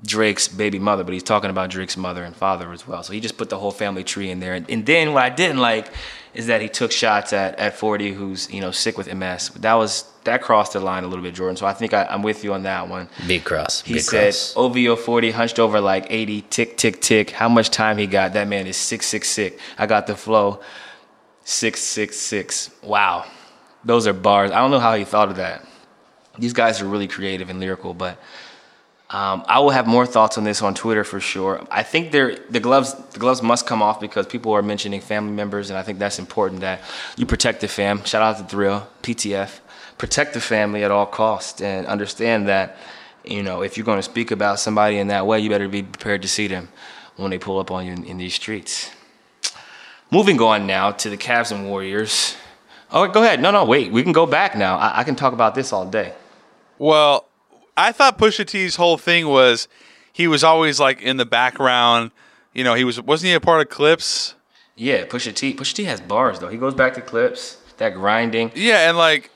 Drake's 0.04 0.48
baby 0.48 0.78
mother, 0.78 1.02
but 1.04 1.14
he's 1.14 1.22
talking 1.22 1.50
about 1.50 1.70
Drake's 1.70 1.96
mother 1.96 2.24
and 2.24 2.36
father 2.36 2.72
as 2.72 2.86
well. 2.86 3.02
So 3.02 3.12
he 3.12 3.20
just 3.20 3.38
put 3.38 3.48
the 3.48 3.58
whole 3.58 3.70
family 3.70 4.04
tree 4.04 4.30
in 4.30 4.40
there. 4.40 4.54
And, 4.54 4.68
and 4.68 4.84
then 4.84 5.14
what 5.14 5.22
I 5.22 5.30
didn't 5.30 5.58
like 5.58 5.90
is 6.34 6.48
that 6.48 6.60
he 6.60 6.68
took 6.68 6.92
shots 6.92 7.32
at, 7.32 7.58
at 7.58 7.76
40, 7.76 8.12
who's 8.12 8.52
you 8.52 8.60
know 8.60 8.70
sick 8.70 8.98
with 8.98 9.12
MS. 9.12 9.50
That 9.60 9.74
was 9.74 10.04
that 10.24 10.42
crossed 10.42 10.72
the 10.72 10.80
line 10.80 11.04
a 11.04 11.06
little 11.06 11.22
bit, 11.22 11.34
Jordan. 11.34 11.56
So 11.56 11.66
I 11.66 11.72
think 11.72 11.94
I, 11.94 12.06
am 12.10 12.22
with 12.22 12.44
you 12.44 12.52
on 12.52 12.64
that 12.64 12.88
one. 12.88 13.08
Big 13.26 13.44
cross. 13.44 13.82
He 13.82 13.94
big 13.94 14.02
said 14.02 14.32
cross. 14.32 14.54
OVO 14.56 14.96
40 14.96 15.30
hunched 15.30 15.58
over 15.58 15.80
like 15.80 16.06
80, 16.10 16.42
tick 16.42 16.76
tick 16.76 17.00
tick. 17.00 17.30
How 17.30 17.48
much 17.48 17.70
time 17.70 17.98
he 17.98 18.06
got? 18.06 18.32
That 18.32 18.48
man 18.48 18.66
is 18.66 18.76
six 18.76 19.06
six 19.06 19.28
six. 19.28 19.60
I 19.78 19.86
got 19.86 20.06
the 20.06 20.16
flow. 20.16 20.60
Six 21.44 21.80
six 21.80 22.18
six. 22.18 22.70
Wow, 22.82 23.26
those 23.84 24.06
are 24.06 24.12
bars. 24.12 24.50
I 24.50 24.58
don't 24.58 24.70
know 24.70 24.80
how 24.80 24.94
he 24.94 25.04
thought 25.04 25.28
of 25.28 25.36
that. 25.36 25.66
These 26.38 26.52
guys 26.52 26.80
are 26.80 26.86
really 26.86 27.06
creative 27.06 27.48
and 27.48 27.60
lyrical, 27.60 27.94
but 27.94 28.18
um, 29.14 29.44
I 29.46 29.60
will 29.60 29.70
have 29.70 29.86
more 29.86 30.06
thoughts 30.06 30.38
on 30.38 30.42
this 30.42 30.60
on 30.60 30.74
Twitter 30.74 31.04
for 31.04 31.20
sure. 31.20 31.64
I 31.70 31.84
think 31.84 32.10
the 32.10 32.58
gloves 32.60 32.94
the 33.12 33.20
gloves 33.20 33.42
must 33.42 33.64
come 33.64 33.80
off 33.80 34.00
because 34.00 34.26
people 34.26 34.52
are 34.52 34.60
mentioning 34.60 35.00
family 35.00 35.30
members, 35.32 35.70
and 35.70 35.78
I 35.78 35.84
think 35.84 36.00
that's 36.00 36.18
important 36.18 36.62
that 36.62 36.80
you 37.16 37.24
protect 37.24 37.60
the 37.60 37.68
fam. 37.68 38.02
Shout 38.02 38.22
out 38.22 38.38
to 38.38 38.44
Thrill 38.44 38.88
PTF. 39.04 39.60
Protect 39.98 40.34
the 40.34 40.40
family 40.40 40.82
at 40.82 40.90
all 40.90 41.06
costs, 41.06 41.60
and 41.60 41.86
understand 41.86 42.48
that 42.48 42.76
you 43.24 43.44
know 43.44 43.62
if 43.62 43.76
you're 43.76 43.86
going 43.86 44.00
to 44.00 44.02
speak 44.02 44.32
about 44.32 44.58
somebody 44.58 44.98
in 44.98 45.06
that 45.06 45.28
way, 45.28 45.38
you 45.38 45.48
better 45.48 45.68
be 45.68 45.84
prepared 45.84 46.22
to 46.22 46.28
see 46.28 46.48
them 46.48 46.68
when 47.14 47.30
they 47.30 47.38
pull 47.38 47.60
up 47.60 47.70
on 47.70 47.86
you 47.86 47.92
in, 47.92 48.02
in 48.02 48.18
these 48.18 48.34
streets. 48.34 48.90
Moving 50.10 50.40
on 50.40 50.66
now 50.66 50.90
to 50.90 51.08
the 51.08 51.16
Cavs 51.16 51.52
and 51.52 51.70
Warriors. 51.70 52.34
Oh, 52.90 53.06
go 53.06 53.22
ahead. 53.22 53.40
No, 53.40 53.52
no, 53.52 53.64
wait. 53.64 53.92
We 53.92 54.02
can 54.02 54.12
go 54.12 54.26
back 54.26 54.56
now. 54.56 54.76
I, 54.76 55.00
I 55.00 55.04
can 55.04 55.14
talk 55.14 55.32
about 55.32 55.54
this 55.54 55.72
all 55.72 55.86
day. 55.86 56.14
Well, 56.78 57.28
I 57.76 57.92
thought 57.92 58.18
Pusha 58.18 58.46
T's 58.46 58.76
whole 58.76 58.98
thing 58.98 59.28
was 59.28 59.68
he 60.12 60.28
was 60.28 60.44
always 60.44 60.78
like 60.78 61.02
in 61.02 61.16
the 61.16 61.26
background. 61.26 62.12
You 62.52 62.64
know, 62.64 62.74
he 62.74 62.84
was 62.84 63.00
wasn't 63.00 63.28
he 63.28 63.34
a 63.34 63.40
part 63.40 63.60
of 63.60 63.68
Clipse? 63.68 64.34
Yeah, 64.76 65.04
Pusha 65.04 65.34
T. 65.34 65.54
Pusha 65.54 65.74
T 65.74 65.84
has 65.84 66.00
bars 66.00 66.38
though. 66.38 66.48
He 66.48 66.58
goes 66.58 66.74
back 66.74 66.94
to 66.94 67.00
Clipse. 67.00 67.58
That 67.78 67.94
grinding. 67.94 68.52
Yeah, 68.54 68.88
and 68.88 68.96
like 68.96 69.30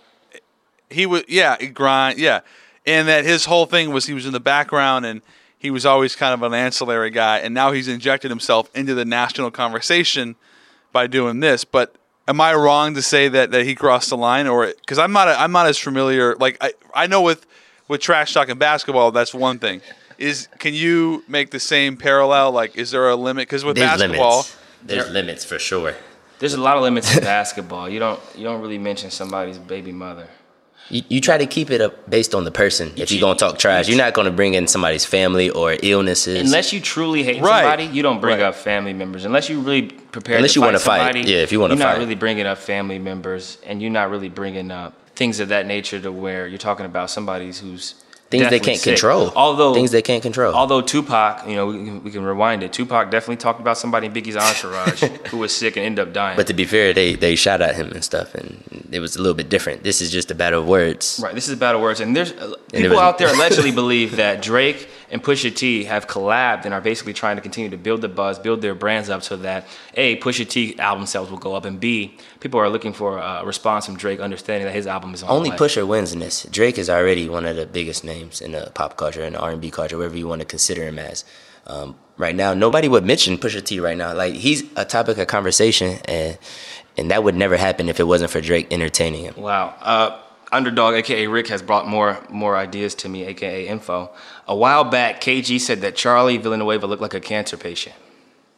he 0.90 1.07
was, 1.07 1.24
yeah, 1.29 1.57
he 1.59 1.66
grind, 1.66 2.18
yeah, 2.18 2.40
and 2.87 3.09
that 3.09 3.24
his 3.24 3.44
whole 3.44 3.66
thing 3.66 3.92
was 3.92 4.07
he 4.07 4.14
was 4.14 4.27
in 4.27 4.33
the 4.33 4.40
background 4.40 5.05
and 5.05 5.22
he 5.59 5.70
was 5.70 5.85
always 5.85 6.14
kind 6.14 6.33
of 6.33 6.42
an 6.44 6.55
ancillary 6.55 7.11
guy, 7.11 7.38
and 7.38 7.53
now 7.53 7.72
he's 7.72 7.88
injected 7.88 8.31
himself 8.31 8.70
into 8.77 8.94
the 8.94 9.05
national 9.05 9.51
conversation 9.51 10.37
by 10.92 11.09
doing 11.09 11.40
this. 11.40 11.64
But 11.64 11.96
am 12.29 12.40
I 12.40 12.55
wrong 12.55 12.94
to 12.94 13.03
say 13.03 13.29
that 13.29 13.51
that 13.51 13.64
he 13.64 13.74
crossed 13.74 14.11
the 14.11 14.16
line, 14.16 14.46
or 14.46 14.66
because 14.66 14.98
I'm 14.98 15.12
not 15.12 15.27
a, 15.27 15.38
I'm 15.38 15.53
not 15.53 15.66
as 15.66 15.79
familiar. 15.79 16.37
Like 16.37 16.57
I 16.61 16.72
I 16.94 17.07
know 17.09 17.22
with 17.22 17.44
with 17.88 18.01
trash 18.01 18.35
talking 18.35 18.59
basketball, 18.59 19.11
that's 19.11 19.35
one 19.35 19.59
thing. 19.59 19.81
Is 20.18 20.48
can 20.59 20.74
you 20.74 21.24
make 21.29 21.51
the 21.51 21.61
same 21.61 21.96
parallel? 21.96 22.53
Like, 22.53 22.77
is 22.77 22.90
there 22.90 23.09
a 23.09 23.16
limit? 23.16 23.42
Because 23.48 23.64
with 23.64 23.77
There's 23.77 23.90
basketball, 23.98 24.37
limits. 24.37 24.57
There's 24.85 25.11
limits 25.11 25.44
for 25.44 25.59
sure. 25.59 25.94
There's 26.38 26.55
a 26.55 26.61
lot 26.61 26.77
of 26.77 26.83
limits 26.83 27.16
in 27.16 27.22
basketball. 27.24 27.88
You 27.88 27.98
don't 27.98 28.20
you 28.37 28.44
don't 28.44 28.61
really 28.61 28.79
mention 28.79 29.11
somebody's 29.11 29.59
baby 29.59 29.92
mother. 29.92 30.29
You, 30.90 31.03
you 31.09 31.20
try 31.20 31.37
to 31.37 31.44
keep 31.46 31.70
it 31.70 31.81
up 31.83 32.09
based 32.09 32.35
on 32.35 32.44
the 32.44 32.51
person. 32.51 32.92
If 32.96 33.12
you're 33.12 33.20
gonna 33.20 33.38
talk 33.38 33.59
trash, 33.59 33.88
you're 33.88 33.98
not 33.98 34.14
gonna 34.14 34.31
bring 34.31 34.55
in 34.55 34.66
somebody's 34.66 35.05
family 35.05 35.51
or 35.51 35.77
illnesses. 35.83 36.40
Unless 36.40 36.72
you 36.72 36.81
truly 36.81 37.22
hate 37.22 37.42
Right. 37.42 37.62
somebody, 37.62 37.85
you 37.85 38.03
don't 38.03 38.20
bring 38.20 38.38
Right. 38.38 38.46
up 38.46 38.55
family 38.55 38.92
members. 38.94 39.24
Unless 39.24 39.51
you 39.51 39.61
really 39.61 39.83
prepare 39.83 40.37
Unless 40.37 40.55
to 40.55 40.61
you 40.61 40.64
wanna 40.64 40.79
fight. 40.79 40.98
somebody, 41.14 41.31
Yeah, 41.31 41.38
if 41.42 41.53
you 41.53 41.61
wanna 41.61 41.77
fight, 41.77 41.81
you're 41.83 41.92
not 41.92 41.98
really 41.98 42.14
bringing 42.14 42.46
up 42.46 42.59
family 42.59 42.98
members, 42.98 43.59
and 43.66 43.83
you're 43.83 43.90
not 43.90 44.11
really 44.11 44.31
bringing 44.31 44.70
up 44.70 44.94
things 45.18 45.40
of 45.40 45.48
that 45.48 45.66
nature 45.66 45.98
to 46.00 46.11
where 46.12 46.46
you're 46.46 46.59
talking 46.70 46.87
about 46.87 47.11
somebody 47.11 47.46
who's 47.52 47.94
things 48.31 48.48
they 48.50 48.61
can't 48.61 48.78
sick. 48.78 48.94
control. 48.94 49.33
Although 49.35 49.74
things 49.74 49.90
they 49.90 50.02
can't 50.02 50.22
control. 50.22 50.54
Although 50.54 50.81
Tupac, 50.83 51.46
you 51.48 51.57
know, 51.57 51.66
we 51.66 51.85
can, 51.87 52.04
we 52.04 52.11
can 52.11 52.22
rewind 52.22 52.62
it. 52.62 52.72
Tupac 52.72 53.11
definitely 53.11 53.37
talked 53.37 53.59
about 53.61 53.78
somebody 53.78 54.07
in 54.07 54.12
Biggie's 54.12 54.37
entourage 54.37 55.02
who 55.31 55.38
was 55.38 55.54
sick 55.54 55.76
and 55.76 55.85
ended 55.85 56.07
up 56.07 56.12
dying. 56.14 56.37
but 56.37 56.46
to 56.46 56.54
be 56.54 56.64
fair, 56.64 56.92
they 56.92 57.14
they 57.14 57.35
shot 57.35 57.61
at 57.61 57.74
him 57.74 57.90
and 57.90 58.04
stuff, 58.04 58.35
and 58.35 58.88
it 58.92 59.00
was 59.00 59.16
a 59.16 59.18
little 59.22 59.35
bit 59.35 59.48
different. 59.48 59.83
This 59.83 60.00
is 60.00 60.11
just 60.11 60.31
a 60.31 60.35
battle 60.35 60.61
of 60.61 60.68
words. 60.68 61.20
Right, 61.22 61.35
this 61.35 61.48
is 61.48 61.54
a 61.54 61.57
Battle 61.57 61.81
of 61.81 61.83
Words, 61.83 62.00
and 62.00 62.14
there's 62.14 62.33
uh, 62.33 62.54
it 62.72 62.83
people 62.83 62.90
was- 62.90 62.98
out 63.00 63.18
there 63.18 63.33
allegedly 63.35 63.72
believe 63.72 64.16
that 64.16 64.40
Drake 64.42 64.88
and 65.11 65.22
Pusha 65.24 65.54
T 65.54 65.85
have 65.85 66.07
collabed 66.07 66.66
and 66.66 66.74
are 66.74 66.83
basically 66.83 67.14
trying 67.14 67.37
to 67.37 67.42
continue 67.42 67.70
to 67.70 67.78
build 67.78 68.02
the 68.02 68.09
buzz, 68.09 68.38
build 68.38 68.61
their 68.61 68.74
brands 68.74 69.09
up, 69.09 69.22
so 69.22 69.37
that 69.38 69.66
a 69.94 70.16
Pusha 70.20 70.46
T 70.46 70.78
album 70.78 71.07
sales 71.07 71.31
will 71.31 71.38
go 71.38 71.54
up, 71.54 71.64
and 71.64 71.81
b 71.81 72.18
people 72.40 72.61
are 72.61 72.68
looking 72.68 72.92
for 72.92 73.18
a 73.18 73.44
response 73.44 73.87
from 73.87 73.96
Drake, 73.96 74.20
understanding 74.20 74.66
that 74.66 74.74
his 74.74 74.87
album 74.87 75.14
is 75.14 75.22
on 75.22 75.31
Only. 75.31 75.51
Pusher 75.51 75.85
wins 75.85 76.12
in 76.12 76.20
this. 76.20 76.44
Drake 76.51 76.79
is 76.79 76.88
already 76.88 77.29
one 77.29 77.44
of 77.44 77.57
the 77.57 77.66
biggest 77.66 78.05
names 78.05 78.40
in 78.40 78.53
the 78.53 78.70
pop 78.74 78.96
culture 78.96 79.22
and 79.22 79.35
the 79.35 79.40
R 79.40 79.51
and 79.51 79.61
B 79.61 79.70
culture, 79.70 79.96
wherever 79.96 80.16
you 80.16 80.29
want 80.29 80.40
to 80.40 80.46
consider 80.46 80.85
him 80.85 80.98
as. 80.98 81.24
Um, 81.66 81.96
right 82.16 82.35
now, 82.35 82.55
nobody 82.55 82.88
would 82.88 83.05
mention 83.05 83.37
Pusha 83.38 83.64
T 83.64 83.81
right 83.81 83.96
now. 83.96 84.14
Like 84.14 84.35
he's 84.35 84.64
a 84.77 84.85
topic 84.85 85.18
of 85.18 85.27
conversation, 85.27 85.98
and 86.07 86.38
and 86.96 87.11
that 87.11 87.22
would 87.24 87.35
never 87.35 87.57
happen 87.57 87.88
if 87.88 88.01
it 88.01 88.05
wasn't 88.05 88.31
for 88.31 88.40
Drake 88.40 88.68
entertaining 88.72 89.24
him. 89.24 89.35
Wow. 89.37 89.74
Uh, 89.81 90.20
Underdog, 90.51 90.94
aka 90.94 91.27
Rick, 91.27 91.48
has 91.48 91.61
brought 91.61 91.87
more 91.87 92.18
more 92.31 92.57
ideas 92.57 92.94
to 92.96 93.09
me, 93.09 93.24
aka 93.24 93.68
Info. 93.68 94.11
A 94.46 94.57
while 94.57 94.85
back, 94.85 95.20
KG 95.20 95.61
said 95.61 95.83
that 95.83 95.94
Charlie 95.94 96.38
Villanueva 96.38 96.87
looked 96.87 97.03
like 97.03 97.14
a 97.14 97.20
cancer 97.20 97.57
patient. 97.57 97.96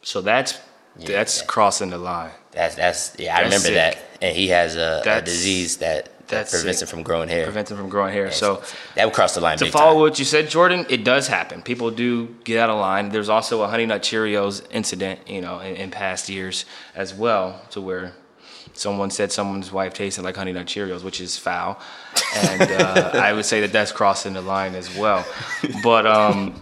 So 0.01 0.21
that's 0.21 0.59
Yeah, 0.97 1.07
that's 1.07 1.39
that- 1.41 1.47
crossing 1.47 1.89
the 1.89 1.97
line. 1.97 2.31
That's 2.51 2.75
that's 2.75 3.15
yeah, 3.17 3.33
I 3.37 3.43
That's 3.43 3.63
remember 3.63 3.67
sick. 3.67 3.75
that. 3.75 3.97
And 4.21 4.35
he 4.35 4.49
has 4.49 4.75
a, 4.75 5.01
a 5.05 5.21
disease 5.21 5.77
that, 5.77 6.27
that 6.27 6.49
prevents 6.49 6.79
sick. 6.79 6.87
him 6.89 6.91
from 6.97 7.03
growing 7.03 7.29
hair. 7.29 7.45
Prevents 7.45 7.71
him 7.71 7.77
from 7.77 7.87
growing 7.89 8.13
hair. 8.13 8.29
So 8.29 8.61
that 8.95 9.05
would 9.05 9.13
cross 9.13 9.33
the 9.35 9.39
line. 9.41 9.57
to 9.59 9.71
follow 9.71 9.93
time. 9.93 9.99
what 10.01 10.19
you 10.19 10.25
said, 10.25 10.49
Jordan, 10.49 10.85
it 10.89 11.05
does 11.05 11.27
happen. 11.29 11.61
People 11.61 11.91
do 11.91 12.27
get 12.43 12.59
out 12.59 12.69
of 12.69 12.77
line. 12.77 13.07
There's 13.09 13.29
also 13.29 13.61
a 13.63 13.67
Honey 13.67 13.85
Nut 13.85 14.01
Cheerios 14.03 14.63
incident, 14.69 15.27
you 15.29 15.39
know, 15.41 15.59
in, 15.59 15.75
in 15.77 15.91
past 15.91 16.27
years 16.29 16.65
as 16.93 17.13
well, 17.13 17.61
to 17.71 17.79
where 17.79 18.13
someone 18.73 19.09
said 19.11 19.31
someone's 19.31 19.71
wife 19.71 19.93
tasted 19.93 20.23
like 20.23 20.35
Honey 20.35 20.51
Nut 20.51 20.65
Cheerios, 20.67 21.03
which 21.05 21.21
is 21.21 21.37
foul, 21.37 21.79
and 22.35 22.61
uh, 22.63 23.11
I 23.15 23.31
would 23.33 23.45
say 23.45 23.61
that 23.61 23.71
that's 23.71 23.91
crossing 23.93 24.33
the 24.33 24.41
line 24.41 24.75
as 24.75 24.93
well. 24.95 25.25
But 25.83 26.05
um, 26.05 26.61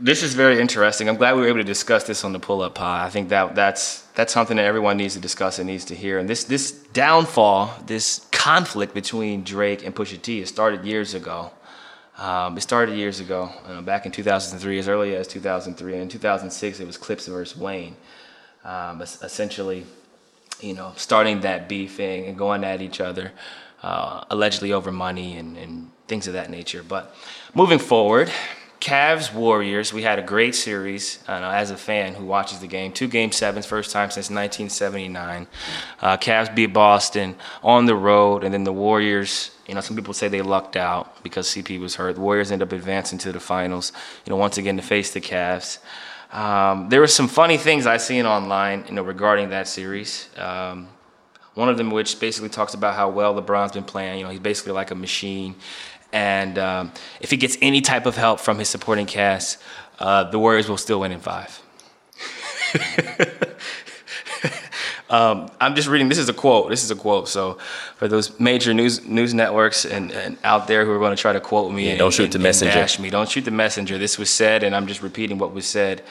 this 0.00 0.22
is 0.22 0.34
very 0.34 0.60
interesting. 0.60 1.08
I'm 1.08 1.16
glad 1.16 1.36
we 1.36 1.42
were 1.42 1.48
able 1.48 1.58
to 1.58 1.64
discuss 1.64 2.04
this 2.04 2.24
on 2.24 2.32
the 2.32 2.40
pull 2.40 2.62
up 2.62 2.74
pod. 2.74 3.06
I 3.06 3.10
think 3.10 3.28
that 3.28 3.54
that's 3.54 4.02
that's 4.14 4.32
something 4.32 4.56
that 4.56 4.64
everyone 4.64 4.96
needs 4.96 5.14
to 5.14 5.20
discuss 5.20 5.58
and 5.58 5.66
needs 5.66 5.84
to 5.86 5.94
hear. 5.94 6.18
And 6.18 6.28
this 6.28 6.44
this 6.44 6.72
downfall, 6.72 7.74
this 7.86 8.26
conflict 8.30 8.94
between 8.94 9.44
Drake 9.44 9.84
and 9.84 9.94
Pusha 9.94 10.20
T, 10.20 10.40
it 10.40 10.48
started 10.48 10.84
years 10.84 11.14
ago. 11.14 11.52
Um, 12.16 12.56
it 12.56 12.60
started 12.60 12.96
years 12.96 13.18
ago, 13.18 13.50
uh, 13.66 13.80
back 13.80 14.06
in 14.06 14.12
2003, 14.12 14.78
as 14.78 14.86
early 14.86 15.16
as 15.16 15.26
2003, 15.26 15.94
and 15.94 16.02
in 16.02 16.08
2006 16.08 16.78
it 16.78 16.86
was 16.86 16.96
Clipse 16.96 17.26
versus 17.26 17.58
Wayne. 17.58 17.96
Um, 18.64 19.02
essentially, 19.02 19.84
you 20.60 20.74
know, 20.74 20.92
starting 20.96 21.40
that 21.40 21.68
beefing 21.68 22.26
and 22.26 22.38
going 22.38 22.62
at 22.62 22.80
each 22.80 23.00
other, 23.00 23.32
uh, 23.82 24.24
allegedly 24.30 24.72
over 24.72 24.92
money 24.92 25.36
and, 25.36 25.56
and 25.56 25.90
things 26.06 26.28
of 26.28 26.34
that 26.34 26.50
nature. 26.50 26.84
But 26.84 27.14
moving 27.52 27.80
forward, 27.80 28.30
Cavs 28.84 29.32
Warriors. 29.32 29.94
We 29.94 30.02
had 30.02 30.18
a 30.18 30.22
great 30.22 30.54
series. 30.54 31.18
Uh, 31.26 31.40
as 31.40 31.70
a 31.70 31.76
fan 31.76 32.12
who 32.12 32.26
watches 32.26 32.58
the 32.58 32.66
game, 32.66 32.92
two 32.92 33.08
game 33.08 33.32
sevens, 33.32 33.64
first 33.64 33.90
time 33.90 34.10
since 34.10 34.28
1979. 34.28 35.46
Uh, 36.02 36.18
Cavs 36.18 36.54
beat 36.54 36.66
Boston 36.66 37.34
on 37.62 37.86
the 37.86 37.94
road, 37.94 38.44
and 38.44 38.52
then 38.52 38.64
the 38.64 38.74
Warriors. 38.74 39.52
You 39.66 39.74
know, 39.74 39.80
some 39.80 39.96
people 39.96 40.12
say 40.12 40.28
they 40.28 40.42
lucked 40.42 40.76
out 40.76 41.22
because 41.22 41.48
CP 41.48 41.80
was 41.80 41.94
hurt. 41.94 42.16
The 42.16 42.20
Warriors 42.20 42.52
end 42.52 42.60
up 42.60 42.72
advancing 42.72 43.16
to 43.20 43.32
the 43.32 43.40
finals. 43.40 43.90
You 44.26 44.30
know, 44.30 44.36
once 44.36 44.58
again 44.58 44.76
to 44.76 44.82
face 44.82 45.14
the 45.14 45.20
Cavs. 45.22 45.78
Um, 46.30 46.90
there 46.90 47.00
were 47.00 47.06
some 47.06 47.28
funny 47.28 47.56
things 47.56 47.86
I 47.86 47.96
seen 47.96 48.26
online, 48.26 48.84
you 48.86 48.92
know, 48.92 49.02
regarding 49.02 49.48
that 49.48 49.66
series. 49.66 50.28
Um, 50.36 50.88
one 51.54 51.68
of 51.68 51.78
them, 51.78 51.90
which 51.90 52.18
basically 52.18 52.48
talks 52.48 52.74
about 52.74 52.96
how 52.96 53.08
well 53.08 53.40
LeBron's 53.40 53.72
been 53.72 53.84
playing. 53.84 54.18
You 54.18 54.24
know, 54.24 54.30
he's 54.30 54.40
basically 54.40 54.72
like 54.72 54.90
a 54.90 54.96
machine, 54.96 55.54
and 56.14 56.58
um, 56.58 56.92
if 57.20 57.32
he 57.32 57.36
gets 57.36 57.58
any 57.60 57.80
type 57.80 58.06
of 58.06 58.16
help 58.16 58.38
from 58.38 58.60
his 58.60 58.68
supporting 58.68 59.04
cast, 59.04 59.60
uh, 59.98 60.22
the 60.22 60.38
Warriors 60.38 60.68
will 60.68 60.76
still 60.76 61.00
win 61.00 61.10
in 61.10 61.18
five. 61.18 61.60
um, 65.10 65.50
I'm 65.60 65.74
just 65.74 65.88
reading. 65.88 66.08
This 66.08 66.18
is 66.18 66.28
a 66.28 66.32
quote. 66.32 66.70
This 66.70 66.84
is 66.84 66.92
a 66.92 66.94
quote. 66.94 67.28
So, 67.28 67.58
for 67.96 68.06
those 68.06 68.38
major 68.38 68.72
news 68.72 69.04
news 69.04 69.34
networks 69.34 69.84
and, 69.84 70.12
and 70.12 70.38
out 70.44 70.68
there 70.68 70.84
who 70.84 70.92
are 70.92 71.00
going 71.00 71.14
to 71.14 71.20
try 71.20 71.32
to 71.32 71.40
quote 71.40 71.72
me, 71.72 71.86
yeah, 71.86 71.90
and, 71.90 71.98
don't 71.98 72.14
shoot 72.14 72.24
and, 72.24 72.34
the 72.34 72.38
messenger. 72.38 72.74
bash 72.74 73.00
me. 73.00 73.10
Don't 73.10 73.28
shoot 73.28 73.44
the 73.44 73.50
messenger. 73.50 73.98
This 73.98 74.16
was 74.16 74.30
said, 74.30 74.62
and 74.62 74.76
I'm 74.76 74.86
just 74.86 75.02
repeating 75.02 75.38
what 75.38 75.52
was 75.52 75.66
said. 75.66 76.04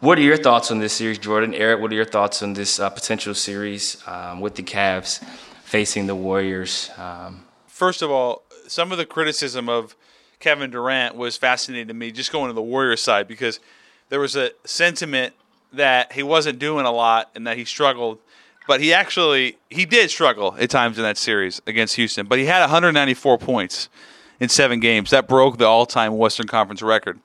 What 0.00 0.18
are 0.18 0.22
your 0.22 0.36
thoughts 0.36 0.70
on 0.70 0.78
this 0.78 0.92
series, 0.92 1.16
Jordan? 1.16 1.54
Eric, 1.54 1.80
what 1.80 1.90
are 1.90 1.94
your 1.94 2.04
thoughts 2.04 2.42
on 2.42 2.52
this 2.52 2.78
uh, 2.78 2.90
potential 2.90 3.32
series 3.32 3.96
um, 4.06 4.42
with 4.42 4.56
the 4.56 4.62
Cavs 4.62 5.24
facing 5.64 6.06
the 6.06 6.14
Warriors? 6.14 6.90
Um, 6.98 7.44
First 7.82 8.02
of 8.02 8.10
all, 8.10 8.44
some 8.72 8.90
of 8.90 8.98
the 8.98 9.06
criticism 9.06 9.68
of 9.68 9.94
Kevin 10.40 10.70
Durant 10.70 11.14
was 11.14 11.36
fascinating 11.36 11.88
to 11.88 11.94
me, 11.94 12.10
just 12.10 12.32
going 12.32 12.48
to 12.48 12.54
the 12.54 12.62
Warriors 12.62 13.02
side, 13.02 13.28
because 13.28 13.60
there 14.08 14.18
was 14.18 14.34
a 14.34 14.50
sentiment 14.64 15.34
that 15.72 16.12
he 16.12 16.22
wasn't 16.22 16.58
doing 16.58 16.86
a 16.86 16.90
lot 16.90 17.30
and 17.34 17.46
that 17.46 17.56
he 17.56 17.64
struggled. 17.64 18.18
But 18.66 18.80
he 18.80 18.92
actually 18.92 19.58
he 19.68 19.84
did 19.84 20.10
struggle 20.10 20.56
at 20.58 20.70
times 20.70 20.96
in 20.96 21.04
that 21.04 21.18
series 21.18 21.60
against 21.66 21.96
Houston. 21.96 22.26
But 22.26 22.38
he 22.38 22.46
had 22.46 22.60
194 22.60 23.38
points 23.38 23.88
in 24.40 24.48
seven 24.48 24.80
games. 24.80 25.10
That 25.10 25.28
broke 25.28 25.58
the 25.58 25.66
all-time 25.66 26.16
Western 26.16 26.46
Conference 26.46 26.80
record. 26.80 27.20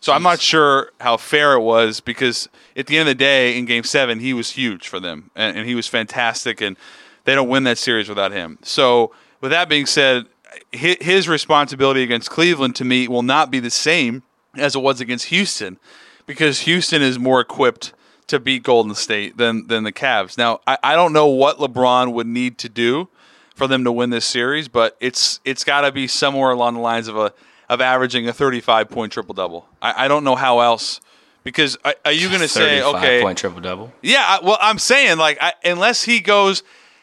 So 0.00 0.12
I'm 0.12 0.22
not 0.22 0.40
sure 0.40 0.90
how 1.00 1.16
fair 1.16 1.54
it 1.54 1.60
was 1.60 2.00
because 2.00 2.48
at 2.76 2.88
the 2.88 2.98
end 2.98 3.08
of 3.08 3.16
the 3.16 3.18
day, 3.18 3.56
in 3.56 3.66
Game 3.66 3.84
Seven, 3.84 4.18
he 4.18 4.34
was 4.34 4.50
huge 4.50 4.88
for 4.88 4.98
them 4.98 5.30
and, 5.36 5.56
and 5.56 5.68
he 5.68 5.74
was 5.74 5.86
fantastic, 5.86 6.60
and 6.60 6.76
they 7.24 7.34
don't 7.34 7.48
win 7.48 7.64
that 7.64 7.78
series 7.78 8.08
without 8.08 8.32
him. 8.32 8.58
So 8.62 9.12
with 9.40 9.52
that 9.52 9.68
being 9.68 9.86
said, 9.86 10.26
his 10.72 11.28
responsibility 11.28 12.02
against 12.02 12.30
Cleveland 12.30 12.76
to 12.76 12.84
me 12.84 13.08
will 13.08 13.22
not 13.22 13.50
be 13.50 13.60
the 13.60 13.70
same 13.70 14.22
as 14.56 14.74
it 14.74 14.80
was 14.80 15.00
against 15.00 15.26
Houston 15.26 15.78
because 16.26 16.60
Houston 16.60 17.02
is 17.02 17.18
more 17.18 17.40
equipped 17.40 17.92
to 18.28 18.38
beat 18.40 18.62
Golden 18.62 18.94
State 18.94 19.36
than 19.36 19.66
than 19.66 19.84
the 19.84 19.92
Cavs. 19.92 20.38
Now 20.38 20.60
I, 20.66 20.78
I 20.82 20.94
don't 20.94 21.12
know 21.12 21.26
what 21.26 21.58
LeBron 21.58 22.12
would 22.12 22.26
need 22.26 22.58
to 22.58 22.68
do 22.68 23.08
for 23.54 23.66
them 23.66 23.84
to 23.84 23.92
win 23.92 24.10
this 24.10 24.24
series, 24.24 24.68
but 24.68 24.96
it's 25.00 25.40
it's 25.44 25.64
got 25.64 25.82
to 25.82 25.92
be 25.92 26.06
somewhere 26.06 26.50
along 26.50 26.74
the 26.74 26.80
lines 26.80 27.08
of 27.08 27.16
a 27.16 27.32
of 27.68 27.80
averaging 27.80 28.28
a 28.28 28.32
35 28.32 28.88
point 28.90 29.12
triple 29.12 29.34
double. 29.34 29.66
I, 29.80 30.04
I 30.04 30.08
don't 30.08 30.24
know 30.24 30.36
how 30.36 30.60
else 30.60 31.00
because 31.44 31.76
are, 31.84 31.94
are 32.04 32.12
you 32.12 32.28
going 32.28 32.40
to 32.40 32.48
say 32.48 32.80
35 32.80 32.94
okay? 32.94 33.22
point 33.22 33.38
triple 33.38 33.60
double. 33.60 33.92
Yeah, 34.02 34.24
I- 34.26 34.44
well, 34.44 34.58
I'm 34.60 34.78
saying 34.78 35.18
like 35.18 35.38
I, 35.40 35.54
unless 35.64 36.02
he 36.04 36.20
goes, 36.20 36.62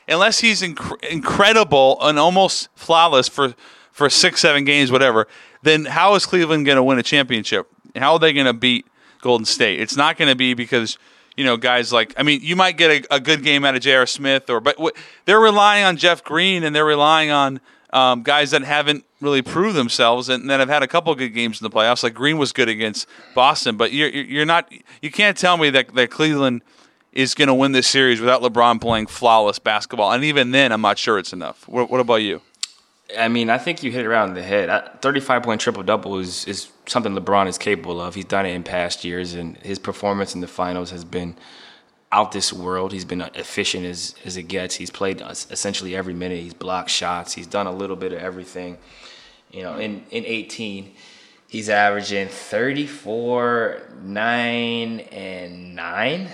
unless 0.10 0.40
he's 0.40 0.62
inc- 0.62 1.04
incredible 1.04 1.98
and 2.02 2.20
almost 2.20 2.70
flawless 2.76 3.28
for 3.28 3.54
for 3.92 4.10
six, 4.10 4.40
seven 4.42 4.64
games, 4.64 4.92
whatever, 4.92 5.28
then 5.62 5.86
how 5.86 6.16
is 6.16 6.26
Cleveland 6.26 6.66
going 6.66 6.78
to 6.78 6.84
win 6.84 6.98
a 6.98 7.04
championship? 7.04 7.68
How 7.96 8.14
are 8.14 8.20
they 8.20 8.32
going 8.32 8.46
to 8.46 8.54
beat 8.54 8.86
Golden 9.22 9.46
State? 9.46 9.82
It's 9.82 9.98
not 9.98 10.18
going 10.18 10.30
to 10.30 10.36
be 10.36 10.54
because 10.54 10.98
you 11.36 11.46
know 11.46 11.58
guys 11.58 11.94
like 11.94 12.14
I 12.18 12.24
mean 12.24 12.42
you 12.42 12.56
might 12.56 12.78
get 12.78 13.06
a, 13.06 13.16
a 13.16 13.20
good 13.20 13.44
game 13.44 13.66
out 13.66 13.76
of 13.76 13.82
J.R. 13.82 14.06
Smith 14.06 14.50
or 14.50 14.60
but 14.60 14.76
w- 14.78 14.94
they're 15.26 15.40
relying 15.40 15.84
on 15.84 15.98
Jeff 15.98 16.24
Green 16.24 16.64
and 16.64 16.76
they're 16.76 16.86
relying 16.86 17.32
on 17.32 17.60
um, 17.92 18.24
guys 18.24 18.52
that 18.52 18.62
haven't 18.64 19.04
really 19.20 19.42
proved 19.42 19.76
themselves 19.76 20.30
and 20.30 20.50
that 20.50 20.60
have 20.60 20.70
had 20.70 20.84
a 20.84 20.88
couple 20.88 21.14
good 21.16 21.30
games 21.30 21.60
in 21.60 21.64
the 21.66 21.70
playoffs. 21.70 22.04
Like 22.04 22.14
Green 22.14 22.38
was 22.38 22.52
good 22.52 22.70
against 22.70 23.08
Boston, 23.34 23.78
but 23.78 23.92
you're 23.92 24.10
you're 24.10 24.46
not 24.46 24.72
you 25.02 25.12
can't 25.12 25.38
tell 25.38 25.58
me 25.58 25.70
that 25.72 25.94
that 25.96 26.12
Cleveland 26.12 26.62
is 27.12 27.34
going 27.34 27.48
to 27.48 27.54
win 27.54 27.72
this 27.72 27.88
series 27.88 28.20
without 28.20 28.42
LeBron 28.42 28.80
playing 28.80 29.08
flawless 29.08 29.60
basketball. 29.60 30.12
And 30.12 30.24
even 30.24 30.52
then, 30.52 30.72
I'm 30.72 30.82
not 30.82 30.98
sure 30.98 31.18
it's 31.18 31.34
enough. 31.34 31.68
What, 31.68 31.90
what 31.90 32.00
about 32.00 32.18
you? 32.18 32.42
I 33.18 33.28
mean, 33.28 33.50
I 33.50 33.58
think 33.58 33.82
you 33.82 33.92
hit 33.92 34.02
it 34.02 34.08
around 34.08 34.36
the 34.36 34.44
head. 34.44 34.70
I- 34.70 34.88
35 35.02 35.44
point 35.44 35.62
triple 35.62 35.84
double 35.84 36.20
is, 36.20 36.46
is 36.46 36.70
something 36.86 37.16
LeBron 37.16 37.48
is 37.48 37.58
capable 37.58 38.00
of. 38.00 38.14
He's 38.16 38.26
done 38.26 38.46
it 38.46 38.52
in 38.52 38.64
past 38.64 39.04
years, 39.04 39.34
and 39.34 39.58
his 39.58 39.80
performance 39.80 40.36
in 40.36 40.42
the 40.42 40.48
finals 40.48 40.92
has 40.92 41.04
been 41.04 41.36
out 42.12 42.32
this 42.32 42.54
world. 42.54 42.92
He's 42.92 43.06
been 43.06 43.22
efficient 43.22 43.86
as, 43.86 44.16
as 44.26 44.38
it 44.38 44.44
gets. 44.44 44.76
He's 44.76 44.90
played 44.92 45.22
essentially 45.22 45.96
every 45.96 46.14
minute. 46.14 46.40
He's 46.40 46.54
blocked 46.54 46.90
shots. 46.90 47.34
He's 47.34 47.48
done 47.48 47.68
a 47.68 47.72
little 47.72 47.96
bit 47.96 48.14
of 48.14 48.20
everything. 48.20 48.78
You 49.52 49.64
know, 49.64 49.78
in, 49.78 50.04
in 50.12 50.26
18, 50.26 50.94
he's 51.48 51.70
averaging 51.70 52.28
34, 52.28 53.82
9, 54.04 55.00
and 55.00 55.76
9. 55.76 56.30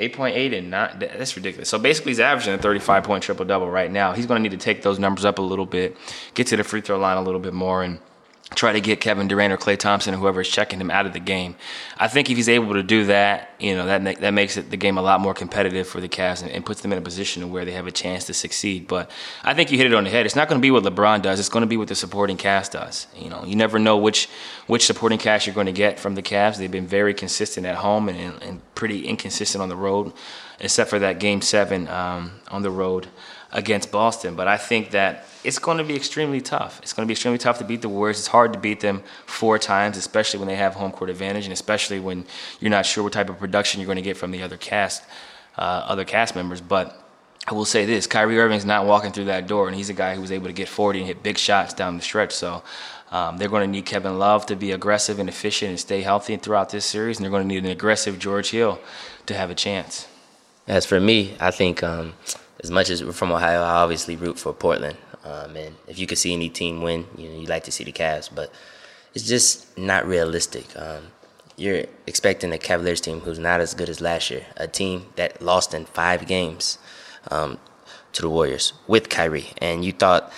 8.8 0.00 0.56
and 0.56 0.70
not 0.70 0.98
that's 0.98 1.36
ridiculous. 1.36 1.68
So 1.68 1.78
basically, 1.78 2.10
he's 2.10 2.20
averaging 2.20 2.54
a 2.54 2.58
35 2.58 3.04
point 3.04 3.22
triple 3.22 3.44
double 3.44 3.70
right 3.70 3.90
now. 3.90 4.12
He's 4.12 4.26
going 4.26 4.42
to 4.42 4.48
need 4.48 4.58
to 4.58 4.64
take 4.64 4.82
those 4.82 4.98
numbers 4.98 5.24
up 5.24 5.38
a 5.38 5.42
little 5.42 5.66
bit, 5.66 5.96
get 6.34 6.46
to 6.48 6.56
the 6.56 6.64
free 6.64 6.80
throw 6.80 6.98
line 6.98 7.18
a 7.18 7.22
little 7.22 7.40
bit 7.40 7.52
more, 7.52 7.82
and 7.82 8.00
try 8.54 8.72
to 8.72 8.80
get 8.80 9.00
Kevin 9.00 9.28
Durant 9.28 9.52
or 9.52 9.56
Klay 9.56 9.78
Thompson 9.78 10.12
or 10.12 10.16
whoever 10.16 10.40
is 10.40 10.48
checking 10.48 10.80
him 10.80 10.90
out 10.90 11.06
of 11.06 11.12
the 11.12 11.20
game. 11.20 11.54
I 11.96 12.08
think 12.08 12.30
if 12.30 12.36
he's 12.36 12.48
able 12.48 12.74
to 12.74 12.82
do 12.82 13.04
that, 13.06 13.50
you 13.60 13.76
know, 13.76 13.86
that 13.86 14.20
that 14.20 14.32
makes 14.32 14.56
it 14.56 14.70
the 14.70 14.76
game 14.76 14.98
a 14.98 15.02
lot 15.02 15.20
more 15.20 15.34
competitive 15.34 15.86
for 15.86 16.00
the 16.00 16.08
Cavs 16.08 16.42
and, 16.42 16.50
and 16.50 16.66
puts 16.66 16.80
them 16.80 16.92
in 16.92 16.98
a 16.98 17.00
position 17.02 17.50
where 17.52 17.64
they 17.64 17.72
have 17.72 17.86
a 17.86 17.92
chance 17.92 18.24
to 18.24 18.34
succeed. 18.34 18.88
But 18.88 19.10
I 19.44 19.54
think 19.54 19.70
you 19.70 19.78
hit 19.78 19.86
it 19.86 19.94
on 19.94 20.04
the 20.04 20.10
head. 20.10 20.26
It's 20.26 20.34
not 20.34 20.48
going 20.48 20.60
to 20.60 20.62
be 20.62 20.70
what 20.70 20.82
LeBron 20.82 21.22
does. 21.22 21.38
It's 21.38 21.48
going 21.48 21.62
to 21.62 21.68
be 21.68 21.76
what 21.76 21.88
the 21.88 21.94
supporting 21.94 22.36
cast 22.36 22.72
does. 22.72 23.06
You 23.16 23.30
know, 23.30 23.44
you 23.44 23.54
never 23.54 23.78
know 23.78 23.96
which 23.96 24.28
which 24.66 24.84
supporting 24.84 25.18
cast 25.18 25.46
you're 25.46 25.54
going 25.54 25.66
to 25.66 25.72
get 25.72 26.00
from 26.00 26.14
the 26.16 26.22
Cavs. 26.22 26.56
They've 26.56 26.70
been 26.70 26.86
very 26.86 27.14
consistent 27.14 27.66
at 27.66 27.76
home 27.76 28.08
and, 28.08 28.42
and, 28.42 28.60
pretty 28.74 29.06
inconsistent 29.06 29.60
on 29.60 29.68
the 29.68 29.76
road, 29.76 30.10
except 30.58 30.88
for 30.88 30.98
that 30.98 31.20
Game 31.20 31.42
Seven 31.42 31.86
um, 31.88 32.40
on 32.48 32.62
the 32.62 32.70
road 32.70 33.08
against 33.52 33.90
Boston. 33.90 34.34
But 34.34 34.48
I 34.48 34.56
think 34.56 34.90
that 34.90 35.26
it's 35.42 35.58
going 35.58 35.78
to 35.78 35.84
be 35.84 35.96
extremely 35.96 36.40
tough. 36.40 36.78
It's 36.82 36.92
going 36.92 37.06
to 37.06 37.08
be 37.08 37.12
extremely 37.12 37.38
tough 37.38 37.58
to 37.58 37.64
beat 37.64 37.82
the 37.82 37.88
Warriors. 37.88 38.18
It's 38.18 38.28
hard 38.28 38.52
to 38.52 38.58
beat 38.58 38.80
them 38.80 39.02
four 39.26 39.58
times, 39.58 39.96
especially 39.96 40.38
when 40.38 40.48
they 40.48 40.56
have 40.56 40.74
home 40.74 40.92
court 40.92 41.10
advantage, 41.10 41.44
and 41.44 41.52
especially 41.52 42.00
when 42.00 42.24
you're 42.60 42.70
not 42.70 42.86
sure 42.86 43.02
what 43.02 43.12
type 43.12 43.30
of 43.30 43.38
production 43.38 43.80
you're 43.80 43.86
going 43.86 43.96
to 43.96 44.02
get 44.02 44.16
from 44.16 44.30
the 44.30 44.42
other 44.42 44.56
cast, 44.56 45.02
uh, 45.58 45.84
other 45.86 46.04
cast 46.04 46.34
members. 46.34 46.60
But 46.60 46.96
I 47.46 47.54
will 47.54 47.64
say 47.64 47.86
this: 47.86 48.06
Kyrie 48.06 48.38
Irving's 48.38 48.66
not 48.66 48.86
walking 48.86 49.12
through 49.12 49.26
that 49.26 49.46
door, 49.46 49.66
and 49.66 49.76
he's 49.76 49.90
a 49.90 49.94
guy 49.94 50.14
who 50.14 50.20
was 50.20 50.32
able 50.32 50.46
to 50.46 50.52
get 50.52 50.68
40 50.68 51.00
and 51.00 51.08
hit 51.08 51.22
big 51.22 51.38
shots 51.38 51.74
down 51.74 51.96
the 51.96 52.02
stretch. 52.02 52.32
So. 52.32 52.62
Um, 53.12 53.38
they're 53.38 53.48
going 53.48 53.66
to 53.66 53.70
need 53.70 53.86
Kevin 53.86 54.20
Love 54.20 54.46
to 54.46 54.54
be 54.54 54.70
aggressive 54.70 55.18
and 55.18 55.28
efficient 55.28 55.70
and 55.70 55.80
stay 55.80 56.02
healthy 56.02 56.36
throughout 56.36 56.70
this 56.70 56.86
series, 56.86 57.18
and 57.18 57.24
they're 57.24 57.30
going 57.32 57.42
to 57.42 57.48
need 57.48 57.64
an 57.64 57.70
aggressive 57.70 58.20
George 58.20 58.50
Hill 58.50 58.78
to 59.26 59.34
have 59.34 59.50
a 59.50 59.54
chance. 59.56 60.06
As 60.68 60.86
for 60.86 61.00
me, 61.00 61.36
I 61.40 61.50
think 61.50 61.82
um, 61.82 62.12
as 62.62 62.70
much 62.70 62.90
as 62.90 63.02
we're 63.02 63.12
from 63.12 63.32
Ohio, 63.32 63.62
I 63.62 63.82
obviously 63.82 64.16
root 64.16 64.38
for 64.38 64.52
Portland. 64.52 64.96
Um, 65.24 65.56
and 65.56 65.76
if 65.86 65.98
you 65.98 66.06
could 66.06 66.18
see 66.18 66.32
any 66.32 66.48
team 66.48 66.82
win, 66.82 67.06
you 67.16 67.28
know, 67.28 67.38
you 67.40 67.46
like 67.46 67.64
to 67.64 67.72
see 67.72 67.84
the 67.84 67.92
Cavs, 67.92 68.28
but 68.34 68.52
it's 69.14 69.26
just 69.26 69.76
not 69.78 70.06
realistic. 70.06 70.66
Um, 70.76 71.04
you're 71.56 71.84
expecting 72.06 72.52
a 72.52 72.58
Cavaliers 72.58 73.00
team 73.00 73.20
who's 73.20 73.38
not 73.38 73.60
as 73.60 73.74
good 73.74 73.88
as 73.88 74.00
last 74.00 74.30
year, 74.30 74.46
a 74.56 74.66
team 74.66 75.06
that 75.16 75.42
lost 75.42 75.74
in 75.74 75.84
five 75.84 76.26
games 76.26 76.78
um, 77.30 77.58
to 78.12 78.22
the 78.22 78.30
Warriors 78.30 78.72
with 78.86 79.08
Kyrie, 79.10 79.50
and 79.58 79.84
you 79.84 79.92
thought 79.92 80.32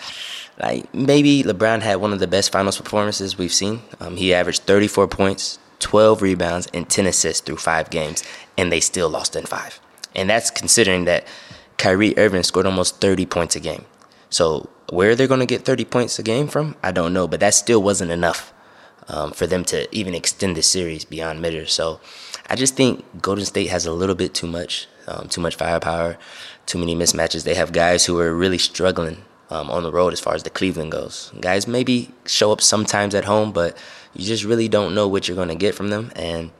like 0.60 0.92
maybe 0.92 1.42
LeBron 1.42 1.80
had 1.80 1.96
one 1.96 2.12
of 2.12 2.18
the 2.18 2.26
best 2.26 2.52
finals 2.52 2.76
performances 2.76 3.38
we've 3.38 3.52
seen. 3.52 3.82
Um, 4.00 4.16
he 4.16 4.34
averaged 4.34 4.62
34 4.62 5.08
points, 5.08 5.58
12 5.78 6.22
rebounds, 6.22 6.68
and 6.74 6.88
10 6.88 7.06
assists 7.06 7.40
through 7.40 7.56
five 7.56 7.88
games, 7.90 8.24
and 8.58 8.70
they 8.70 8.80
still 8.80 9.08
lost 9.08 9.36
in 9.36 9.44
five. 9.44 9.80
And 10.14 10.28
that's 10.28 10.50
considering 10.50 11.04
that 11.06 11.26
Kyrie 11.82 12.16
Irving 12.16 12.44
scored 12.44 12.64
almost 12.64 13.00
30 13.00 13.26
points 13.26 13.56
a 13.56 13.60
game. 13.60 13.86
So 14.30 14.70
where 14.90 15.16
they're 15.16 15.26
going 15.26 15.40
to 15.40 15.46
get 15.46 15.64
30 15.64 15.84
points 15.86 16.16
a 16.16 16.22
game 16.22 16.46
from, 16.46 16.76
I 16.80 16.92
don't 16.92 17.12
know, 17.12 17.26
but 17.26 17.40
that 17.40 17.54
still 17.54 17.82
wasn't 17.82 18.12
enough 18.12 18.54
um, 19.08 19.32
for 19.32 19.48
them 19.48 19.64
to 19.64 19.92
even 19.92 20.14
extend 20.14 20.56
the 20.56 20.62
series 20.62 21.04
beyond 21.04 21.42
mid 21.42 21.68
So 21.68 21.98
I 22.48 22.54
just 22.54 22.76
think 22.76 23.04
Golden 23.20 23.44
State 23.44 23.66
has 23.70 23.84
a 23.84 23.92
little 23.92 24.14
bit 24.14 24.32
too 24.32 24.46
much, 24.46 24.86
um, 25.08 25.26
too 25.26 25.40
much 25.40 25.56
firepower, 25.56 26.18
too 26.66 26.78
many 26.78 26.94
mismatches. 26.94 27.42
They 27.42 27.56
have 27.56 27.72
guys 27.72 28.06
who 28.06 28.20
are 28.20 28.32
really 28.32 28.58
struggling 28.58 29.24
um, 29.50 29.68
on 29.68 29.82
the 29.82 29.90
road 29.90 30.12
as 30.12 30.20
far 30.20 30.36
as 30.36 30.44
the 30.44 30.50
Cleveland 30.50 30.92
goes. 30.92 31.32
Guys 31.40 31.66
maybe 31.66 32.12
show 32.26 32.52
up 32.52 32.60
sometimes 32.60 33.12
at 33.12 33.24
home, 33.24 33.50
but 33.50 33.76
you 34.14 34.24
just 34.24 34.44
really 34.44 34.68
don't 34.68 34.94
know 34.94 35.08
what 35.08 35.26
you're 35.26 35.34
going 35.34 35.48
to 35.48 35.56
get 35.56 35.74
from 35.74 35.90
them. 35.90 36.12
And 36.14 36.52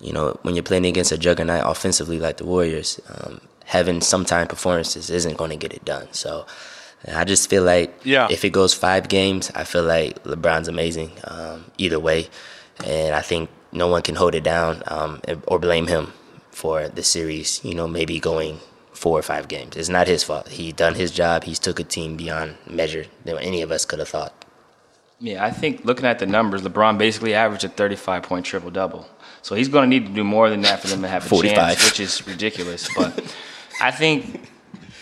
you 0.00 0.12
know, 0.12 0.36
when 0.42 0.56
you're 0.56 0.64
playing 0.64 0.86
against 0.86 1.12
a 1.12 1.18
juggernaut 1.18 1.62
offensively 1.64 2.18
like 2.18 2.38
the 2.38 2.44
Warriors, 2.44 3.00
um, 3.08 3.40
having 3.68 4.00
sometime 4.00 4.46
performances 4.46 5.10
isn't 5.10 5.36
going 5.36 5.50
to 5.50 5.56
get 5.56 5.74
it 5.74 5.84
done. 5.84 6.08
So 6.10 6.46
I 7.06 7.24
just 7.24 7.50
feel 7.50 7.62
like 7.62 8.00
yeah. 8.02 8.26
if 8.30 8.44
it 8.44 8.50
goes 8.50 8.72
five 8.72 9.08
games, 9.08 9.50
I 9.54 9.64
feel 9.64 9.84
like 9.84 10.22
LeBron's 10.24 10.68
amazing 10.68 11.12
um, 11.24 11.70
either 11.76 12.00
way, 12.00 12.28
and 12.84 13.14
I 13.14 13.20
think 13.20 13.50
no 13.70 13.86
one 13.86 14.02
can 14.02 14.14
hold 14.14 14.34
it 14.34 14.42
down 14.42 14.82
um, 14.86 15.20
or 15.46 15.58
blame 15.58 15.86
him 15.86 16.12
for 16.50 16.88
the 16.88 17.02
series. 17.02 17.62
You 17.62 17.74
know, 17.74 17.86
maybe 17.86 18.18
going 18.18 18.58
four 18.92 19.18
or 19.18 19.22
five 19.22 19.48
games. 19.48 19.76
It's 19.76 19.90
not 19.90 20.08
his 20.08 20.24
fault. 20.24 20.48
He 20.48 20.72
done 20.72 20.94
his 20.94 21.10
job. 21.12 21.44
He's 21.44 21.58
took 21.58 21.78
a 21.78 21.84
team 21.84 22.16
beyond 22.16 22.56
measure 22.66 23.04
than 23.24 23.38
any 23.38 23.60
of 23.60 23.70
us 23.70 23.84
could 23.84 23.98
have 23.98 24.08
thought. 24.08 24.32
Yeah, 25.20 25.44
I 25.44 25.50
think 25.50 25.84
looking 25.84 26.06
at 26.06 26.20
the 26.20 26.26
numbers, 26.26 26.62
LeBron 26.62 26.96
basically 26.96 27.34
averaged 27.34 27.64
a 27.64 27.68
35 27.68 28.22
point 28.22 28.46
triple 28.46 28.70
double. 28.70 29.06
So 29.42 29.54
he's 29.54 29.68
going 29.68 29.88
to 29.88 29.88
need 29.88 30.06
to 30.06 30.12
do 30.12 30.24
more 30.24 30.48
than 30.48 30.62
that 30.62 30.80
for 30.80 30.86
them 30.88 31.02
to 31.02 31.08
have 31.08 31.26
a 31.26 31.28
45. 31.28 31.56
chance, 31.56 31.84
which 31.84 32.00
is 32.00 32.26
ridiculous. 32.26 32.88
But 32.94 33.34
I 33.80 33.90
think 33.90 34.48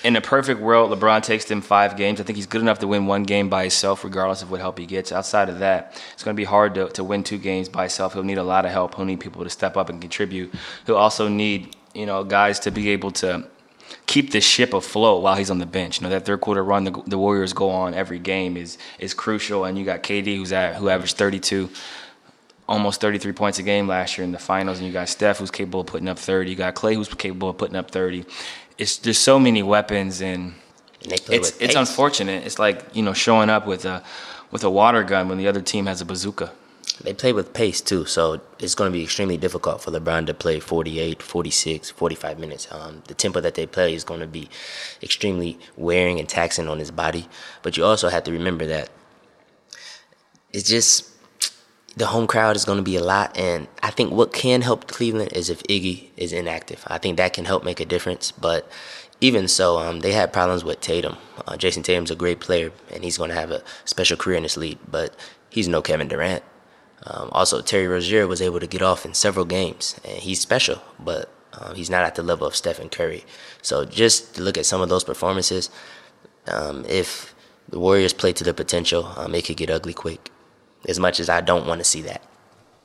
in 0.04 0.14
a 0.14 0.20
perfect 0.20 0.60
world, 0.60 0.90
LeBron 0.90 1.22
takes 1.22 1.46
them 1.46 1.60
five 1.60 1.96
games. 1.96 2.20
I 2.20 2.24
think 2.24 2.36
he's 2.36 2.46
good 2.46 2.60
enough 2.60 2.78
to 2.80 2.86
win 2.86 3.06
one 3.06 3.24
game 3.24 3.48
by 3.48 3.62
himself, 3.62 4.04
regardless 4.04 4.42
of 4.42 4.50
what 4.50 4.60
help 4.60 4.78
he 4.78 4.86
gets. 4.86 5.10
Outside 5.10 5.48
of 5.48 5.58
that, 5.60 6.00
it's 6.12 6.22
going 6.22 6.34
to 6.34 6.40
be 6.40 6.44
hard 6.44 6.74
to, 6.74 6.88
to 6.90 7.02
win 7.02 7.24
two 7.24 7.38
games 7.38 7.68
by 7.68 7.82
himself. 7.82 8.12
He'll 8.12 8.22
need 8.22 8.38
a 8.38 8.44
lot 8.44 8.64
of 8.64 8.70
help. 8.70 8.94
He'll 8.94 9.04
need 9.04 9.20
people 9.20 9.42
to 9.42 9.50
step 9.50 9.76
up 9.76 9.88
and 9.88 10.00
contribute. 10.00 10.54
He'll 10.86 10.96
also 10.96 11.28
need, 11.28 11.74
you 11.94 12.06
know, 12.06 12.22
guys 12.22 12.60
to 12.60 12.70
be 12.70 12.90
able 12.90 13.10
to 13.12 13.48
keep 14.06 14.30
the 14.30 14.40
ship 14.40 14.74
afloat 14.74 15.22
while 15.22 15.34
he's 15.36 15.50
on 15.50 15.58
the 15.58 15.66
bench. 15.66 16.00
You 16.00 16.04
know 16.04 16.10
that 16.10 16.24
third 16.24 16.40
quarter 16.40 16.62
run 16.62 16.84
the, 16.84 17.02
the 17.06 17.18
Warriors 17.18 17.52
go 17.52 17.70
on 17.70 17.94
every 17.94 18.18
game 18.18 18.56
is 18.56 18.78
is 18.98 19.14
crucial. 19.14 19.64
And 19.64 19.78
you 19.78 19.84
got 19.84 20.02
KD 20.02 20.36
who's 20.36 20.52
at 20.52 20.76
who 20.76 20.88
averaged 20.88 21.16
32, 21.16 21.68
almost 22.68 23.00
33 23.00 23.32
points 23.32 23.58
a 23.58 23.62
game 23.62 23.88
last 23.88 24.18
year 24.18 24.24
in 24.24 24.32
the 24.32 24.38
finals, 24.38 24.78
and 24.78 24.86
you 24.86 24.92
got 24.92 25.08
Steph 25.08 25.38
who's 25.38 25.50
capable 25.50 25.80
of 25.80 25.86
putting 25.86 26.08
up 26.08 26.18
30. 26.18 26.50
You 26.50 26.56
got 26.56 26.74
Klay 26.74 26.94
who's 26.94 27.12
capable 27.12 27.48
of 27.48 27.58
putting 27.58 27.76
up 27.76 27.90
30. 27.90 28.24
It's 28.78 28.98
there's 28.98 29.18
so 29.18 29.38
many 29.38 29.62
weapons 29.62 30.20
and. 30.20 30.54
It's 31.08 31.56
it's 31.60 31.76
unfortunate. 31.76 32.44
It's 32.44 32.58
like 32.58 32.84
you 32.92 33.02
know 33.02 33.12
showing 33.12 33.48
up 33.48 33.66
with 33.66 33.84
a 33.84 34.02
with 34.50 34.64
a 34.64 34.70
water 34.70 35.04
gun 35.04 35.28
when 35.28 35.38
the 35.38 35.46
other 35.46 35.60
team 35.60 35.86
has 35.86 36.00
a 36.00 36.04
bazooka. 36.04 36.52
They 37.02 37.12
play 37.12 37.32
with 37.32 37.52
pace 37.52 37.80
too, 37.80 38.06
so 38.06 38.40
it's 38.58 38.74
going 38.74 38.90
to 38.90 38.92
be 38.96 39.04
extremely 39.04 39.36
difficult 39.36 39.82
for 39.82 39.90
LeBron 39.90 40.26
to 40.26 40.34
play 40.34 40.60
48, 40.60 41.22
46, 41.22 41.90
45 41.90 42.38
minutes. 42.38 42.68
Um, 42.70 43.02
the 43.06 43.12
tempo 43.14 43.40
that 43.40 43.54
they 43.54 43.66
play 43.66 43.92
is 43.92 44.02
going 44.02 44.20
to 44.20 44.26
be 44.26 44.48
extremely 45.02 45.58
wearing 45.76 46.18
and 46.18 46.28
taxing 46.28 46.68
on 46.68 46.78
his 46.78 46.90
body. 46.90 47.28
But 47.62 47.76
you 47.76 47.84
also 47.84 48.08
have 48.08 48.24
to 48.24 48.32
remember 48.32 48.66
that 48.66 48.88
it's 50.52 50.68
just 50.68 51.10
the 51.96 52.06
home 52.06 52.26
crowd 52.26 52.56
is 52.56 52.64
going 52.64 52.76
to 52.76 52.82
be 52.82 52.96
a 52.96 53.02
lot, 53.02 53.36
and 53.38 53.68
I 53.82 53.90
think 53.90 54.12
what 54.12 54.32
can 54.32 54.60
help 54.60 54.86
Cleveland 54.86 55.32
is 55.32 55.48
if 55.48 55.62
Iggy 55.64 56.10
is 56.16 56.32
inactive. 56.32 56.84
I 56.86 56.98
think 56.98 57.16
that 57.16 57.32
can 57.32 57.46
help 57.46 57.64
make 57.64 57.80
a 57.80 57.86
difference, 57.86 58.32
but 58.32 58.70
even 59.22 59.48
so, 59.48 59.78
um, 59.78 60.00
they 60.00 60.12
had 60.12 60.32
problems 60.32 60.62
with 60.62 60.80
Tatum. 60.80 61.16
Uh, 61.46 61.56
Jayson 61.56 61.82
Tatum's 61.82 62.10
a 62.10 62.14
great 62.16 62.38
player, 62.38 62.70
and 62.92 63.02
he's 63.02 63.16
going 63.16 63.30
to 63.30 63.36
have 63.36 63.50
a 63.50 63.62
special 63.86 64.18
career 64.18 64.36
in 64.36 64.42
this 64.42 64.58
league, 64.58 64.78
but 64.86 65.16
he's 65.48 65.68
no 65.68 65.80
Kevin 65.80 66.08
Durant. 66.08 66.42
Um, 67.04 67.30
also, 67.32 67.62
Terry 67.62 67.86
Rozier 67.86 68.26
was 68.26 68.42
able 68.42 68.60
to 68.60 68.66
get 68.66 68.82
off 68.82 69.06
in 69.06 69.14
several 69.14 69.46
games, 69.46 69.98
and 70.04 70.18
he's 70.18 70.40
special, 70.40 70.82
but 71.00 71.30
um, 71.54 71.74
he's 71.76 71.88
not 71.88 72.04
at 72.04 72.14
the 72.14 72.22
level 72.22 72.46
of 72.46 72.54
Stephen 72.54 72.90
Curry. 72.90 73.24
So 73.62 73.86
just 73.86 74.38
look 74.38 74.58
at 74.58 74.66
some 74.66 74.82
of 74.82 74.90
those 74.90 75.04
performances, 75.04 75.70
um, 76.48 76.84
if 76.86 77.34
the 77.68 77.78
Warriors 77.78 78.12
play 78.12 78.32
to 78.34 78.44
their 78.44 78.54
potential, 78.54 79.12
um, 79.16 79.34
it 79.34 79.46
could 79.46 79.56
get 79.56 79.70
ugly 79.70 79.94
quick. 79.94 80.30
As 80.86 80.98
much 81.00 81.18
as 81.20 81.28
I 81.28 81.40
don't 81.40 81.66
want 81.66 81.80
to 81.80 81.84
see 81.84 82.02
that. 82.02 82.22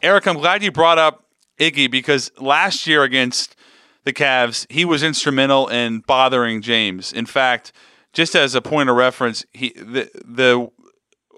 Eric, 0.01 0.27
I'm 0.27 0.37
glad 0.37 0.63
you 0.63 0.71
brought 0.71 0.97
up 0.97 1.25
Iggy 1.59 1.89
because 1.89 2.31
last 2.39 2.87
year 2.87 3.03
against 3.03 3.55
the 4.03 4.13
Cavs, 4.13 4.65
he 4.71 4.83
was 4.83 5.03
instrumental 5.03 5.67
in 5.67 5.99
bothering 5.99 6.61
James. 6.61 7.13
In 7.13 7.27
fact, 7.27 7.71
just 8.13 8.35
as 8.35 8.55
a 8.55 8.61
point 8.61 8.89
of 8.89 8.95
reference, 8.95 9.45
he 9.53 9.69
the 9.73 10.09
the 10.25 10.69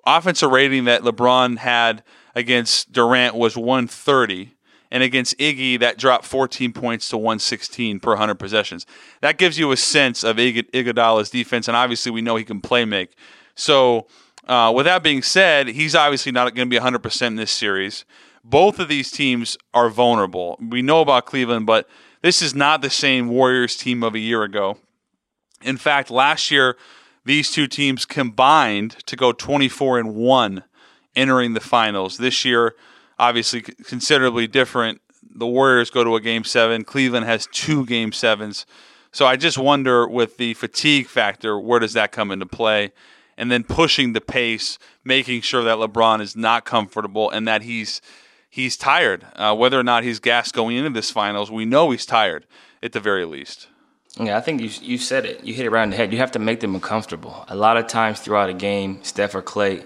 offensive 0.06 0.52
rating 0.52 0.86
that 0.86 1.02
LeBron 1.02 1.58
had 1.58 2.04
against 2.36 2.92
Durant 2.92 3.36
was 3.36 3.56
130, 3.56 4.56
and 4.92 5.04
against 5.04 5.38
Iggy 5.38 5.80
that 5.80 5.98
dropped 5.98 6.26
14 6.26 6.74
points 6.74 7.10
to 7.10 7.18
116 7.18 8.00
per 8.00 8.12
100 8.12 8.36
possessions. 8.36 8.86
That 9.22 9.38
gives 9.38 9.60
you 9.60 9.72
a 9.72 9.78
sense 9.78 10.24
of 10.24 10.38
Iggy, 10.38 10.70
Iguodala's 10.72 11.30
defense, 11.30 11.68
and 11.68 11.78
obviously 11.78 12.12
we 12.12 12.22
know 12.22 12.36
he 12.36 12.44
can 12.44 12.62
play 12.62 12.86
make. 12.86 13.16
So, 13.56 14.08
uh, 14.48 14.72
with 14.76 14.86
that 14.86 15.04
being 15.04 15.22
said, 15.22 15.68
he's 15.70 15.96
obviously 15.96 16.32
not 16.32 16.54
going 16.54 16.70
to 16.70 16.80
be 16.80 16.84
100% 16.84 17.28
in 17.28 17.36
this 17.36 17.52
series. 17.52 18.06
Both 18.44 18.80
of 18.80 18.90
these 18.90 19.10
teams 19.10 19.58
are 19.74 19.90
vulnerable. 19.90 20.58
We 20.60 20.82
know 20.82 21.02
about 21.02 21.26
Cleveland, 21.26 21.66
but 21.66 21.88
this 22.22 22.42
is 22.42 22.54
not 22.54 22.82
the 22.82 22.90
same 22.90 23.30
Warriors 23.30 23.76
team 23.76 24.04
of 24.04 24.16
a 24.16 24.20
year 24.20 24.44
ago. 24.44 24.78
In 25.62 25.78
fact, 25.78 26.12
last 26.12 26.52
year 26.52 26.76
these 27.26 27.52
two 27.52 27.68
teams 27.68 28.06
combined 28.06 28.92
to 29.06 29.16
go 29.16 29.32
24 29.32 30.00
and 30.00 30.16
1 30.16 30.64
entering 31.16 31.54
the 31.54 31.62
finals. 31.62 32.18
This 32.18 32.44
year, 32.44 32.76
obviously 33.18 33.62
considerably 33.62 34.48
different. 34.48 35.00
The 35.36 35.48
Warriors 35.48 35.90
go 35.90 36.04
to 36.04 36.16
a 36.16 36.22
game 36.22 36.44
7, 36.44 36.84
Cleveland 36.84 37.26
has 37.26 37.48
two 37.52 37.86
game 37.86 38.12
7s. 38.12 38.66
So 39.12 39.26
I 39.26 39.36
just 39.36 39.58
wonder 39.58 40.08
with 40.08 40.38
the 40.38 40.54
fatigue 40.56 41.08
factor, 41.08 41.60
where 41.60 41.80
does 41.80 41.94
that 41.94 42.12
come 42.12 42.32
into 42.32 42.46
play? 42.46 42.92
And 43.38 43.52
then 43.52 43.64
pushing 43.64 44.14
the 44.14 44.22
pace, 44.22 44.78
making 45.04 45.42
sure 45.42 45.64
that 45.64 45.78
LeBron 45.78 46.22
is 46.22 46.36
not 46.36 46.66
comfortable 46.66 47.30
and 47.30 47.48
that 47.48 47.64
he's 47.64 48.02
he's 48.50 48.78
tired. 48.78 49.26
Uh, 49.36 49.56
whether 49.56 49.80
or 49.80 49.84
not 49.84 50.04
he's 50.04 50.20
gassed 50.20 50.54
going 50.54 50.78
into 50.78 50.92
this 50.92 51.10
finals, 51.10 51.50
we 51.50 51.66
know 51.66 51.90
he's 51.92 52.06
tired 52.06 52.46
at 52.84 52.92
the 52.92 53.00
very 53.00 53.26
least. 53.26 53.68
Yeah, 54.20 54.38
I 54.38 54.42
think 54.42 54.62
you 54.62 54.70
you 54.82 54.98
said 55.00 55.26
it. 55.26 55.44
You 55.44 55.56
hit 55.56 55.66
it 55.66 55.72
right 55.72 55.84
in 55.84 55.90
the 55.90 55.96
head. 55.96 56.12
You 56.12 56.20
have 56.20 56.32
to 56.34 56.40
make 56.40 56.60
them 56.60 56.76
uncomfortable. 56.76 57.46
A 57.48 57.56
lot 57.56 57.78
of 57.78 57.88
times 57.88 58.20
throughout 58.20 58.50
a 58.50 58.54
game, 58.54 59.00
Steph 59.04 59.34
or 59.34 59.42
Klay 59.42 59.86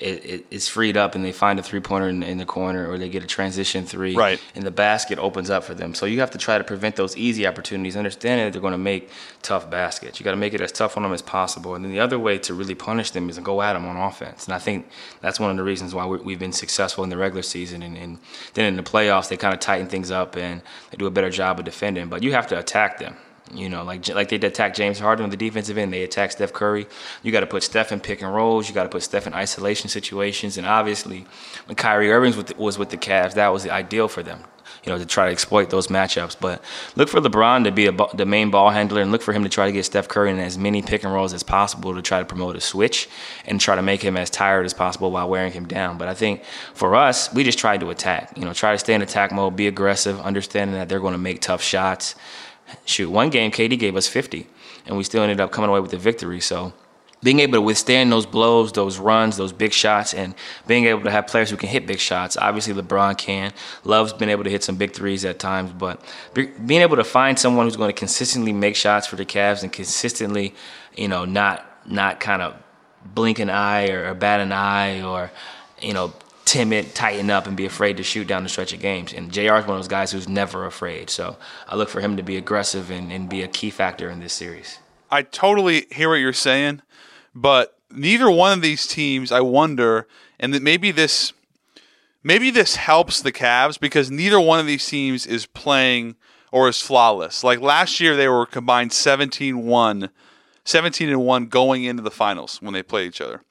it, 0.00 0.24
it, 0.24 0.46
it's 0.50 0.68
freed 0.68 0.96
up 0.96 1.14
and 1.14 1.24
they 1.24 1.30
find 1.30 1.58
a 1.58 1.62
three 1.62 1.78
pointer 1.78 2.08
in, 2.08 2.22
in, 2.22 2.38
the 2.38 2.44
corner 2.44 2.90
or 2.90 2.98
they 2.98 3.08
get 3.08 3.22
a 3.22 3.26
transition 3.26 3.86
three. 3.86 4.16
Right. 4.16 4.40
And 4.54 4.64
the 4.64 4.72
basket 4.72 5.18
opens 5.18 5.50
up 5.50 5.62
for 5.62 5.74
them. 5.74 5.94
So 5.94 6.04
you 6.04 6.20
have 6.20 6.32
to 6.32 6.38
try 6.38 6.58
to 6.58 6.64
prevent 6.64 6.96
those 6.96 7.16
easy 7.16 7.46
opportunities, 7.46 7.96
understanding 7.96 8.46
that 8.46 8.52
they're 8.52 8.60
going 8.60 8.72
to 8.72 8.78
make 8.78 9.08
tough 9.42 9.70
baskets. 9.70 10.18
You 10.18 10.24
got 10.24 10.32
to 10.32 10.36
make 10.36 10.52
it 10.52 10.60
as 10.60 10.72
tough 10.72 10.96
on 10.96 11.04
them 11.04 11.12
as 11.12 11.22
possible. 11.22 11.76
And 11.76 11.84
then 11.84 11.92
the 11.92 12.00
other 12.00 12.18
way 12.18 12.38
to 12.38 12.54
really 12.54 12.74
punish 12.74 13.12
them 13.12 13.28
is 13.30 13.36
to 13.36 13.42
go 13.42 13.62
at 13.62 13.74
them 13.74 13.86
on 13.86 13.96
offense. 13.96 14.46
And 14.46 14.54
I 14.54 14.58
think 14.58 14.88
that's 15.20 15.38
one 15.38 15.50
of 15.50 15.56
the 15.56 15.62
reasons 15.62 15.94
why 15.94 16.06
we 16.06 16.32
have 16.32 16.40
been 16.40 16.52
successful 16.52 17.04
in 17.04 17.10
the 17.10 17.16
regular 17.16 17.42
season. 17.42 17.82
And, 17.82 17.96
and 17.96 18.18
then 18.54 18.66
in 18.66 18.76
the 18.76 18.82
playoffs, 18.82 19.28
they 19.28 19.36
kind 19.36 19.54
of 19.54 19.60
tighten 19.60 19.86
things 19.86 20.10
up 20.10 20.36
and 20.36 20.60
they 20.90 20.96
do 20.96 21.06
a 21.06 21.10
better 21.10 21.30
job 21.30 21.60
of 21.60 21.64
defending. 21.64 22.08
But 22.08 22.22
you 22.24 22.32
have 22.32 22.48
to 22.48 22.58
attack 22.58 22.98
them. 22.98 23.16
You 23.52 23.68
know, 23.68 23.84
like 23.84 24.08
like 24.08 24.30
they 24.30 24.36
attack 24.36 24.74
James 24.74 24.98
Harden 24.98 25.22
on 25.22 25.30
the 25.30 25.36
defensive 25.36 25.76
end, 25.76 25.92
they 25.92 26.02
attack 26.02 26.32
Steph 26.32 26.54
Curry. 26.54 26.86
You 27.22 27.30
got 27.30 27.40
to 27.40 27.46
put 27.46 27.62
Steph 27.62 27.92
in 27.92 28.00
pick 28.00 28.22
and 28.22 28.34
rolls. 28.34 28.68
You 28.68 28.74
got 28.74 28.84
to 28.84 28.88
put 28.88 29.02
Steph 29.02 29.26
in 29.26 29.34
isolation 29.34 29.90
situations. 29.90 30.56
And 30.56 30.66
obviously, 30.66 31.26
when 31.66 31.76
Kyrie 31.76 32.10
Irving 32.10 32.32
was, 32.56 32.78
with 32.78 32.88
the 32.88 32.96
Cavs, 32.96 33.34
that 33.34 33.48
was 33.48 33.62
the 33.62 33.70
ideal 33.70 34.08
for 34.08 34.22
them. 34.22 34.44
You 34.82 34.92
know, 34.92 34.98
to 34.98 35.04
try 35.06 35.26
to 35.26 35.32
exploit 35.32 35.68
those 35.70 35.88
matchups. 35.88 36.36
But 36.40 36.64
look 36.96 37.10
for 37.10 37.20
LeBron 37.20 37.64
to 37.64 37.70
be 37.70 37.86
a, 37.86 37.92
the 38.14 38.24
main 38.24 38.50
ball 38.50 38.70
handler, 38.70 39.02
and 39.02 39.12
look 39.12 39.22
for 39.22 39.34
him 39.34 39.42
to 39.42 39.50
try 39.50 39.66
to 39.66 39.72
get 39.72 39.84
Steph 39.84 40.08
Curry 40.08 40.30
in 40.30 40.38
as 40.38 40.56
many 40.56 40.80
pick 40.80 41.04
and 41.04 41.12
rolls 41.12 41.34
as 41.34 41.42
possible 41.42 41.94
to 41.94 42.02
try 42.02 42.18
to 42.18 42.24
promote 42.24 42.56
a 42.56 42.60
switch 42.60 43.08
and 43.44 43.60
try 43.60 43.76
to 43.76 43.82
make 43.82 44.02
him 44.02 44.16
as 44.16 44.30
tired 44.30 44.64
as 44.64 44.72
possible 44.72 45.10
while 45.10 45.28
wearing 45.28 45.52
him 45.52 45.66
down. 45.66 45.98
But 45.98 46.08
I 46.08 46.14
think 46.14 46.44
for 46.72 46.96
us, 46.96 47.32
we 47.32 47.44
just 47.44 47.58
tried 47.58 47.80
to 47.80 47.90
attack. 47.90 48.36
You 48.36 48.46
know, 48.46 48.54
try 48.54 48.72
to 48.72 48.78
stay 48.78 48.94
in 48.94 49.02
attack 49.02 49.32
mode, 49.32 49.54
be 49.54 49.68
aggressive, 49.68 50.18
understanding 50.20 50.76
that 50.76 50.88
they're 50.88 51.00
going 51.00 51.12
to 51.12 51.18
make 51.18 51.42
tough 51.42 51.62
shots 51.62 52.14
shoot, 52.84 53.10
one 53.10 53.30
game 53.30 53.50
KD 53.50 53.78
gave 53.78 53.96
us 53.96 54.06
50, 54.08 54.46
and 54.86 54.96
we 54.96 55.04
still 55.04 55.22
ended 55.22 55.40
up 55.40 55.52
coming 55.52 55.70
away 55.70 55.80
with 55.80 55.90
the 55.90 55.98
victory. 55.98 56.40
So 56.40 56.72
being 57.24 57.40
able 57.40 57.54
to 57.54 57.60
withstand 57.62 58.12
those 58.12 58.26
blows, 58.26 58.70
those 58.72 58.98
runs, 58.98 59.38
those 59.38 59.52
big 59.52 59.72
shots, 59.72 60.12
and 60.12 60.34
being 60.66 60.84
able 60.84 61.02
to 61.02 61.10
have 61.10 61.26
players 61.26 61.48
who 61.50 61.56
can 61.56 61.70
hit 61.70 61.86
big 61.86 61.98
shots. 61.98 62.36
Obviously, 62.36 62.74
LeBron 62.74 63.16
can. 63.16 63.52
Love's 63.82 64.12
been 64.12 64.28
able 64.28 64.44
to 64.44 64.50
hit 64.50 64.62
some 64.62 64.76
big 64.76 64.92
threes 64.92 65.24
at 65.24 65.38
times, 65.38 65.72
but 65.72 66.04
being 66.34 66.82
able 66.82 66.96
to 66.96 67.04
find 67.04 67.38
someone 67.38 67.66
who's 67.66 67.76
going 67.76 67.88
to 67.88 67.98
consistently 67.98 68.52
make 68.52 68.76
shots 68.76 69.06
for 69.06 69.16
the 69.16 69.24
Cavs 69.24 69.62
and 69.62 69.72
consistently, 69.72 70.54
you 70.96 71.08
know, 71.08 71.24
not 71.24 71.66
not 71.86 72.20
kind 72.20 72.42
of 72.42 72.54
blink 73.04 73.38
an 73.38 73.50
eye 73.50 73.90
or, 73.90 74.10
or 74.10 74.14
bat 74.14 74.40
an 74.40 74.52
eye 74.52 75.02
or, 75.02 75.30
you 75.80 75.92
know, 75.92 76.12
timid, 76.44 76.94
tighten 76.94 77.30
up, 77.30 77.46
and 77.46 77.56
be 77.56 77.66
afraid 77.66 77.96
to 77.96 78.02
shoot 78.02 78.26
down 78.26 78.42
the 78.42 78.48
stretch 78.48 78.72
of 78.72 78.80
games. 78.80 79.12
And 79.12 79.32
JR 79.32 79.56
is 79.56 79.66
one 79.66 79.76
of 79.76 79.78
those 79.78 79.88
guys 79.88 80.12
who's 80.12 80.28
never 80.28 80.66
afraid. 80.66 81.10
So 81.10 81.36
I 81.68 81.76
look 81.76 81.88
for 81.88 82.00
him 82.00 82.16
to 82.16 82.22
be 82.22 82.36
aggressive 82.36 82.90
and, 82.90 83.12
and 83.12 83.28
be 83.28 83.42
a 83.42 83.48
key 83.48 83.70
factor 83.70 84.10
in 84.10 84.20
this 84.20 84.32
series. 84.32 84.78
I 85.10 85.22
totally 85.22 85.86
hear 85.90 86.08
what 86.08 86.16
you're 86.16 86.32
saying, 86.32 86.82
but 87.34 87.78
neither 87.90 88.30
one 88.30 88.52
of 88.52 88.62
these 88.62 88.86
teams, 88.86 89.30
I 89.32 89.40
wonder, 89.40 90.06
and 90.38 90.52
that 90.54 90.62
maybe 90.62 90.90
this 90.90 91.32
maybe 92.22 92.50
this 92.50 92.76
helps 92.76 93.20
the 93.22 93.32
Cavs 93.32 93.78
because 93.78 94.10
neither 94.10 94.40
one 94.40 94.58
of 94.58 94.66
these 94.66 94.86
teams 94.86 95.26
is 95.26 95.46
playing 95.46 96.16
or 96.50 96.68
is 96.68 96.80
flawless. 96.80 97.44
Like 97.44 97.60
last 97.60 98.00
year 98.00 98.16
they 98.16 98.28
were 98.28 98.46
combined 98.46 98.90
17-1, 98.90 100.08
17 100.64 101.08
and 101.08 101.24
1 101.24 101.46
going 101.46 101.84
into 101.84 102.02
the 102.02 102.10
finals 102.10 102.60
when 102.62 102.72
they 102.72 102.82
played 102.82 103.08
each 103.08 103.20
other. 103.20 103.42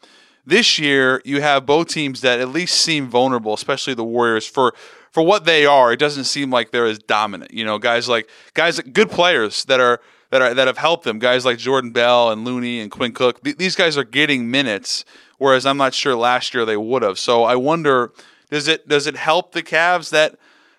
This 0.46 0.78
year, 0.78 1.22
you 1.24 1.42
have 1.42 1.66
both 1.66 1.88
teams 1.88 2.22
that 2.22 2.40
at 2.40 2.50
least 2.50 2.82
seem 2.82 3.10
vulnerable, 3.10 3.54
especially 3.54 3.94
the 3.94 4.04
Warriors 4.04 4.46
for 4.46 4.74
for 5.12 5.24
what 5.24 5.46
they 5.46 5.66
are. 5.66 5.94
It 5.94 6.00
doesn't 6.00 6.26
seem 6.26 6.52
like 6.52 6.72
they're 6.72 6.86
as 6.86 7.00
dominant. 7.00 7.54
You 7.54 7.64
know, 7.64 7.78
guys 7.78 8.10
like 8.10 8.30
guys, 8.54 8.80
good 8.80 9.10
players 9.10 9.64
that 9.66 9.80
are 9.80 10.02
that 10.32 10.42
are 10.42 10.54
that 10.54 10.68
have 10.68 10.78
helped 10.78 11.06
them. 11.06 11.20
Guys 11.20 11.46
like 11.46 11.60
Jordan 11.60 11.92
Bell 11.92 12.32
and 12.32 12.44
Looney 12.44 12.82
and 12.82 12.92
Quinn 12.92 13.14
Cook. 13.14 13.44
Th- 13.44 13.56
these 13.56 13.76
guys 13.76 13.98
are 13.98 14.04
getting 14.04 14.52
minutes, 14.52 15.06
whereas 15.38 15.66
I'm 15.66 15.78
not 15.78 15.94
sure 15.94 16.16
last 16.16 16.54
year 16.54 16.66
they 16.66 16.78
would 16.78 17.04
have. 17.04 17.20
So 17.20 17.44
I 17.44 17.56
wonder 17.56 18.12
does 18.50 18.68
it 18.68 18.88
does 18.88 19.08
it 19.08 19.16
help 19.16 19.54
the 19.54 19.64
Cavs 19.64 20.10
that 20.10 20.38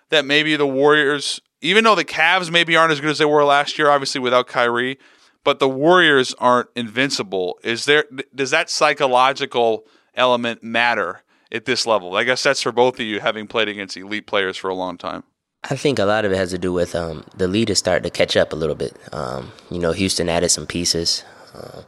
that 0.09 0.25
maybe 0.25 0.55
the 0.55 0.67
Warriors, 0.67 1.41
even 1.61 1.83
though 1.83 1.95
the 1.95 2.05
Cavs 2.05 2.51
maybe 2.51 2.75
aren't 2.75 2.91
as 2.91 3.01
good 3.01 3.09
as 3.09 3.17
they 3.17 3.25
were 3.25 3.43
last 3.43 3.79
year, 3.79 3.89
obviously 3.89 4.21
without 4.21 4.47
Kyrie, 4.47 4.99
but 5.45 5.59
the 5.59 5.69
Warriors 5.69 6.33
aren't 6.39 6.67
invincible. 6.75 7.57
Is 7.63 7.85
there 7.85 8.03
does 8.33 8.49
that 8.49 8.69
psychological 8.69 9.85
element 10.15 10.61
matter 10.61 11.23
at 11.49 11.63
this 11.63 11.85
level? 11.85 12.17
I 12.17 12.25
guess 12.25 12.43
that's 12.43 12.61
for 12.61 12.73
both 12.73 12.95
of 12.95 13.05
you 13.05 13.21
having 13.21 13.47
played 13.47 13.69
against 13.69 13.95
elite 13.95 14.27
players 14.27 14.57
for 14.57 14.69
a 14.69 14.75
long 14.75 14.97
time. 14.97 15.23
I 15.63 15.75
think 15.75 15.97
a 15.97 16.05
lot 16.05 16.25
of 16.25 16.31
it 16.31 16.35
has 16.35 16.51
to 16.51 16.57
do 16.57 16.73
with 16.73 16.93
um, 16.95 17.23
the 17.35 17.47
leaders 17.47 17.79
starting 17.79 18.03
to 18.03 18.09
catch 18.09 18.35
up 18.35 18.51
a 18.53 18.55
little 18.55 18.75
bit. 18.75 18.95
Um, 19.13 19.51
you 19.71 19.79
know, 19.79 19.93
Houston 19.93 20.29
added 20.29 20.49
some 20.49 20.67
pieces. 20.67 21.23
Uh, 21.55 21.83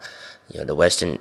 you 0.49 0.59
know, 0.59 0.65
the 0.65 0.75
Western 0.75 1.19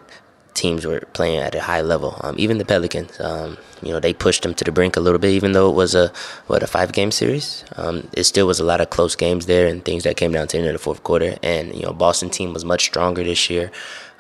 teams 0.57 0.85
were 0.87 1.01
playing 1.13 1.39
at 1.39 1.55
a 1.55 1.61
high 1.61 1.83
level. 1.83 2.19
Um, 2.23 2.35
even 2.39 2.59
the 2.59 2.65
Pelicans, 2.65 3.21
um, 3.21 3.57
you 3.83 3.93
know, 3.93 4.01
they 4.01 4.13
pushed 4.13 4.43
them 4.43 4.55
to 4.55 4.65
the 4.65 4.73
brink 4.73 4.97
a 4.97 5.01
little 5.01 5.19
bit. 5.19 5.31
Even 5.31 5.53
though 5.53 5.71
it 5.71 5.75
was 5.75 5.95
a 5.95 6.13
what 6.49 6.63
a 6.63 6.67
five 6.67 6.93
game 6.93 7.13
series, 7.13 7.65
um, 7.77 8.09
it 8.13 8.25
still 8.25 8.47
was 8.47 8.59
a 8.59 8.65
lot 8.65 8.81
of 8.81 8.91
close 8.91 9.15
games 9.15 9.47
there 9.47 9.67
and 9.69 9.85
things 9.85 10.03
that 10.05 10.17
came 10.17 10.33
down 10.33 10.49
to 10.49 10.57
the 10.57 10.59
end 10.59 10.69
of 10.69 10.73
the 10.73 10.79
fourth 10.81 11.05
quarter. 11.05 11.37
And 11.43 11.75
you 11.75 11.83
know, 11.83 11.93
Boston 11.93 12.31
team 12.31 12.53
was 12.53 12.65
much 12.65 12.85
stronger 12.85 13.23
this 13.23 13.49
year. 13.51 13.71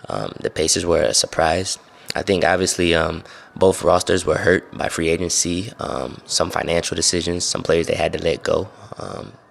Um, 0.08 0.32
the 0.40 0.50
Pacers 0.50 0.86
were 0.86 1.02
a 1.02 1.14
surprise. 1.14 1.78
I 2.14 2.22
think 2.22 2.44
obviously 2.44 2.94
um, 2.94 3.24
both 3.56 3.82
rosters 3.82 4.24
were 4.24 4.38
hurt 4.38 4.70
by 4.76 4.88
free 4.88 5.08
agency, 5.08 5.72
um, 5.80 6.20
some 6.26 6.50
financial 6.50 6.94
decisions, 6.94 7.44
some 7.44 7.62
players 7.62 7.88
they 7.88 7.94
had 7.96 8.12
to 8.12 8.22
let 8.22 8.42
go, 8.42 8.68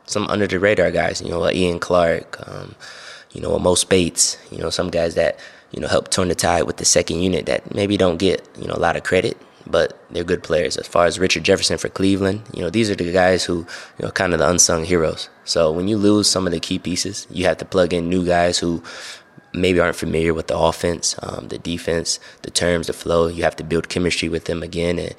some 0.05 0.27
under 0.27 0.47
the 0.47 0.59
radar 0.59 0.89
guys, 0.91 1.21
you 1.21 1.29
know, 1.29 1.39
like 1.39 1.55
Ian 1.55 1.79
Clark, 1.79 2.39
you 3.33 3.41
know, 3.41 3.59
Mo 3.59 3.75
Speights, 3.75 4.37
you 4.49 4.57
know, 4.57 4.69
some 4.69 4.89
guys 4.89 5.13
that 5.15 5.37
you 5.75 5.81
know 5.81 5.87
help 5.87 6.09
turn 6.09 6.29
the 6.29 6.35
tide 6.35 6.63
with 6.63 6.77
the 6.77 6.85
second 6.85 7.19
unit 7.19 7.45
that 7.45 7.75
maybe 7.75 7.97
don't 7.97 8.17
get 8.17 8.47
you 8.57 8.65
know 8.65 8.73
a 8.73 8.79
lot 8.79 8.95
of 8.95 9.03
credit, 9.03 9.37
but 9.67 9.99
they're 10.09 10.23
good 10.23 10.41
players. 10.41 10.77
As 10.77 10.87
far 10.87 11.05
as 11.05 11.19
Richard 11.19 11.43
Jefferson 11.43 11.77
for 11.77 11.89
Cleveland, 11.89 12.43
you 12.53 12.61
know, 12.61 12.69
these 12.69 12.89
are 12.89 12.95
the 12.95 13.11
guys 13.11 13.43
who 13.43 13.67
you 13.99 14.05
know 14.05 14.11
kind 14.11 14.33
of 14.33 14.39
the 14.39 14.49
unsung 14.49 14.85
heroes. 14.85 15.29
So 15.43 15.71
when 15.71 15.89
you 15.89 15.97
lose 15.97 16.29
some 16.29 16.47
of 16.47 16.53
the 16.53 16.61
key 16.61 16.79
pieces, 16.79 17.27
you 17.29 17.45
have 17.45 17.57
to 17.57 17.65
plug 17.65 17.93
in 17.93 18.09
new 18.09 18.25
guys 18.25 18.57
who 18.57 18.81
maybe 19.53 19.79
aren't 19.79 19.97
familiar 19.97 20.33
with 20.33 20.47
the 20.47 20.57
offense, 20.57 21.15
um, 21.21 21.49
the 21.49 21.57
defense, 21.57 22.19
the 22.43 22.51
terms, 22.51 22.87
the 22.87 22.93
flow. 22.93 23.27
You 23.27 23.43
have 23.43 23.55
to 23.57 23.63
build 23.63 23.89
chemistry 23.89 24.29
with 24.29 24.45
them 24.45 24.63
again, 24.63 24.97
and 24.97 25.13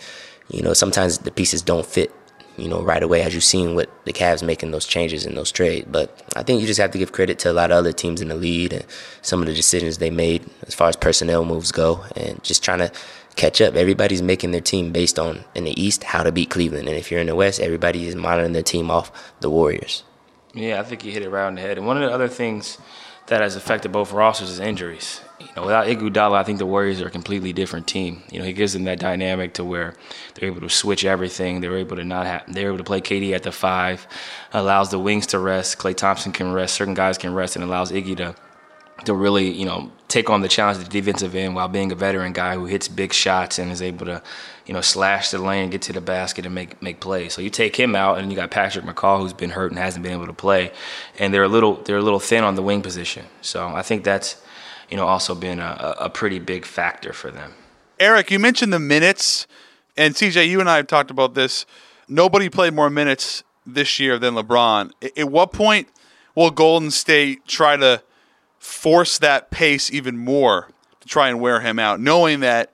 you 0.49 0.63
know 0.63 0.73
sometimes 0.73 1.19
the 1.19 1.31
pieces 1.31 1.61
don't 1.61 1.85
fit. 1.87 2.11
You 2.57 2.69
know, 2.69 2.83
right 2.83 3.03
away 3.03 3.23
as 3.23 3.35
you've 3.35 3.45
seen 3.45 3.75
with 3.75 3.89
the 4.05 4.13
Cavs 4.15 4.43
making 4.43 4.71
those 4.71 4.87
changes 4.87 5.27
in 5.27 5.35
those 5.35 5.53
trades. 5.53 5.87
But 5.91 6.23
I 6.35 6.43
think 6.43 6.61
you 6.61 6.67
just 6.67 6.81
have 6.81 6.91
to 6.93 6.99
give 6.99 7.13
credit 7.13 7.39
to 7.41 7.51
a 7.51 7.53
lot 7.53 7.71
of 7.71 7.77
other 7.77 7.93
teams 7.93 8.23
in 8.23 8.29
the 8.29 8.35
league 8.35 8.73
and 8.73 8.85
some 9.21 9.41
of 9.41 9.47
the 9.47 9.55
decisions 9.55 9.99
they 9.99 10.11
made 10.11 10.49
as 10.67 10.75
far 10.75 10.89
as 10.89 10.97
personnel 10.97 11.45
moves 11.45 11.71
go, 11.71 12.05
and 12.17 12.43
just 12.43 12.65
trying 12.65 12.79
to 12.79 12.91
catch 13.37 13.61
up. 13.61 13.75
Everybody's 13.75 14.23
making 14.23 14.53
their 14.53 14.63
team 14.63 14.91
based 14.91 15.19
on 15.19 15.45
in 15.55 15.65
the 15.65 15.79
East 15.79 16.05
how 16.05 16.23
to 16.23 16.33
beat 16.33 16.49
Cleveland, 16.49 16.89
and 16.89 16.97
if 16.97 17.11
you're 17.11 17.21
in 17.21 17.27
the 17.27 17.35
West, 17.35 17.61
everybody 17.61 18.07
is 18.07 18.17
monitoring 18.17 18.53
their 18.53 18.63
team 18.63 18.91
off 18.91 19.13
the 19.41 19.51
Warriors. 19.51 20.03
Yeah, 20.55 20.81
I 20.81 20.85
think 20.85 21.05
you 21.05 21.13
hit 21.13 21.23
it 21.23 21.29
right 21.29 21.47
on 21.47 21.57
the 21.57 21.61
head. 21.61 21.77
And 21.77 21.87
one 21.87 22.03
of 22.03 22.09
the 22.09 22.15
other 22.15 22.29
things 22.29 22.79
that 23.27 23.43
has 23.43 23.57
affected 23.57 23.93
both 23.93 24.13
rosters 24.13 24.49
is 24.49 24.61
injuries. 24.61 25.21
Know, 25.57 25.63
without 25.63 25.87
Iguodala, 25.87 26.37
I 26.37 26.43
think 26.43 26.59
the 26.59 26.67
Warriors 26.67 27.01
are 27.01 27.07
a 27.07 27.11
completely 27.11 27.53
different 27.53 27.87
team. 27.87 28.23
You 28.31 28.39
know, 28.39 28.45
he 28.45 28.53
gives 28.53 28.75
them 28.75 28.85
that 28.85 28.99
dynamic 28.99 29.55
to 29.55 29.65
where 29.65 29.95
they're 30.35 30.49
able 30.49 30.61
to 30.61 30.69
switch 30.69 31.05
everything. 31.05 31.61
They're 31.61 31.79
able 31.79 31.97
to 31.97 32.05
not 32.05 32.27
have. 32.27 32.45
They're 32.47 32.69
able 32.69 32.79
to 32.79 32.85
play 32.85 33.01
KD 33.01 33.33
at 33.33 33.43
the 33.43 33.53
five, 33.53 34.07
allows 34.53 34.91
the 34.91 34.99
wings 34.99 35.27
to 35.29 35.39
rest. 35.39 35.79
Klay 35.79 35.97
Thompson 35.97 36.33
can 36.33 36.53
rest. 36.53 36.75
Certain 36.75 36.95
guys 36.95 37.17
can 37.17 37.33
rest, 37.33 37.57
and 37.57 37.65
allows 37.65 37.91
Iggy 37.91 38.17
to 38.19 38.37
to 39.05 39.15
really, 39.15 39.53
you 39.53 39.67
know, 39.67 39.93
take 40.09 40.31
on 40.31 40.41
the 40.41 40.49
challenge 40.49 40.79
of 40.79 40.85
the 40.85 40.91
defensive 40.91 41.35
end 41.35 41.55
while 41.55 41.69
being 41.69 41.93
a 41.93 41.95
veteran 41.95 42.33
guy 42.33 42.55
who 42.55 42.65
hits 42.65 42.89
big 42.89 43.13
shots 43.13 43.59
and 43.59 43.71
is 43.71 43.83
able 43.83 44.07
to, 44.07 44.23
you 44.65 44.73
know, 44.73 44.81
slash 44.81 45.31
the 45.31 45.39
lane, 45.39 45.69
get 45.69 45.83
to 45.83 45.93
the 45.93 46.01
basket, 46.01 46.47
and 46.47 46.55
make 46.55 46.81
make 46.83 47.01
plays. 47.01 47.35
So 47.35 47.43
you 47.43 47.51
take 47.51 47.77
him 47.77 47.95
out, 47.95 48.19
and 48.19 48.31
you 48.31 48.37
got 48.37 48.51
Patrick 48.51 48.85
McCaw 48.85 49.21
who's 49.21 49.33
been 49.33 49.51
hurt 49.51 49.71
and 49.71 49.79
hasn't 49.79 50.03
been 50.03 50.13
able 50.13 50.27
to 50.27 50.33
play, 50.33 50.73
and 51.19 51.33
they're 51.33 51.45
a 51.45 51.49
little 51.49 51.77
they're 51.77 51.99
a 51.99 52.03
little 52.03 52.21
thin 52.21 52.45
on 52.45 52.57
the 52.57 52.63
wing 52.63 52.83
position. 52.83 53.27
So 53.41 53.69
I 53.69 53.83
think 53.83 54.05
that's, 54.05 54.37
you 54.91 54.97
know, 54.97 55.07
also 55.07 55.35
been 55.35 55.59
a, 55.59 55.97
a 56.01 56.11
pretty 56.11 56.39
big 56.39 56.65
factor 56.65 57.13
for 57.13 57.31
them. 57.31 57.55
Eric, 57.99 58.31
you 58.31 58.39
mentioned 58.39 58.73
the 58.73 58.79
minutes, 58.79 59.47
and 59.97 60.15
CJ, 60.15 60.49
you 60.49 60.61
and 60.61 60.69
I 60.69 60.77
have 60.77 60.87
talked 60.87 61.11
about 61.11 61.35
this. 61.35 61.67
Nobody 62.09 62.49
played 62.49 62.75
more 62.75 62.91
minutes 62.91 63.43
this 63.67 63.99
year 63.99 64.19
than 64.19 64.35
LeBron. 64.35 64.93
At 65.17 65.31
what 65.31 65.53
point 65.53 65.89
will 66.35 66.51
Golden 66.51 66.91
State 66.91 67.47
try 67.47 67.77
to 67.77 68.03
force 68.59 69.19
that 69.19 69.51
pace 69.51 69.91
even 69.93 70.17
more 70.17 70.69
to 71.01 71.09
try 71.09 71.29
and 71.29 71.41
wear 71.41 71.61
him 71.61 71.79
out, 71.79 72.01
knowing 72.01 72.41
that, 72.41 72.73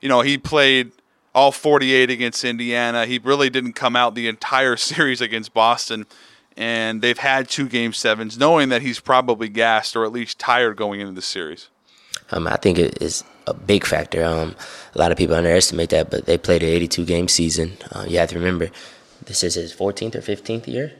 you 0.00 0.08
know, 0.08 0.20
he 0.20 0.36
played 0.36 0.92
all 1.34 1.52
48 1.52 2.10
against 2.10 2.44
Indiana. 2.44 3.06
He 3.06 3.18
really 3.18 3.50
didn't 3.50 3.72
come 3.72 3.96
out 3.96 4.14
the 4.14 4.28
entire 4.28 4.76
series 4.76 5.20
against 5.20 5.54
Boston. 5.54 6.06
And 6.56 7.02
they've 7.02 7.18
had 7.18 7.48
two 7.48 7.68
game 7.68 7.92
sevens, 7.92 8.38
knowing 8.38 8.68
that 8.68 8.82
he's 8.82 9.00
probably 9.00 9.48
gassed 9.48 9.96
or 9.96 10.04
at 10.04 10.12
least 10.12 10.38
tired 10.38 10.76
going 10.76 11.00
into 11.00 11.12
the 11.12 11.22
series. 11.22 11.68
Um, 12.30 12.46
I 12.46 12.56
think 12.56 12.78
it 12.78 13.02
is 13.02 13.24
a 13.46 13.54
big 13.54 13.84
factor. 13.84 14.24
Um, 14.24 14.54
a 14.94 14.98
lot 14.98 15.12
of 15.12 15.18
people 15.18 15.34
underestimate 15.34 15.90
that, 15.90 16.10
but 16.10 16.26
they 16.26 16.38
played 16.38 16.62
an 16.62 16.68
82 16.68 17.04
game 17.04 17.28
season. 17.28 17.76
Uh, 17.90 18.04
you 18.08 18.18
have 18.18 18.30
to 18.30 18.38
remember, 18.38 18.70
this 19.26 19.42
is 19.42 19.54
his 19.54 19.74
14th 19.74 20.14
or 20.14 20.20
15th 20.20 20.66
year. 20.66 20.92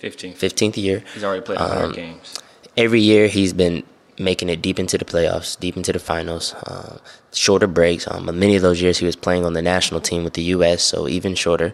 15th. 0.00 0.36
15th 0.36 0.76
year. 0.76 1.04
He's 1.14 1.24
already 1.24 1.42
played 1.42 1.58
100 1.60 1.84
um, 1.84 1.92
games 1.92 2.38
every 2.78 3.00
year 3.00 3.26
he's 3.26 3.52
been 3.52 3.82
making 4.18 4.48
it 4.48 4.60
deep 4.60 4.78
into 4.78 4.98
the 4.98 5.04
playoffs, 5.04 5.58
deep 5.58 5.76
into 5.76 5.92
the 5.92 5.98
finals, 5.98 6.54
uh, 6.54 6.98
shorter 7.32 7.66
breaks. 7.66 8.08
Um, 8.08 8.26
many 8.38 8.56
of 8.56 8.62
those 8.62 8.82
years 8.82 8.98
he 8.98 9.06
was 9.06 9.16
playing 9.16 9.44
on 9.44 9.52
the 9.52 9.62
national 9.62 10.00
team 10.00 10.24
with 10.24 10.34
the 10.34 10.42
U.S., 10.42 10.82
so 10.82 11.08
even 11.08 11.34
shorter. 11.34 11.72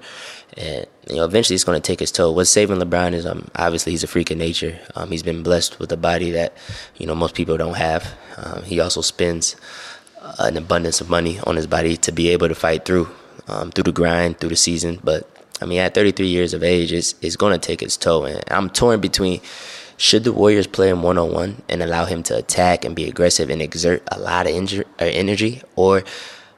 And 0.57 0.87
you 1.09 1.17
know, 1.17 1.25
eventually 1.25 1.55
it's 1.55 1.65
going 1.65 1.81
to 1.81 1.87
take 1.87 2.01
his 2.01 2.13
toll. 2.13 2.35
What's 2.35 2.51
saving 2.51 2.79
LeBron 2.79 3.13
is 3.13 3.27
um, 3.27 3.49
obviously 3.57 3.93
he's 3.93 4.05
a 4.05 4.07
freak 4.07 4.31
of 4.31 4.39
nature. 4.39 4.79
Um, 4.95 5.11
he's 5.11 5.23
been 5.23 5.43
blessed 5.43 5.79
with 5.79 5.91
a 5.93 5.97
body 5.97 6.31
that 6.33 6.57
you 6.97 7.07
know 7.07 7.15
most 7.15 7.35
people 7.35 7.57
don't 7.57 7.77
have. 7.77 8.15
Um, 8.37 8.63
he 8.63 8.81
also 8.81 9.01
spends 9.01 9.57
an 10.39 10.57
abundance 10.57 11.01
of 11.01 11.11
money 11.11 11.39
on 11.41 11.57
his 11.57 11.67
body 11.67 11.97
to 11.99 12.13
be 12.13 12.31
able 12.31 12.49
to 12.49 12.55
fight 12.55 12.85
through 12.85 13.09
um, 13.49 13.71
through 13.71 13.85
the 13.85 13.93
grind, 13.93 14.39
through 14.39 14.51
the 14.51 14.57
season. 14.57 15.01
But 15.03 15.29
I 15.61 15.67
mean, 15.67 15.79
at 15.79 15.95
33 15.95 16.27
years 16.27 16.55
of 16.55 16.63
age, 16.63 16.93
it's 16.93 17.15
it's 17.21 17.37
going 17.37 17.53
to 17.53 17.59
take 17.59 17.83
its 17.83 17.97
toll. 17.97 18.25
And 18.25 18.43
I'm 18.51 18.71
torn 18.71 19.01
between 19.01 19.41
should 19.97 20.25
the 20.25 20.33
Warriors 20.33 20.67
play 20.67 20.89
him 20.89 21.03
one 21.03 21.19
on 21.19 21.33
one 21.33 21.63
and 21.69 21.83
allow 21.83 22.05
him 22.05 22.23
to 22.25 22.37
attack 22.37 22.85
and 22.85 22.97
be 22.97 23.09
aggressive 23.09 23.51
and 23.51 23.63
exert 23.63 24.03
a 24.11 24.19
lot 24.19 24.47
of 24.47 24.55
or 24.55 24.85
energy, 24.99 25.63
or 25.77 26.03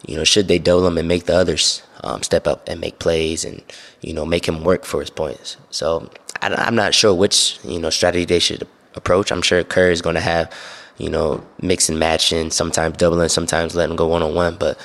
you 0.06 0.16
know, 0.16 0.24
should 0.24 0.48
they 0.48 0.58
dole 0.58 0.86
him 0.86 0.98
and 0.98 1.08
make 1.08 1.24
the 1.24 1.34
others 1.34 1.82
um, 2.04 2.22
step 2.22 2.46
up 2.46 2.68
and 2.68 2.80
make 2.80 2.98
plays 2.98 3.44
and 3.44 3.62
you 4.00 4.12
know 4.12 4.24
make 4.24 4.46
him 4.46 4.64
work 4.64 4.84
for 4.84 5.00
his 5.00 5.10
points? 5.10 5.56
So 5.70 6.10
I, 6.40 6.66
am 6.66 6.74
not 6.74 6.94
sure 6.94 7.14
which 7.14 7.58
you 7.64 7.78
know 7.78 7.90
strategy 7.90 8.24
they 8.24 8.38
should 8.38 8.66
approach. 8.94 9.30
I'm 9.30 9.42
sure 9.42 9.62
Kerr 9.64 9.90
is 9.90 10.02
going 10.02 10.14
to 10.14 10.20
have 10.20 10.52
you 10.98 11.10
know 11.10 11.44
mix 11.60 11.88
and 11.88 11.98
matching, 11.98 12.50
sometimes 12.50 12.96
doubling, 12.96 13.28
sometimes 13.28 13.74
letting 13.74 13.96
go 13.96 14.06
one 14.06 14.22
on 14.22 14.34
one, 14.34 14.56
but 14.56 14.78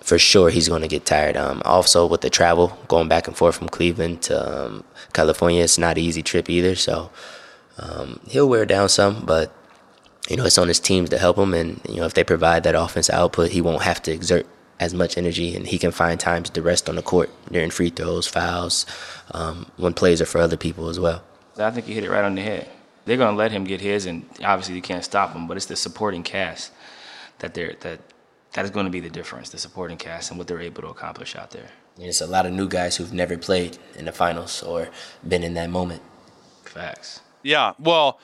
for 0.00 0.18
sure 0.18 0.48
he's 0.48 0.68
going 0.68 0.82
to 0.82 0.88
get 0.88 1.04
tired. 1.04 1.36
Um, 1.36 1.60
also 1.64 2.06
with 2.06 2.22
the 2.22 2.30
travel 2.30 2.78
going 2.88 3.08
back 3.08 3.26
and 3.26 3.36
forth 3.36 3.56
from 3.56 3.68
Cleveland 3.68 4.22
to 4.22 4.66
um, 4.66 4.84
California, 5.12 5.62
it's 5.62 5.76
not 5.76 5.98
an 5.98 6.04
easy 6.04 6.22
trip 6.22 6.48
either. 6.48 6.74
So 6.74 7.10
um, 7.78 8.20
he'll 8.28 8.48
wear 8.48 8.66
down 8.66 8.88
some, 8.88 9.24
but 9.24 9.52
you 10.28 10.36
know 10.36 10.44
it's 10.44 10.58
on 10.58 10.68
his 10.68 10.80
teams 10.80 11.10
to 11.10 11.18
help 11.18 11.38
him, 11.38 11.54
and 11.54 11.80
you 11.88 11.96
know 11.96 12.06
if 12.06 12.14
they 12.14 12.24
provide 12.24 12.64
that 12.64 12.74
offense 12.74 13.08
output, 13.10 13.50
he 13.50 13.60
won't 13.60 13.82
have 13.82 14.02
to 14.02 14.12
exert 14.12 14.46
as 14.80 14.94
much 14.94 15.18
energy, 15.18 15.54
and 15.56 15.66
he 15.66 15.78
can 15.78 15.90
find 15.90 16.20
times 16.20 16.50
to 16.50 16.62
rest 16.62 16.88
on 16.88 16.96
the 16.96 17.02
court 17.02 17.30
during 17.50 17.70
free 17.70 17.90
throws, 17.90 18.26
fouls, 18.26 18.86
um, 19.32 19.70
when 19.76 19.92
plays 19.92 20.20
are 20.20 20.26
for 20.26 20.40
other 20.40 20.56
people 20.56 20.88
as 20.88 21.00
well. 21.00 21.22
I 21.58 21.70
think 21.70 21.88
you 21.88 21.94
hit 21.94 22.04
it 22.04 22.10
right 22.10 22.24
on 22.24 22.34
the 22.34 22.42
head. 22.42 22.68
They're 23.04 23.16
going 23.16 23.34
to 23.34 23.38
let 23.38 23.50
him 23.50 23.64
get 23.64 23.80
his, 23.80 24.06
and 24.06 24.24
obviously 24.44 24.76
you 24.76 24.82
can't 24.82 25.04
stop 25.04 25.32
him. 25.32 25.48
But 25.48 25.56
it's 25.56 25.66
the 25.66 25.76
supporting 25.76 26.22
cast 26.22 26.72
that 27.38 27.54
they're 27.54 27.74
that 27.80 28.00
that 28.52 28.64
is 28.64 28.70
going 28.70 28.86
to 28.86 28.90
be 28.90 29.00
the 29.00 29.10
difference. 29.10 29.50
The 29.50 29.58
supporting 29.58 29.96
cast 29.96 30.30
and 30.30 30.38
what 30.38 30.46
they're 30.46 30.60
able 30.60 30.82
to 30.82 30.88
accomplish 30.88 31.36
out 31.36 31.50
there. 31.50 31.70
It's 31.98 32.20
a 32.20 32.26
lot 32.26 32.46
of 32.46 32.52
new 32.52 32.68
guys 32.68 32.96
who've 32.96 33.12
never 33.12 33.36
played 33.36 33.78
in 33.96 34.04
the 34.04 34.12
finals 34.12 34.62
or 34.62 34.88
been 35.26 35.42
in 35.42 35.54
that 35.54 35.70
moment. 35.70 36.02
Facts. 36.64 37.20
Yeah. 37.42 37.72
Well, 37.78 38.18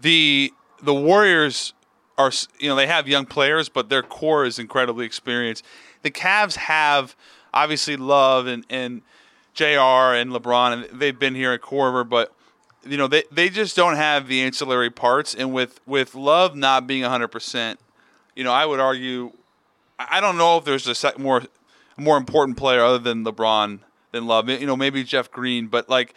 the 0.00 0.52
the 0.82 0.94
Warriors 0.94 1.72
are 2.18 2.32
you 2.58 2.68
know 2.68 2.76
they 2.76 2.86
have 2.86 3.08
young 3.08 3.26
players, 3.26 3.68
but 3.68 3.88
their 3.88 4.02
core 4.02 4.44
is 4.44 4.58
incredibly 4.58 5.06
experienced. 5.06 5.64
The 6.02 6.10
Cavs 6.10 6.56
have 6.56 7.16
obviously 7.52 7.96
Love 7.96 8.46
and 8.46 8.64
and 8.70 9.02
Jr. 9.54 9.64
and 9.64 10.30
LeBron, 10.32 10.72
and 10.72 11.00
they've 11.00 11.18
been 11.18 11.34
here 11.34 11.52
at 11.52 11.62
Korver, 11.62 12.08
but 12.08 12.32
you 12.84 12.96
know 12.96 13.08
they 13.08 13.24
they 13.30 13.48
just 13.48 13.76
don't 13.76 13.96
have 13.96 14.28
the 14.28 14.42
ancillary 14.42 14.90
parts. 14.90 15.34
And 15.34 15.52
with 15.52 15.80
with 15.86 16.14
Love 16.14 16.54
not 16.54 16.86
being 16.86 17.02
hundred 17.02 17.28
percent, 17.28 17.80
you 18.34 18.44
know 18.44 18.52
I 18.52 18.66
would 18.66 18.80
argue 18.80 19.32
I 19.98 20.20
don't 20.20 20.36
know 20.36 20.58
if 20.58 20.64
there's 20.64 20.86
a 20.86 20.94
sec- 20.94 21.18
more 21.18 21.42
more 21.96 22.16
important 22.16 22.58
player 22.58 22.82
other 22.84 22.98
than 22.98 23.24
LeBron 23.24 23.80
than 24.12 24.26
Love. 24.26 24.48
You 24.48 24.66
know 24.66 24.76
maybe 24.76 25.02
Jeff 25.04 25.30
Green, 25.30 25.66
but 25.66 25.88
like 25.88 26.14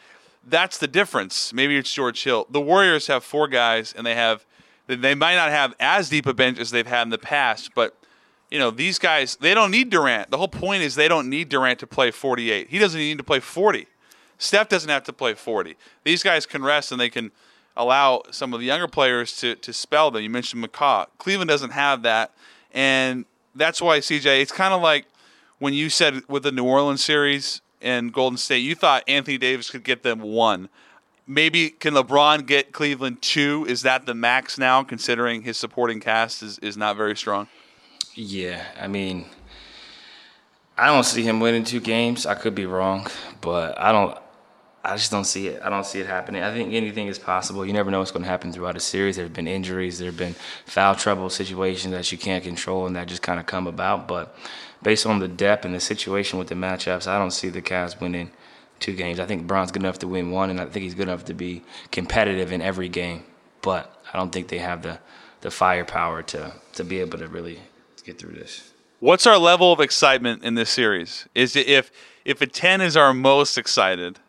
that's 0.47 0.77
the 0.77 0.87
difference. 0.87 1.53
Maybe 1.53 1.77
it's 1.77 1.93
George 1.93 2.23
Hill. 2.23 2.47
The 2.49 2.61
Warriors 2.61 3.07
have 3.07 3.23
four 3.23 3.47
guys, 3.47 3.93
and 3.93 4.05
they 4.05 4.15
have 4.15 4.45
they 4.87 5.13
might 5.13 5.35
not 5.35 5.51
have 5.51 5.75
as 5.79 6.09
deep 6.09 6.25
a 6.25 6.33
bench 6.33 6.57
as 6.59 6.71
they've 6.71 6.87
had 6.87 7.03
in 7.03 7.09
the 7.09 7.19
past, 7.19 7.75
but 7.75 7.95
you 8.49 8.57
know 8.57 8.71
these 8.71 8.97
guys 8.97 9.35
they 9.35 9.53
don't 9.53 9.71
need 9.71 9.89
Durant. 9.89 10.31
The 10.31 10.37
whole 10.37 10.47
point 10.47 10.81
is 10.81 10.95
they 10.95 11.07
don't 11.07 11.29
need 11.29 11.49
Durant 11.49 11.79
to 11.79 11.87
play 11.87 12.11
48. 12.11 12.69
He 12.69 12.79
doesn't 12.79 12.99
need 12.99 13.17
to 13.19 13.23
play 13.23 13.39
40. 13.39 13.87
Steph 14.37 14.69
doesn't 14.69 14.89
have 14.89 15.03
to 15.03 15.13
play 15.13 15.33
40. 15.33 15.75
These 16.03 16.23
guys 16.23 16.45
can 16.45 16.63
rest 16.63 16.91
and 16.91 16.99
they 16.99 17.09
can 17.09 17.31
allow 17.75 18.23
some 18.31 18.53
of 18.53 18.59
the 18.59 18.65
younger 18.65 18.87
players 18.87 19.35
to 19.37 19.55
to 19.55 19.73
spell 19.73 20.09
them. 20.09 20.23
You 20.23 20.29
mentioned 20.29 20.63
McCaw. 20.63 21.07
Cleveland 21.19 21.49
doesn't 21.49 21.71
have 21.71 22.01
that, 22.03 22.33
and 22.73 23.25
that's 23.53 23.81
why 23.81 23.99
CJ. 23.99 24.41
It's 24.41 24.51
kind 24.51 24.73
of 24.73 24.81
like 24.81 25.05
when 25.59 25.73
you 25.73 25.89
said 25.89 26.23
with 26.27 26.43
the 26.43 26.51
New 26.51 26.65
Orleans 26.65 27.03
series 27.03 27.61
and 27.81 28.11
Golden 28.13 28.37
State, 28.37 28.59
you 28.59 28.75
thought 28.75 29.03
Anthony 29.07 29.37
Davis 29.37 29.69
could 29.69 29.83
get 29.83 30.03
them 30.03 30.21
one. 30.21 30.69
Maybe 31.25 31.69
can 31.69 31.93
LeBron 31.93 32.45
get 32.45 32.71
Cleveland 32.71 33.21
two? 33.21 33.65
Is 33.69 33.83
that 33.83 34.05
the 34.05 34.15
max 34.15 34.57
now, 34.57 34.83
considering 34.83 35.43
his 35.43 35.57
supporting 35.57 35.99
cast 35.99 36.41
is, 36.41 36.57
is 36.59 36.75
not 36.75 36.97
very 36.97 37.15
strong? 37.15 37.47
Yeah, 38.15 38.65
I 38.79 38.87
mean, 38.87 39.25
I 40.77 40.87
don't 40.87 41.03
see 41.03 41.23
him 41.23 41.39
winning 41.39 41.63
two 41.63 41.79
games. 41.79 42.25
I 42.25 42.35
could 42.35 42.55
be 42.55 42.65
wrong, 42.65 43.07
but 43.41 43.77
I 43.79 43.91
don't. 43.91 44.17
I 44.83 44.95
just 44.95 45.11
don't 45.11 45.25
see 45.25 45.47
it. 45.47 45.61
I 45.61 45.69
don't 45.69 45.85
see 45.85 45.99
it 45.99 46.07
happening. 46.07 46.41
I 46.41 46.53
think 46.53 46.73
anything 46.73 47.07
is 47.07 47.19
possible. 47.19 47.65
You 47.65 47.73
never 47.73 47.91
know 47.91 47.99
what's 47.99 48.11
going 48.11 48.23
to 48.23 48.29
happen 48.29 48.53
throughout 48.53 48.77
a 48.77 48.79
series. 48.79 49.17
There 49.17 49.25
have 49.25 49.33
been 49.33 49.47
injuries, 49.47 49.99
there 49.99 50.07
have 50.07 50.17
been 50.17 50.35
foul 50.65 50.95
trouble 50.95 51.29
situations 51.29 51.93
that 51.93 52.09
you 52.13 52.17
can't 52.17 52.43
control 52.43 52.87
and 52.87 52.95
that 52.95 53.07
just 53.07 53.21
kind 53.21 53.41
of 53.41 53.45
come 53.45 53.67
about. 53.67 54.07
But 54.07 54.35
based 54.81 55.05
on 55.05 55.19
the 55.19 55.27
depth 55.27 55.65
and 55.65 55.73
the 55.73 55.79
situation 55.79 56.39
with 56.39 56.47
the 56.47 56.55
matchups, 56.55 57.07
I 57.07 57.17
don't 57.17 57.31
see 57.31 57.49
the 57.49 57.61
Cavs 57.61 57.99
winning 57.99 58.31
two 58.79 58.95
games. 58.95 59.19
I 59.19 59.25
think 59.25 59.47
Bron's 59.47 59.71
good 59.71 59.83
enough 59.83 59.99
to 59.99 60.07
win 60.07 60.31
one, 60.31 60.49
and 60.49 60.59
I 60.59 60.65
think 60.65 60.83
he's 60.83 60.95
good 60.95 61.07
enough 61.07 61.25
to 61.25 61.33
be 61.33 61.63
competitive 61.91 62.51
in 62.51 62.61
every 62.61 62.89
game. 62.89 63.23
But 63.61 63.93
I 64.13 64.17
don't 64.17 64.31
think 64.31 64.47
they 64.47 64.59
have 64.59 64.83
the 64.83 64.99
the 65.41 65.51
firepower 65.51 66.21
to 66.23 66.53
to 66.73 66.83
be 66.83 66.99
able 66.99 67.17
to 67.19 67.27
really 67.27 67.59
get 68.03 68.17
through 68.17 68.33
this. 68.33 68.71
What's 68.99 69.25
our 69.25 69.37
level 69.37 69.71
of 69.71 69.79
excitement 69.79 70.43
in 70.43 70.55
this 70.55 70.69
series? 70.69 71.27
Is 71.35 71.55
it 71.55 71.67
if 71.67 71.91
if 72.25 72.41
a 72.41 72.47
ten 72.47 72.81
is 72.81 72.97
our 72.97 73.13
most 73.13 73.57
excited? 73.57 74.19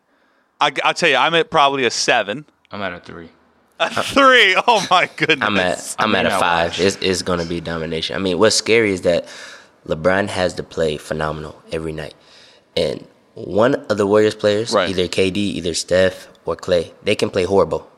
I, 0.61 0.71
will 0.85 0.95
tell 0.95 1.09
you, 1.09 1.17
I'm 1.17 1.35
at 1.35 1.51
probably 1.51 1.85
a 1.85 1.91
seven. 1.91 2.45
I'm 2.71 2.83
at 2.83 2.93
a 2.93 3.01
three. 3.01 3.31
A 3.79 4.03
three. 4.03 4.55
Oh 4.69 4.87
my 4.91 5.09
goodness. 5.17 5.41
I'm 5.41 5.57
at 5.57 5.95
I'm 5.99 6.15
at 6.15 6.27
a 6.27 6.39
five. 6.39 6.79
It's, 6.79 6.97
it's 7.01 7.23
going 7.23 7.39
to 7.39 7.47
be 7.47 7.61
domination. 7.61 8.15
I 8.15 8.19
mean, 8.19 8.39
what's 8.39 8.55
scary 8.55 8.93
is 8.93 9.03
that 9.03 9.27
LeBron 9.87 10.29
has 10.29 10.55
to 10.55 10.63
play 10.63 10.97
phenomenal 10.97 11.63
every 11.73 11.93
night, 11.93 12.15
and 12.77 13.07
one 13.35 13.75
of 13.75 13.97
the 13.97 14.07
Warriors 14.07 14.35
players, 14.35 14.73
right. 14.73 14.91
either 14.91 15.05
KD, 15.05 15.37
either 15.37 15.75
Steph 15.75 16.29
or 16.45 16.57
Klay, 16.57 16.93
they 17.03 17.15
can 17.15 17.31
play 17.31 17.45
horrible, 17.45 17.91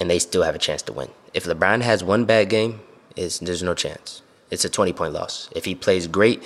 and 0.00 0.10
they 0.10 0.18
still 0.18 0.42
have 0.42 0.54
a 0.54 0.58
chance 0.58 0.82
to 0.82 0.92
win. 0.92 1.10
If 1.32 1.44
LeBron 1.44 1.82
has 1.82 2.04
one 2.04 2.24
bad 2.24 2.48
game, 2.48 2.80
there's 3.16 3.62
no 3.62 3.74
chance. 3.74 4.22
It's 4.50 4.64
a 4.64 4.68
20 4.68 4.92
point 4.92 5.12
loss. 5.12 5.48
If 5.52 5.64
he 5.64 5.74
plays 5.74 6.06
great, 6.06 6.42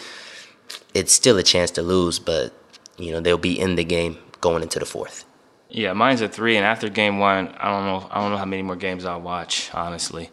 it's 0.95 1.13
still 1.13 1.37
a 1.39 1.43
chance 1.43 1.71
to 1.73 1.83
lose, 1.83 2.19
but 2.19 2.53
you 2.99 3.11
know 3.11 3.21
they'll 3.21 3.39
be 3.39 3.59
in 3.59 3.75
the 3.75 3.85
game 3.85 4.19
going 4.41 4.63
into 4.63 4.79
the 4.79 4.87
fourth. 4.87 5.25
Yeah, 5.69 5.93
mine's 5.93 6.21
a 6.21 6.29
three, 6.29 6.57
and 6.57 6.65
after 6.65 6.89
game 6.89 7.19
one, 7.19 7.49
I 7.59 7.69
don't 7.69 7.85
know. 7.85 8.09
I 8.11 8.21
don't 8.21 8.31
know 8.31 8.39
how 8.39 8.45
many 8.45 8.63
more 8.63 8.77
games 8.77 9.05
I'll 9.05 9.21
watch. 9.21 9.71
Honestly, 9.75 10.31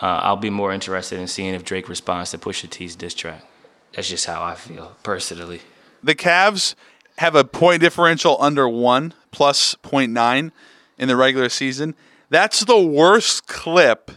uh, 0.00 0.20
I'll 0.22 0.36
be 0.36 0.50
more 0.50 0.72
interested 0.72 1.18
in 1.18 1.26
seeing 1.26 1.54
if 1.54 1.64
Drake 1.64 1.88
responds 1.88 2.30
to 2.30 2.38
Pusha 2.38 2.70
T's 2.70 2.94
diss 2.94 3.14
track. 3.14 3.44
That's 3.96 4.10
just 4.10 4.26
how 4.26 4.44
I 4.44 4.54
feel 4.54 4.94
personally. 5.02 5.62
The 6.02 6.14
Cavs 6.14 6.74
have 7.16 7.34
a 7.34 7.44
point 7.44 7.80
differential 7.80 8.36
under 8.40 8.68
one 8.68 9.14
plus 9.30 9.74
0.9 9.82 10.52
in 10.98 11.08
the 11.08 11.16
regular 11.16 11.48
season. 11.48 11.94
That's 12.28 12.60
the 12.60 12.78
worst 12.78 13.46
clip 13.46 14.10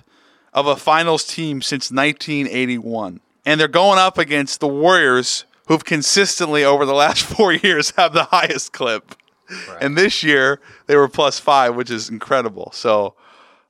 of 0.53 0.67
a 0.67 0.75
finals 0.75 1.23
team 1.23 1.61
since 1.61 1.91
1981. 1.91 3.21
And 3.45 3.59
they're 3.59 3.69
going 3.69 3.97
up 3.97 4.17
against 4.17 4.59
the 4.59 4.67
Warriors, 4.67 5.45
who've 5.67 5.86
consistently 5.86 6.65
over 6.65 6.86
the 6.86 6.93
last 6.93 7.23
four 7.38 7.53
years 7.53 7.91
have 7.91 8.11
the 8.11 8.25
highest 8.25 8.73
clip. 8.73 9.15
Right. 9.49 9.77
And 9.82 9.97
this 9.97 10.23
year 10.23 10.59
they 10.88 10.97
were 10.97 11.07
plus 11.07 11.39
five, 11.39 11.77
which 11.77 11.89
is 11.89 12.09
incredible. 12.09 12.71
So 12.73 13.13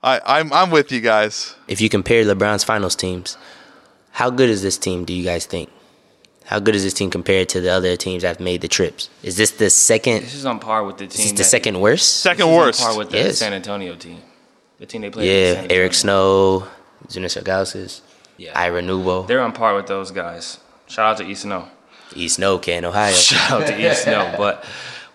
I, 0.02 0.20
I'm 0.26 0.52
I'm 0.52 0.72
with 0.72 0.92
you 0.92 1.02
guys. 1.02 1.56
If 1.68 1.80
you 1.82 1.88
compare 1.88 2.26
LeBron's 2.26 2.64
finals 2.64 2.96
teams, 2.96 3.38
how 4.12 4.32
good 4.32 4.50
is 4.50 4.64
this 4.64 4.78
team? 4.78 5.06
Do 5.06 5.14
you 5.14 5.24
guys 5.24 5.46
think? 5.46 5.70
How 6.50 6.58
good 6.58 6.74
is 6.74 6.84
this 6.84 6.96
team 6.96 7.12
compared 7.12 7.48
to 7.50 7.62
the 7.62 7.70
other 7.70 7.96
teams 7.96 8.24
that 8.24 8.30
have 8.30 8.40
made 8.40 8.62
the 8.62 8.68
trips? 8.68 9.08
Is 9.22 9.38
this 9.38 9.52
the 9.52 9.70
second? 9.70 10.24
This 10.24 10.34
is 10.34 10.48
on 10.48 10.58
par 10.58 10.84
with 10.84 10.98
the 10.98 11.06
team. 11.06 11.24
Is 11.24 11.32
this 11.32 11.38
the 11.38 11.44
second 11.44 11.80
worst? 11.80 12.22
Second 12.22 12.52
worst. 12.52 12.82
On 12.82 12.88
par 12.88 12.98
with 12.98 13.12
the 13.12 13.18
yes. 13.18 13.38
San 13.38 13.54
Antonio 13.54 13.96
team. 13.96 14.20
The 14.80 14.88
team 14.88 15.02
they 15.02 15.12
played. 15.12 15.28
Yeah, 15.28 15.68
Eric 15.70 15.94
Snow, 15.94 16.68
Zunus 17.08 17.40
Ilgauskas, 17.40 18.02
yeah. 18.38 18.60
Ira 18.60 18.82
Newble. 18.82 19.28
They're 19.28 19.42
on 19.42 19.52
par 19.52 19.76
with 19.76 19.86
those 19.86 20.10
guys. 20.10 20.60
Shout 20.88 21.06
out 21.06 21.18
to 21.18 21.24
East 21.24 21.44
Snow. 21.44 21.68
East 22.16 22.38
Snow, 22.38 22.58
Can 22.58 22.84
Ohio. 22.84 23.14
Shout 23.14 23.62
out 23.62 23.68
to 23.68 23.80
East 23.80 24.04
Snow, 24.06 24.34
but 24.36 24.66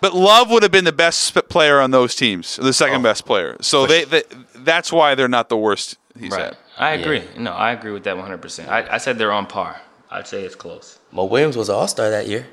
but 0.01 0.15
Love 0.15 0.53
would 0.53 0.63
have 0.63 0.71
been 0.71 0.85
the 0.85 0.93
best 0.93 1.35
player 1.49 1.81
on 1.81 1.91
those 1.91 2.15
teams, 2.15 2.55
the 2.55 2.73
second 2.73 3.01
oh, 3.01 3.03
best 3.03 3.27
player. 3.27 3.57
So 3.61 3.89
they, 3.89 4.05
they, 4.05 4.23
that's 4.59 4.93
why 4.93 5.17
they're 5.17 5.27
not 5.27 5.49
the 5.49 5.57
worst. 5.57 5.97
He 6.17 6.29
right. 6.29 6.51
said. 6.51 6.57
I 6.79 6.93
agree. 6.93 7.25
Yeah. 7.35 7.41
No, 7.43 7.51
I 7.51 7.73
agree 7.73 7.91
with 7.91 8.05
that 8.05 8.17
100. 8.17 8.39
percent 8.39 8.69
I, 8.69 8.95
I 8.95 8.99
said 8.99 9.19
they're 9.19 9.33
on 9.33 9.47
par. 9.47 9.81
I'd 10.11 10.27
say 10.27 10.43
it's 10.43 10.55
close. 10.55 10.99
Mo 11.13 11.25
Williams 11.25 11.57
was 11.57 11.69
an 11.69 11.75
All 11.75 11.89
Star 11.89 12.11
that 12.11 12.29
year. 12.29 12.47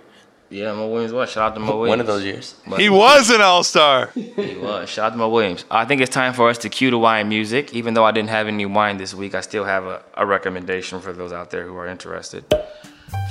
Yeah, 0.51 0.73
Mo 0.73 0.89
Williams 0.89 1.13
was. 1.13 1.29
Shout 1.29 1.51
out 1.51 1.53
to 1.53 1.61
Mo 1.61 1.77
Williams. 1.77 1.89
One 1.89 1.99
of 2.01 2.07
those 2.07 2.25
years. 2.25 2.55
But 2.67 2.81
he 2.81 2.89
was 2.89 3.29
an 3.29 3.39
All 3.39 3.63
Star. 3.63 4.07
he 4.13 4.57
was. 4.57 4.89
Shout 4.89 5.05
out 5.05 5.09
to 5.11 5.17
Mo 5.17 5.29
Williams. 5.29 5.63
I 5.71 5.85
think 5.85 6.01
it's 6.01 6.13
time 6.13 6.33
for 6.33 6.49
us 6.49 6.57
to 6.59 6.69
cue 6.69 6.91
the 6.91 6.97
wine 6.97 7.29
music. 7.29 7.73
Even 7.73 7.93
though 7.93 8.03
I 8.03 8.11
didn't 8.11 8.31
have 8.31 8.47
any 8.47 8.65
wine 8.65 8.97
this 8.97 9.13
week, 9.13 9.33
I 9.33 9.39
still 9.39 9.63
have 9.63 9.85
a, 9.85 10.03
a 10.15 10.25
recommendation 10.25 10.99
for 10.99 11.13
those 11.13 11.31
out 11.31 11.51
there 11.51 11.65
who 11.65 11.77
are 11.77 11.87
interested. 11.87 12.43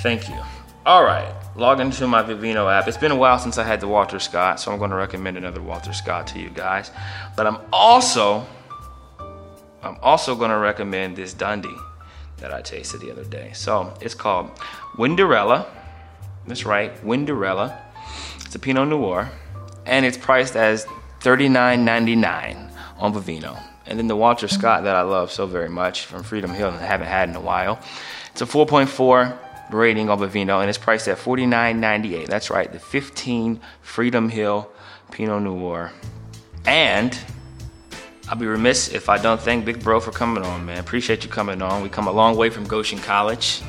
Thank 0.02 0.30
you. 0.30 0.40
All 0.86 1.04
right, 1.04 1.30
log 1.56 1.78
into 1.78 2.06
my 2.06 2.22
Vivino 2.22 2.72
app. 2.72 2.88
It's 2.88 2.96
been 2.96 3.12
a 3.12 3.16
while 3.16 3.38
since 3.38 3.58
I 3.58 3.64
had 3.64 3.80
the 3.80 3.86
Walter 3.86 4.18
Scott, 4.18 4.58
so 4.58 4.72
I'm 4.72 4.78
going 4.78 4.90
to 4.90 4.96
recommend 4.96 5.36
another 5.36 5.60
Walter 5.60 5.92
Scott 5.92 6.26
to 6.28 6.40
you 6.40 6.48
guys. 6.48 6.90
But 7.36 7.46
I'm 7.46 7.58
also, 7.70 8.46
I'm 9.82 9.98
also 10.00 10.34
going 10.34 10.50
to 10.50 10.56
recommend 10.56 11.16
this 11.16 11.34
Dundee 11.34 11.76
that 12.40 12.52
I 12.52 12.62
tasted 12.62 13.00
the 13.00 13.10
other 13.10 13.24
day. 13.24 13.52
So 13.54 13.94
it's 14.00 14.14
called 14.14 14.50
Winderella. 14.96 15.66
That's 16.46 16.64
right, 16.64 16.94
Winderella. 17.04 17.78
It's 18.44 18.54
a 18.54 18.58
Pinot 18.58 18.88
Noir, 18.88 19.30
and 19.86 20.04
it's 20.04 20.18
priced 20.18 20.56
as 20.56 20.86
$39.99 21.20 22.72
on 22.98 23.14
Vivino. 23.14 23.62
And 23.86 23.98
then 23.98 24.08
the 24.08 24.16
Walter 24.16 24.48
Scott 24.48 24.84
that 24.84 24.96
I 24.96 25.02
love 25.02 25.30
so 25.30 25.46
very 25.46 25.68
much 25.68 26.06
from 26.06 26.22
Freedom 26.22 26.50
Hill 26.50 26.68
and 26.68 26.78
I 26.78 26.86
haven't 26.86 27.08
had 27.08 27.28
in 27.28 27.36
a 27.36 27.40
while. 27.40 27.80
It's 28.32 28.40
a 28.40 28.46
4.4 28.46 29.36
rating 29.72 30.08
on 30.10 30.18
Vivino, 30.18 30.60
and 30.60 30.68
it's 30.68 30.78
priced 30.78 31.08
at 31.08 31.18
$49.98. 31.18 32.26
That's 32.26 32.50
right, 32.50 32.70
the 32.72 32.78
15 32.78 33.60
Freedom 33.82 34.28
Hill 34.28 34.70
Pinot 35.10 35.42
Noir. 35.42 35.92
And 36.66 37.18
I'll 38.30 38.36
be 38.36 38.46
remiss 38.46 38.86
if 38.86 39.08
I 39.08 39.18
don't 39.18 39.40
thank 39.40 39.64
Big 39.64 39.82
Bro 39.82 39.98
for 40.00 40.12
coming 40.12 40.44
on, 40.44 40.64
man. 40.64 40.78
Appreciate 40.78 41.24
you 41.24 41.30
coming 41.30 41.60
on. 41.60 41.82
We 41.82 41.88
come 41.88 42.06
a 42.06 42.12
long 42.12 42.36
way 42.36 42.48
from 42.48 42.64
Goshen 42.64 43.00
College. 43.00 43.60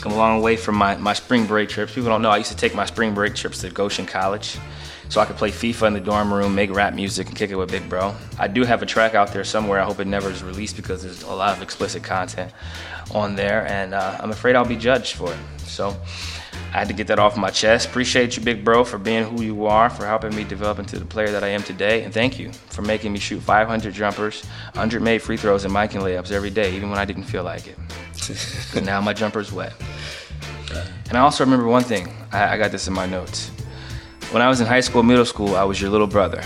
Come 0.00 0.10
a 0.10 0.16
long 0.16 0.42
way 0.42 0.56
from 0.56 0.74
my, 0.74 0.96
my 0.96 1.12
spring 1.12 1.46
break 1.46 1.68
trips. 1.68 1.94
People 1.94 2.10
don't 2.10 2.20
know 2.20 2.30
I 2.30 2.38
used 2.38 2.50
to 2.50 2.56
take 2.56 2.74
my 2.74 2.84
spring 2.84 3.14
break 3.14 3.36
trips 3.36 3.60
to 3.60 3.70
Goshen 3.70 4.06
College 4.06 4.58
so 5.08 5.20
I 5.20 5.24
could 5.24 5.36
play 5.36 5.52
FIFA 5.52 5.86
in 5.86 5.92
the 5.92 6.00
dorm 6.00 6.34
room, 6.34 6.52
make 6.52 6.74
rap 6.74 6.94
music, 6.94 7.28
and 7.28 7.36
kick 7.36 7.50
it 7.50 7.54
with 7.54 7.70
Big 7.70 7.88
Bro. 7.88 8.12
I 8.40 8.48
do 8.48 8.64
have 8.64 8.82
a 8.82 8.86
track 8.86 9.14
out 9.14 9.32
there 9.32 9.44
somewhere. 9.44 9.80
I 9.80 9.84
hope 9.84 10.00
it 10.00 10.08
never 10.08 10.30
is 10.30 10.42
released 10.42 10.74
because 10.74 11.04
there's 11.04 11.22
a 11.22 11.32
lot 11.32 11.56
of 11.56 11.62
explicit 11.62 12.02
content 12.02 12.52
on 13.14 13.36
there, 13.36 13.68
and 13.68 13.94
uh, 13.94 14.18
I'm 14.18 14.32
afraid 14.32 14.56
I'll 14.56 14.64
be 14.64 14.76
judged 14.76 15.14
for 15.14 15.32
it. 15.32 15.38
So 15.58 15.96
I 16.72 16.78
had 16.78 16.88
to 16.88 16.94
get 16.94 17.06
that 17.06 17.18
off 17.18 17.36
my 17.36 17.50
chest. 17.50 17.88
Appreciate 17.88 18.36
you, 18.36 18.42
Big 18.42 18.62
Bro, 18.62 18.84
for 18.84 18.98
being 18.98 19.24
who 19.24 19.42
you 19.42 19.66
are, 19.66 19.88
for 19.88 20.04
helping 20.04 20.34
me 20.34 20.44
develop 20.44 20.78
into 20.78 20.98
the 20.98 21.04
player 21.04 21.30
that 21.30 21.42
I 21.42 21.48
am 21.48 21.62
today, 21.62 22.04
and 22.04 22.12
thank 22.12 22.38
you 22.38 22.52
for 22.52 22.82
making 22.82 23.12
me 23.12 23.18
shoot 23.18 23.40
500 23.40 23.94
jumpers, 23.94 24.44
100 24.74 25.00
made 25.00 25.22
free 25.22 25.38
throws, 25.38 25.64
and 25.64 25.72
miking 25.72 26.02
layups 26.02 26.30
every 26.30 26.50
day, 26.50 26.74
even 26.76 26.90
when 26.90 26.98
I 26.98 27.06
didn't 27.06 27.24
feel 27.24 27.42
like 27.42 27.66
it. 27.66 27.78
but 28.74 28.84
now 28.84 29.00
my 29.00 29.14
jumper's 29.14 29.50
wet. 29.50 29.72
And 31.08 31.16
I 31.16 31.20
also 31.20 31.42
remember 31.44 31.66
one 31.66 31.84
thing. 31.84 32.12
I, 32.32 32.54
I 32.54 32.58
got 32.58 32.70
this 32.70 32.86
in 32.86 32.92
my 32.92 33.06
notes. 33.06 33.50
When 34.30 34.42
I 34.42 34.48
was 34.48 34.60
in 34.60 34.66
high 34.66 34.80
school, 34.80 35.02
middle 35.02 35.24
school, 35.24 35.56
I 35.56 35.64
was 35.64 35.80
your 35.80 35.90
little 35.90 36.06
brother. 36.06 36.44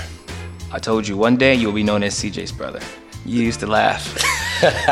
I 0.71 0.79
told 0.79 1.07
you 1.07 1.17
one 1.17 1.37
day 1.37 1.55
you'll 1.55 1.73
be 1.73 1.83
known 1.83 2.05
as 2.05 2.15
CJ's 2.15 2.53
brother. 2.53 2.81
You 3.27 3.43
used 3.43 3.61
to 3.61 3.67
laugh. 3.67 4.17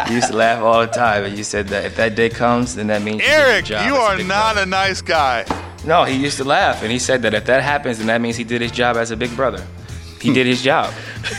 you 0.08 0.16
used 0.16 0.28
to 0.30 0.36
laugh 0.36 0.62
all 0.62 0.80
the 0.80 0.86
time, 0.86 1.24
and 1.24 1.36
you 1.36 1.44
said 1.44 1.68
that 1.68 1.84
if 1.84 1.96
that 1.96 2.14
day 2.14 2.28
comes, 2.28 2.74
then 2.74 2.88
that 2.88 3.02
means 3.02 3.22
Eric, 3.24 3.68
you, 3.68 3.76
you 3.76 3.94
are 3.94 4.16
not 4.18 4.54
brother. 4.54 4.62
a 4.62 4.66
nice 4.66 5.00
guy. 5.02 5.44
No, 5.84 6.04
he 6.04 6.16
used 6.16 6.36
to 6.36 6.44
laugh, 6.44 6.82
and 6.82 6.92
he 6.92 6.98
said 6.98 7.22
that 7.22 7.34
if 7.34 7.46
that 7.46 7.62
happens, 7.62 7.98
then 7.98 8.06
that 8.08 8.20
means 8.20 8.36
he 8.36 8.44
did 8.44 8.60
his 8.60 8.72
job 8.72 8.96
as 8.96 9.10
a 9.10 9.16
big 9.16 9.34
brother. 9.34 9.64
He 10.20 10.32
did 10.32 10.46
his 10.46 10.62
job. 10.62 10.92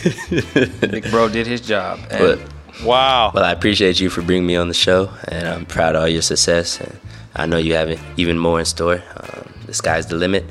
big 0.31 1.09
bro 1.11 1.29
did 1.29 1.45
his 1.45 1.61
job. 1.61 1.99
But, 2.09 2.39
wow. 2.83 3.31
Well, 3.33 3.43
I 3.43 3.51
appreciate 3.51 3.99
you 3.99 4.09
for 4.09 4.23
bringing 4.23 4.47
me 4.47 4.55
on 4.55 4.67
the 4.67 4.73
show, 4.73 5.11
and 5.27 5.47
I'm 5.47 5.65
proud 5.65 5.95
of 5.95 6.01
all 6.01 6.07
your 6.07 6.23
success. 6.23 6.81
And 6.81 6.99
I 7.35 7.45
know 7.45 7.57
you 7.57 7.75
have 7.75 7.99
even 8.17 8.39
more 8.39 8.57
in 8.57 8.65
store. 8.65 9.03
Um, 9.15 9.53
the 9.67 9.73
sky's 9.75 10.07
the 10.07 10.15
limit, 10.15 10.45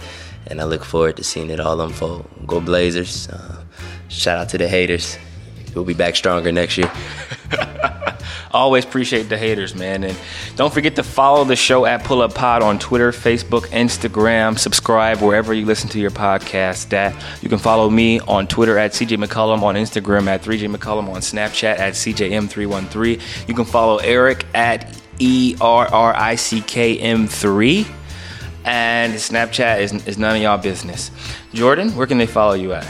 and 0.46 0.60
I 0.60 0.64
look 0.64 0.84
forward 0.84 1.16
to 1.16 1.24
seeing 1.24 1.50
it 1.50 1.58
all 1.58 1.80
unfold. 1.80 2.28
Go 2.46 2.60
Blazers! 2.60 3.28
Uh, 3.28 3.64
shout 4.08 4.38
out 4.38 4.48
to 4.50 4.58
the 4.58 4.68
haters. 4.68 5.18
We'll 5.74 5.84
be 5.84 5.94
back 5.94 6.14
stronger 6.14 6.52
next 6.52 6.78
year. 6.78 6.90
Always 8.52 8.84
appreciate 8.84 9.28
the 9.28 9.38
haters, 9.38 9.74
man. 9.74 10.02
And 10.02 10.16
don't 10.56 10.72
forget 10.72 10.96
to 10.96 11.02
follow 11.02 11.44
the 11.44 11.54
show 11.54 11.86
at 11.86 12.02
Pull 12.04 12.20
Up 12.20 12.34
Pod 12.34 12.62
on 12.62 12.78
Twitter, 12.78 13.12
Facebook, 13.12 13.66
Instagram. 13.68 14.58
Subscribe 14.58 15.20
wherever 15.20 15.54
you 15.54 15.64
listen 15.66 15.88
to 15.90 16.00
your 16.00 16.10
podcast. 16.10 16.88
That 16.88 17.14
you 17.42 17.48
can 17.48 17.58
follow 17.58 17.88
me 17.88 18.18
on 18.20 18.48
Twitter 18.48 18.76
at 18.76 18.92
CJ 18.92 19.24
McCollum, 19.24 19.62
on 19.62 19.76
Instagram 19.76 20.26
at 20.26 20.42
3J 20.42 20.74
McCollum, 20.74 21.08
on 21.08 21.20
Snapchat 21.20 21.78
at 21.78 21.94
CJM313. 21.94 23.48
You 23.48 23.54
can 23.54 23.64
follow 23.64 23.98
Eric 23.98 24.44
at 24.54 24.96
E 25.20 25.54
R 25.60 25.86
R 25.86 26.14
I 26.16 26.34
C 26.34 26.60
K 26.60 26.98
M 26.98 27.28
3. 27.28 27.86
And 28.64 29.14
Snapchat 29.14 29.80
is, 29.80 30.06
is 30.06 30.18
none 30.18 30.36
of 30.36 30.42
y'all 30.42 30.58
business. 30.58 31.10
Jordan, 31.54 31.94
where 31.96 32.06
can 32.06 32.18
they 32.18 32.26
follow 32.26 32.54
you 32.54 32.72
at? 32.72 32.86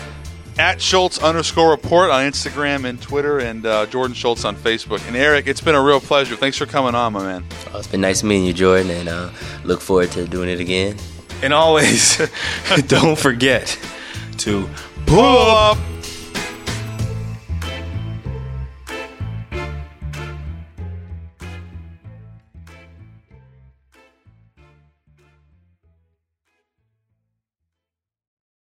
At 0.60 0.80
Schultz 0.80 1.18
underscore 1.18 1.70
report 1.70 2.10
on 2.10 2.30
Instagram 2.30 2.84
and 2.84 3.00
Twitter, 3.00 3.38
and 3.38 3.64
uh, 3.64 3.86
Jordan 3.86 4.14
Schultz 4.14 4.44
on 4.44 4.54
Facebook. 4.54 5.04
And 5.08 5.16
Eric, 5.16 5.46
it's 5.46 5.62
been 5.62 5.74
a 5.74 5.82
real 5.82 6.00
pleasure. 6.00 6.36
Thanks 6.36 6.58
for 6.58 6.66
coming 6.66 6.94
on, 6.94 7.14
my 7.14 7.24
man. 7.24 7.44
Oh, 7.72 7.78
it's 7.78 7.88
been 7.88 8.02
nice 8.02 8.22
meeting 8.22 8.44
you, 8.44 8.52
Jordan, 8.52 8.90
and 8.90 9.08
uh, 9.08 9.30
look 9.64 9.80
forward 9.80 10.10
to 10.12 10.26
doing 10.26 10.50
it 10.50 10.60
again. 10.60 10.96
And 11.42 11.54
always, 11.54 12.18
don't 12.88 13.18
forget 13.18 13.76
to 14.38 14.68
Pull 15.10 15.24
up. 15.24 15.76